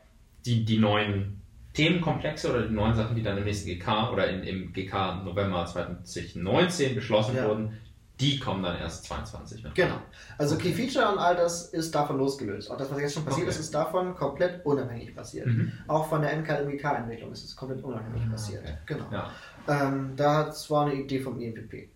die, 0.45 0.65
die 0.65 0.79
neuen 0.79 1.41
Themenkomplexe 1.75 2.51
oder 2.51 2.63
die 2.63 2.75
neuen 2.75 2.95
Sachen, 2.95 3.15
die 3.15 3.23
dann 3.23 3.39
im 3.39 3.45
nächsten 3.45 3.69
GK 3.69 4.11
oder 4.11 4.29
in, 4.29 4.43
im 4.43 4.73
GK 4.73 5.23
November 5.25 5.65
2019 5.65 6.97
beschlossen 6.97 7.37
ja. 7.37 7.47
wurden, 7.47 7.79
die 8.21 8.39
kommen 8.39 8.63
dann 8.63 8.79
erst 8.79 9.05
22 9.05 9.63
mit. 9.63 9.75
Genau. 9.75 9.99
Also 10.39 10.55
okay. 10.55 10.73
Key 10.73 10.89
Feature 10.89 11.13
und 11.13 11.19
all 11.19 11.37
das 11.37 11.67
ist 11.69 11.95
davon 11.95 12.17
losgelöst. 12.19 12.71
Auch 12.71 12.77
das, 12.79 12.91
was 12.91 13.01
jetzt 13.01 13.15
schon 13.15 13.25
passiert 13.25 13.47
okay. 13.47 13.55
ist, 13.55 13.61
ist 13.61 13.75
davon 13.75 14.15
komplett 14.15 14.65
unabhängig 14.65 15.15
passiert. 15.15 15.47
Mhm. 15.47 15.73
Auch 15.87 16.09
von 16.09 16.23
der 16.23 16.33
NKMK-Entwicklung 16.33 17.33
ist 17.33 17.45
es 17.45 17.55
komplett 17.55 17.85
unabhängig 17.85 18.23
ah, 18.27 18.31
passiert. 18.31 18.63
Okay. 18.63 18.77
Genau. 18.87 19.05
Ja. 19.13 19.31
Ähm, 19.69 20.13
da 20.17 20.53
war 20.69 20.87
eine 20.87 20.95
Idee 20.95 21.21
vom 21.21 21.39
INPP. 21.41 21.91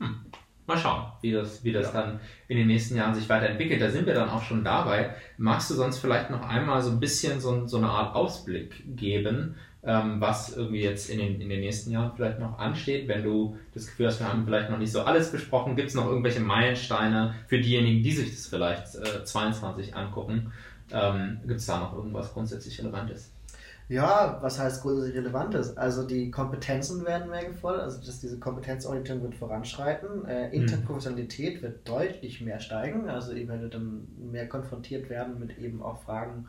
Hm. 0.00 0.16
Mal 0.66 0.78
schauen, 0.78 1.12
wie 1.20 1.32
das, 1.32 1.64
wie 1.64 1.72
das 1.72 1.92
ja. 1.92 2.00
dann 2.00 2.20
in 2.48 2.56
den 2.56 2.66
nächsten 2.66 2.96
Jahren 2.96 3.14
sich 3.14 3.28
weiterentwickelt. 3.28 3.80
Da 3.80 3.90
sind 3.90 4.06
wir 4.06 4.14
dann 4.14 4.30
auch 4.30 4.42
schon 4.42 4.64
dabei. 4.64 5.14
Magst 5.36 5.70
du 5.70 5.74
sonst 5.74 5.98
vielleicht 5.98 6.30
noch 6.30 6.48
einmal 6.48 6.80
so 6.82 6.90
ein 6.90 7.00
bisschen 7.00 7.40
so, 7.40 7.66
so 7.66 7.76
eine 7.76 7.88
Art 7.88 8.14
Ausblick 8.14 8.84
geben, 8.96 9.56
ähm, 9.82 10.20
was 10.20 10.56
irgendwie 10.56 10.82
jetzt 10.82 11.08
in 11.08 11.18
den, 11.18 11.40
in 11.40 11.48
den 11.48 11.60
nächsten 11.60 11.90
Jahren 11.90 12.12
vielleicht 12.14 12.38
noch 12.38 12.58
ansteht, 12.58 13.08
wenn 13.08 13.22
du 13.22 13.56
das 13.74 13.86
Gefühl 13.86 14.06
hast, 14.06 14.20
wir 14.20 14.28
haben 14.28 14.44
vielleicht 14.44 14.70
noch 14.70 14.78
nicht 14.78 14.92
so 14.92 15.02
alles 15.02 15.32
besprochen, 15.32 15.76
gibt 15.76 15.88
es 15.88 15.94
noch 15.94 16.06
irgendwelche 16.06 16.40
Meilensteine 16.40 17.34
für 17.46 17.60
diejenigen, 17.60 18.02
die 18.02 18.12
sich 18.12 18.30
das 18.30 18.46
vielleicht 18.46 18.94
äh, 18.96 19.24
22 19.24 19.96
angucken? 19.96 20.52
Ähm, 20.92 21.38
gibt 21.46 21.60
es 21.60 21.66
da 21.66 21.80
noch 21.80 21.94
irgendwas 21.94 22.32
grundsätzlich 22.32 22.78
Relevantes? 22.78 23.32
Ja, 23.88 24.38
was 24.40 24.60
heißt 24.60 24.82
grundsätzlich 24.82 25.16
Relevantes? 25.16 25.76
Also 25.76 26.06
die 26.06 26.30
Kompetenzen 26.30 27.04
werden 27.04 27.28
mehr 27.28 27.46
gefordert, 27.46 27.82
also 27.82 28.04
dass 28.04 28.20
diese 28.20 28.38
Kompetenzorientierung 28.38 29.22
wird 29.22 29.34
voranschreiten. 29.34 30.26
Äh, 30.26 30.48
mhm. 30.48 30.52
Interprofessionalität 30.62 31.60
wird 31.60 31.88
deutlich 31.88 32.40
mehr 32.40 32.60
steigen, 32.60 33.08
also 33.08 33.32
ihr 33.32 33.48
werdet 33.48 33.74
dann 33.74 34.06
mehr 34.30 34.48
konfrontiert 34.48 35.10
werden 35.10 35.40
mit 35.40 35.58
eben 35.58 35.82
auch 35.82 36.02
Fragen, 36.02 36.46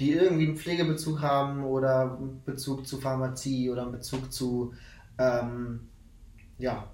die 0.00 0.12
irgendwie 0.12 0.48
einen 0.48 0.56
Pflegebezug 0.56 1.20
haben 1.20 1.64
oder 1.64 2.16
einen 2.18 2.42
Bezug 2.44 2.86
zu 2.86 3.00
Pharmazie 3.00 3.70
oder 3.70 3.82
einen 3.82 3.92
Bezug 3.92 4.32
zu 4.32 4.74
ähm, 5.18 5.88
ja, 6.58 6.88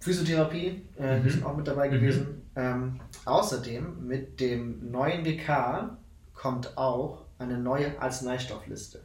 Physiotherapie, 0.00 0.82
äh, 0.98 1.18
mhm. 1.18 1.22
die 1.22 1.30
sind 1.30 1.44
auch 1.44 1.56
mit 1.56 1.66
dabei 1.66 1.88
gewesen. 1.88 2.42
Mhm. 2.54 2.60
Ähm, 2.62 3.00
außerdem 3.24 4.06
mit 4.06 4.38
dem 4.40 4.90
neuen 4.90 5.24
GK 5.24 5.96
kommt 6.34 6.76
auch 6.76 7.24
eine 7.38 7.58
neue 7.58 8.00
Arzneistoffliste. 8.00 9.00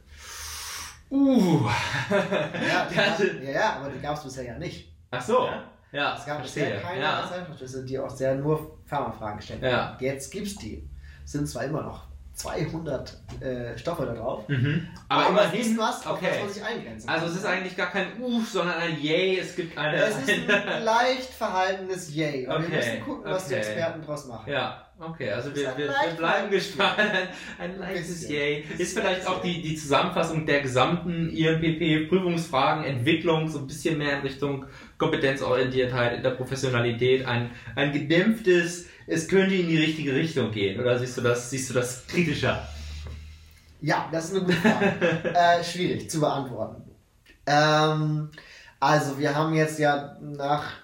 Uh. 1.10 1.66
ja, 2.10 2.84
gab, 2.84 3.18
ja, 3.18 3.50
ja, 3.50 3.76
aber 3.76 3.88
die 3.88 4.00
gab 4.00 4.16
es 4.16 4.24
bisher 4.24 4.44
ja 4.44 4.58
nicht. 4.58 4.92
Ach 5.10 5.22
so. 5.22 5.46
Ja? 5.46 5.64
Ja, 5.92 6.16
es 6.16 6.24
gab 6.24 6.38
verstehe. 6.38 6.66
bisher 6.66 6.80
keine 6.82 7.00
ja. 7.00 7.20
Arzneistoffliste, 7.20 7.84
die 7.84 7.98
auch 7.98 8.10
sehr 8.10 8.36
nur 8.36 8.78
Pharmafragen 8.84 9.38
gestellt 9.38 9.62
ja. 9.62 9.96
Jetzt 9.98 10.30
gibt 10.30 10.46
es 10.46 10.56
die. 10.56 10.88
Sind 11.24 11.48
zwar 11.48 11.64
immer 11.64 11.82
noch 11.82 12.09
200 12.40 13.18
äh, 13.40 13.78
Stoffe 13.78 14.06
da 14.06 14.14
drauf. 14.14 14.48
Mhm. 14.48 14.88
Aber, 15.08 15.26
aber 15.26 15.44
immerhin, 15.44 15.76
was, 15.76 16.06
okay. 16.06 16.28
was 16.30 16.40
man 16.40 16.48
sich 16.48 16.64
eingrenzen 16.64 17.08
Also 17.08 17.26
es 17.26 17.36
ist 17.36 17.44
eigentlich 17.44 17.76
gar 17.76 17.90
kein 17.90 18.18
Uff, 18.20 18.48
sondern 18.48 18.76
ein 18.76 18.98
Yay. 19.00 19.38
Es 19.38 19.54
gibt 19.54 19.76
eine... 19.76 19.96
Es 19.96 20.16
ist 20.16 20.30
ein 20.30 20.46
leicht 20.84 21.30
verhaltenes 21.30 22.14
Yay. 22.14 22.46
Und 22.46 22.54
okay. 22.54 22.62
wir 22.62 22.76
müssen 22.76 23.00
gucken, 23.02 23.30
was 23.30 23.44
okay. 23.44 23.54
die 23.54 23.58
Experten 23.58 24.02
draus 24.02 24.26
machen. 24.26 24.50
Ja, 24.50 24.86
okay. 24.98 25.30
Also 25.32 25.54
wir, 25.54 25.76
wir, 25.76 25.88
wir, 25.88 26.16
bleiben 26.16 26.50
gespannt. 26.50 26.98
Ein, 26.98 27.72
ein 27.72 27.78
leichtes 27.78 28.28
Yay. 28.28 28.64
Ist 28.78 28.98
vielleicht 28.98 29.26
auch 29.26 29.42
die, 29.42 29.60
die 29.60 29.76
Zusammenfassung 29.76 30.46
der 30.46 30.62
gesamten 30.62 31.28
IMPP-Prüfungsfragen, 31.28 32.84
Entwicklung 32.84 33.48
so 33.48 33.58
ein 33.58 33.66
bisschen 33.66 33.98
mehr 33.98 34.16
in 34.16 34.22
Richtung 34.22 34.64
Kompetenzorientiertheit, 34.96 36.16
in 36.16 36.22
der 36.22 36.30
Professionalität, 36.30 37.26
ein, 37.26 37.50
ein 37.76 37.92
gedämpftes 37.92 38.89
es 39.10 39.26
könnte 39.26 39.54
in 39.54 39.66
die 39.66 39.78
richtige 39.78 40.14
Richtung 40.14 40.52
gehen. 40.52 40.80
Oder 40.80 40.98
siehst 40.98 41.16
du 41.18 41.20
das, 41.20 41.50
siehst 41.50 41.70
du 41.70 41.74
das 41.74 42.06
kritischer? 42.06 42.66
Ja, 43.80 44.08
das 44.12 44.26
ist 44.26 44.36
eine 44.36 44.44
gute 44.44 44.56
Frage. 44.56 45.34
äh, 45.34 45.64
schwierig 45.64 46.08
zu 46.08 46.20
beantworten. 46.20 46.82
Ähm, 47.46 48.30
also, 48.78 49.18
wir 49.18 49.34
haben 49.34 49.54
jetzt 49.54 49.78
ja 49.78 50.16
nach 50.20 50.74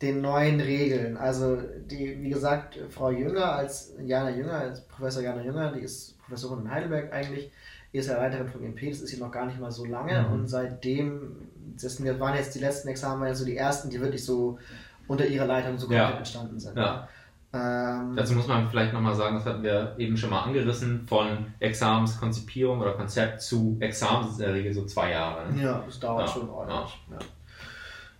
den 0.00 0.20
neuen 0.22 0.60
Regeln, 0.60 1.16
also 1.16 1.56
die, 1.56 2.22
wie 2.22 2.30
gesagt, 2.30 2.78
Frau 2.88 3.10
Jünger 3.10 3.52
als 3.52 3.94
Jana 4.00 4.30
Jünger, 4.30 4.52
als 4.52 4.86
Professor 4.86 5.22
Jana 5.22 5.42
Jünger, 5.42 5.72
die 5.72 5.80
ist 5.80 6.16
Professorin 6.20 6.64
in 6.64 6.70
Heidelberg 6.70 7.12
eigentlich, 7.12 7.50
ist 7.90 8.08
ja 8.08 8.16
Leiterin 8.16 8.48
vom 8.48 8.62
MP, 8.62 8.90
das 8.90 9.00
ist 9.00 9.10
hier 9.10 9.18
noch 9.18 9.32
gar 9.32 9.46
nicht 9.46 9.58
mal 9.58 9.72
so 9.72 9.84
lange 9.84 10.22
mhm. 10.22 10.32
und 10.32 10.46
seitdem, 10.46 11.48
das 11.80 12.00
waren 12.20 12.36
jetzt 12.36 12.54
die 12.54 12.60
letzten 12.60 12.88
Examen, 12.88 13.24
also 13.24 13.44
die 13.44 13.56
ersten, 13.56 13.90
die 13.90 14.00
wirklich 14.00 14.24
so 14.24 14.60
unter 15.08 15.26
ihrer 15.26 15.46
Leitung 15.46 15.76
so 15.78 15.90
ja. 15.90 16.10
entstanden 16.16 16.60
sind. 16.60 16.76
Ja. 16.76 17.08
Ähm, 17.50 18.14
Dazu 18.14 18.34
muss 18.34 18.46
man 18.46 18.68
vielleicht 18.68 18.92
nochmal 18.92 19.14
sagen, 19.14 19.36
das 19.36 19.46
hatten 19.46 19.62
wir 19.62 19.94
eben 19.96 20.16
schon 20.16 20.30
mal 20.30 20.42
angerissen, 20.42 21.06
von 21.06 21.46
Examenskonzipierung 21.60 22.80
oder 22.80 22.92
Konzept 22.92 23.40
zu 23.40 23.78
Examen 23.80 24.28
ist 24.28 24.38
in 24.38 24.46
der 24.46 24.54
Regel 24.54 24.72
so 24.74 24.84
zwei 24.84 25.12
Jahre. 25.12 25.50
Ne? 25.52 25.62
Ja, 25.62 25.82
das 25.84 25.98
dauert 25.98 26.26
ja, 26.26 26.34
schon 26.34 26.50
ordentlich. 26.50 27.00
Ja. 27.10 27.18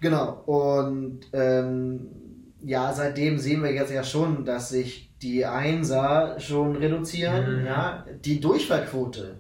Genau, 0.01 0.33
und 0.47 1.21
ähm, 1.35 2.09
ja, 2.63 2.93
seitdem 2.93 3.39
sehen 3.39 3.63
wir 3.63 3.73
jetzt 3.73 3.93
ja 3.93 4.03
schon, 4.03 4.47
dass 4.47 4.71
sich 4.71 5.11
die 5.21 5.45
Einser 5.45 6.41
schon 6.41 6.77
reduzieren. 6.77 7.61
Mhm. 7.61 7.67
Ja? 7.67 8.05
Die 8.25 8.41
Durchfallquote 8.41 9.37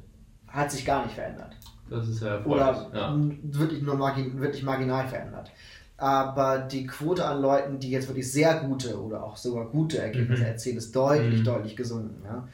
hat 0.48 0.70
sich 0.70 0.84
gar 0.84 1.04
nicht 1.04 1.14
verändert. 1.14 1.56
Das 1.88 2.06
ist 2.06 2.22
ja 2.22 2.44
Oder 2.44 2.90
ja. 2.92 3.16
Wirklich 3.42 3.82
nur 3.82 3.94
margin 3.94 4.38
wirklich 4.38 4.62
marginal 4.62 5.08
verändert 5.08 5.50
aber 5.98 6.58
die 6.58 6.86
Quote 6.86 7.26
an 7.26 7.42
Leuten, 7.42 7.80
die 7.80 7.90
jetzt 7.90 8.06
wirklich 8.06 8.30
sehr 8.30 8.60
gute 8.60 9.02
oder 9.02 9.24
auch 9.24 9.36
sogar 9.36 9.66
gute 9.66 9.98
Ergebnisse 9.98 10.42
mhm. 10.42 10.48
erzielen, 10.48 10.76
ist 10.78 10.94
deutlich, 10.94 11.40
mhm. 11.40 11.44
deutlich 11.44 11.76
gesunken. 11.76 12.22
Ja? 12.24 12.48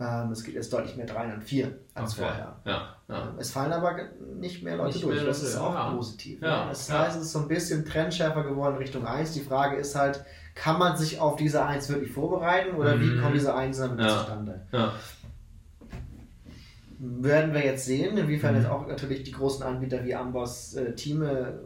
Ähm, 0.00 0.30
es 0.30 0.44
gibt 0.44 0.56
jetzt 0.56 0.72
deutlich 0.72 0.96
mehr 0.96 1.06
3 1.06 1.34
und 1.34 1.42
4 1.42 1.72
als 1.94 2.12
okay. 2.12 2.22
vorher. 2.22 2.56
Ja, 2.64 2.96
ja. 3.08 3.22
Ähm, 3.22 3.28
es 3.38 3.50
fallen 3.50 3.72
aber 3.72 3.96
nicht 4.38 4.62
mehr 4.62 4.76
Leute 4.76 4.92
nicht 4.92 5.04
durch. 5.04 5.16
Mehr 5.16 5.26
das 5.26 5.42
ist 5.42 5.56
auch 5.56 5.96
positiv. 5.96 6.40
Das 6.40 6.90
heißt, 6.90 7.16
es 7.16 7.24
ist 7.24 7.32
so 7.32 7.40
ein 7.40 7.48
bisschen 7.48 7.84
trendschärfer 7.84 8.44
geworden 8.44 8.76
Richtung 8.76 9.04
1. 9.04 9.32
Die 9.32 9.40
Frage 9.40 9.76
ist 9.76 9.96
halt, 9.96 10.24
kann 10.54 10.78
man 10.78 10.96
sich 10.96 11.20
auf 11.20 11.34
diese 11.34 11.64
1 11.64 11.88
wirklich 11.88 12.12
vorbereiten 12.12 12.76
oder 12.76 12.94
mhm. 12.94 13.00
wie 13.00 13.20
kommen 13.20 13.34
diese 13.34 13.54
1 13.56 13.78
dann 13.78 13.98
zustande? 13.98 14.66
Werden 17.00 17.52
wir 17.52 17.64
jetzt 17.64 17.86
sehen, 17.86 18.16
inwiefern 18.16 18.54
mhm. 18.54 18.60
jetzt 18.60 18.70
auch 18.70 18.86
natürlich 18.86 19.24
die 19.24 19.32
großen 19.32 19.64
Anbieter 19.64 20.04
wie 20.04 20.14
Amboss 20.14 20.74
äh, 20.74 20.94
Teame 20.94 21.58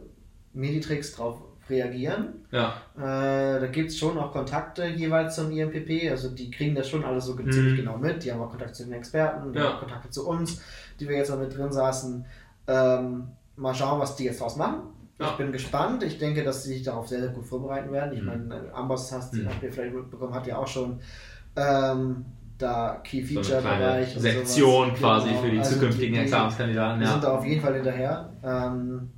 Meditrix 0.53 1.15
darauf 1.15 1.41
reagieren. 1.69 2.45
Ja. 2.51 2.73
Äh, 2.97 3.59
da 3.59 3.67
gibt 3.67 3.89
es 3.89 3.97
schon 3.97 4.17
auch 4.17 4.31
Kontakte 4.31 4.85
jeweils 4.87 5.35
zum 5.35 5.51
IMPP, 5.51 6.09
also 6.09 6.29
die 6.29 6.49
kriegen 6.49 6.75
das 6.75 6.89
schon 6.89 7.03
alles 7.03 7.25
so 7.25 7.35
mhm. 7.35 7.51
ziemlich 7.51 7.75
genau 7.77 7.97
mit. 7.97 8.23
Die 8.23 8.31
haben 8.31 8.41
auch 8.41 8.49
Kontakt 8.49 8.75
zu 8.75 8.83
den 8.83 8.93
Experten, 8.93 9.53
ja. 9.53 9.73
Kontakte 9.73 10.09
zu 10.09 10.27
uns, 10.27 10.61
die 10.99 11.07
wir 11.07 11.17
jetzt 11.17 11.31
auch 11.31 11.39
mit 11.39 11.55
drin 11.55 11.71
saßen. 11.71 12.25
Ähm, 12.67 13.27
mal 13.55 13.75
schauen, 13.75 13.99
was 13.99 14.15
die 14.15 14.25
jetzt 14.25 14.41
draus 14.41 14.55
machen. 14.55 14.81
Ja. 15.19 15.31
Ich 15.31 15.37
bin 15.37 15.51
gespannt. 15.51 16.01
Ich 16.03 16.17
denke, 16.17 16.43
dass 16.43 16.63
sie 16.63 16.75
sich 16.75 16.83
darauf 16.83 17.07
sehr, 17.07 17.19
sehr 17.19 17.29
gut 17.29 17.45
vorbereiten 17.45 17.91
werden. 17.91 18.13
Ich 18.13 18.21
mhm. 18.21 18.47
meine, 18.47 18.73
Amboss 18.73 19.11
hast, 19.11 19.33
mhm. 19.33 19.47
habt 19.47 19.61
ihr 19.61 19.71
vielleicht 19.71 19.93
mitbekommen, 19.93 20.33
hat 20.33 20.47
ja 20.47 20.57
auch 20.57 20.67
schon 20.67 20.99
ähm, 21.55 22.25
da 22.57 23.01
Key 23.03 23.23
Feature 23.23 23.61
Bereich. 23.61 24.13
So 24.13 24.19
Sektion 24.19 24.93
quasi 24.93 25.29
genau. 25.29 25.41
für 25.41 25.51
die 25.51 25.59
also 25.59 25.75
zukünftigen 25.75 26.13
die, 26.13 26.21
Examenskandidaten. 26.21 26.99
Die 26.99 27.05
ja. 27.05 27.11
sind 27.11 27.23
da 27.23 27.37
auf 27.37 27.45
jeden 27.45 27.61
Fall 27.61 27.75
hinterher. 27.75 28.33
Ähm, 28.43 29.09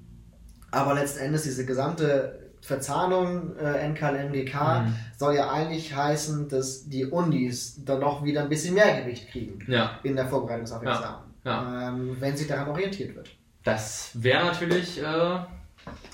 aber 0.72 0.94
letzten 0.96 1.20
Endes 1.20 1.44
diese 1.44 1.66
gesamte 1.66 2.40
Verzahnung 2.62 3.58
äh, 3.58 3.88
NKLMGK 3.90 4.54
mhm. 4.54 4.96
soll 5.18 5.36
ja 5.36 5.52
eigentlich 5.52 5.96
heißen, 5.96 6.48
dass 6.48 6.88
die 6.88 7.06
Unis 7.06 7.84
dann 7.84 8.00
noch 8.00 8.24
wieder 8.24 8.42
ein 8.42 8.50
bisschen 8.50 8.76
mehr 8.76 9.02
Gewicht 9.02 9.32
kriegen 9.32 9.60
ja. 9.68 10.00
in 10.04 10.16
der 10.16 10.28
Vorbereitung 10.28 10.72
auf 10.72 10.84
Examen, 10.84 11.34
ja. 11.44 11.90
ähm, 11.90 12.18
wenn 12.20 12.38
sich 12.38 12.48
daran 12.48 12.70
orientiert 12.70 13.16
wird. 13.16 13.30
Das 13.64 14.12
wäre 14.14 14.46
natürlich 14.46 15.02
äh, 15.02 15.40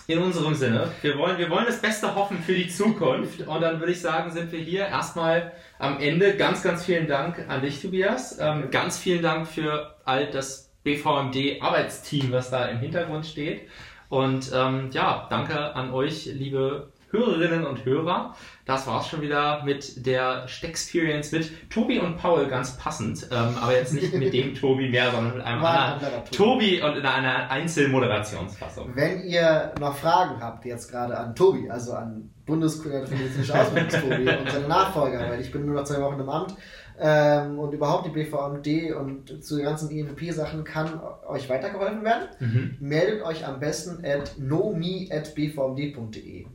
in 0.07 0.19
unserem 0.19 0.55
Sinne. 0.55 0.89
Wir 1.01 1.17
wollen, 1.17 1.37
wir 1.37 1.49
wollen 1.49 1.65
das 1.65 1.81
Beste 1.81 2.15
hoffen 2.15 2.37
für 2.39 2.53
die 2.53 2.69
Zukunft 2.69 3.45
und 3.45 3.61
dann 3.61 3.79
würde 3.79 3.91
ich 3.91 4.01
sagen, 4.01 4.31
sind 4.31 4.51
wir 4.51 4.59
hier 4.59 4.85
erstmal 4.85 5.51
am 5.79 5.99
Ende. 5.99 6.37
Ganz, 6.37 6.63
ganz 6.63 6.85
vielen 6.85 7.07
Dank 7.07 7.45
an 7.49 7.61
dich, 7.61 7.81
Tobias. 7.81 8.37
Ähm, 8.39 8.71
ganz 8.71 8.97
vielen 8.97 9.21
Dank 9.21 9.47
für 9.47 9.95
all 10.05 10.27
das 10.31 10.71
BVMD-Arbeitsteam, 10.83 12.31
was 12.31 12.49
da 12.49 12.65
im 12.67 12.79
Hintergrund 12.79 13.25
steht. 13.25 13.67
Und 14.09 14.51
ähm, 14.53 14.89
ja, 14.91 15.27
danke 15.29 15.75
an 15.75 15.91
euch, 15.91 16.25
liebe 16.25 16.91
Hörerinnen 17.11 17.65
und 17.65 17.85
Hörer. 17.85 18.35
Das 18.65 18.85
war's 18.85 19.07
schon 19.07 19.21
wieder 19.21 19.63
mit 19.63 20.05
der 20.05 20.47
Stexperience 20.47 21.31
mit 21.31 21.69
Tobi 21.69 21.99
und 21.99 22.17
Paul 22.17 22.47
ganz 22.47 22.77
passend. 22.77 23.27
Ähm, 23.31 23.55
aber 23.61 23.73
jetzt 23.73 23.93
nicht 23.93 24.13
mit 24.13 24.33
dem 24.33 24.55
Tobi 24.59 24.89
mehr, 24.89 25.11
sondern 25.11 25.37
mit 25.37 25.45
einem 25.45 25.63
anderen 25.63 26.25
Tobi 26.31 26.81
und 26.81 26.97
in 26.97 27.05
einer 27.05 27.49
Einzelmoderationsfassung. 27.49 28.93
Wenn 28.93 29.23
ihr 29.23 29.73
noch 29.79 29.95
Fragen 29.95 30.41
habt, 30.41 30.65
jetzt 30.65 30.91
gerade 30.91 31.17
an 31.17 31.33
Tobi, 31.33 31.69
also 31.69 31.93
an 31.93 32.29
Bundeskollegin 32.45 33.07
für 33.07 33.15
medizinische 33.15 33.57
Ausbildungstobi 33.57 34.29
und 34.39 34.51
seine 34.51 34.67
Nachfolger, 34.67 35.19
weil 35.29 35.39
ich 35.39 35.51
bin 35.51 35.65
nur 35.65 35.75
noch 35.75 35.83
zwei 35.85 36.01
Wochen 36.01 36.19
im 36.19 36.29
Amt, 36.29 36.55
ähm, 36.99 37.59
und 37.59 37.73
überhaupt 37.73 38.05
die 38.05 38.11
BVMD 38.11 38.95
und 38.95 39.43
zu 39.43 39.57
den 39.57 39.65
ganzen 39.65 39.89
IMP-Sachen 39.89 40.63
kann 40.63 41.01
euch 41.27 41.49
weitergeholfen 41.49 42.03
werden. 42.03 42.29
Mhm. 42.39 42.77
Meldet 42.79 43.23
euch 43.23 43.45
am 43.45 43.59
besten 43.59 44.05
at 44.05 44.35
nomi.bvmd.de 44.37 46.45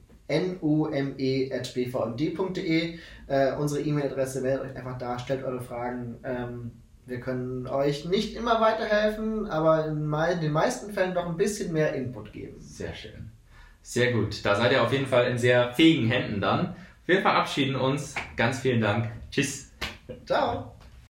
nome.bvmd.de 0.61 2.99
äh, 3.27 3.53
Unsere 3.55 3.81
E-Mail-Adresse 3.83 4.41
meldet 4.41 4.71
euch 4.71 4.77
einfach 4.77 4.97
da, 4.99 5.19
stellt 5.19 5.43
eure 5.45 5.61
Fragen. 5.61 6.17
Ähm, 6.25 6.71
wir 7.07 7.21
können 7.21 7.67
euch 7.67 8.05
nicht 8.05 8.37
immer 8.37 8.61
weiterhelfen, 8.61 9.47
aber 9.47 9.87
in 9.87 10.41
den 10.41 10.53
meisten 10.53 10.93
Fällen 10.93 11.15
doch 11.15 11.27
ein 11.27 11.37
bisschen 11.37 11.73
mehr 11.73 11.95
Input 11.95 12.33
geben. 12.33 12.61
Sehr 12.61 12.95
schön. 12.95 13.31
Sehr 13.83 14.13
gut. 14.13 14.45
Da 14.45 14.55
seid 14.55 14.71
ihr 14.73 14.83
auf 14.83 14.93
jeden 14.93 15.07
Fall 15.07 15.27
in 15.27 15.39
sehr 15.39 15.73
fähigen 15.73 16.09
Händen 16.09 16.41
dann. 16.41 16.77
Wir 17.05 17.21
verabschieden 17.21 17.75
uns. 17.75 18.15
Ganz 18.37 18.61
vielen 18.61 18.81
Dank. 18.81 19.11
Tschüss. 19.33 19.72
Ciao. 20.27 20.72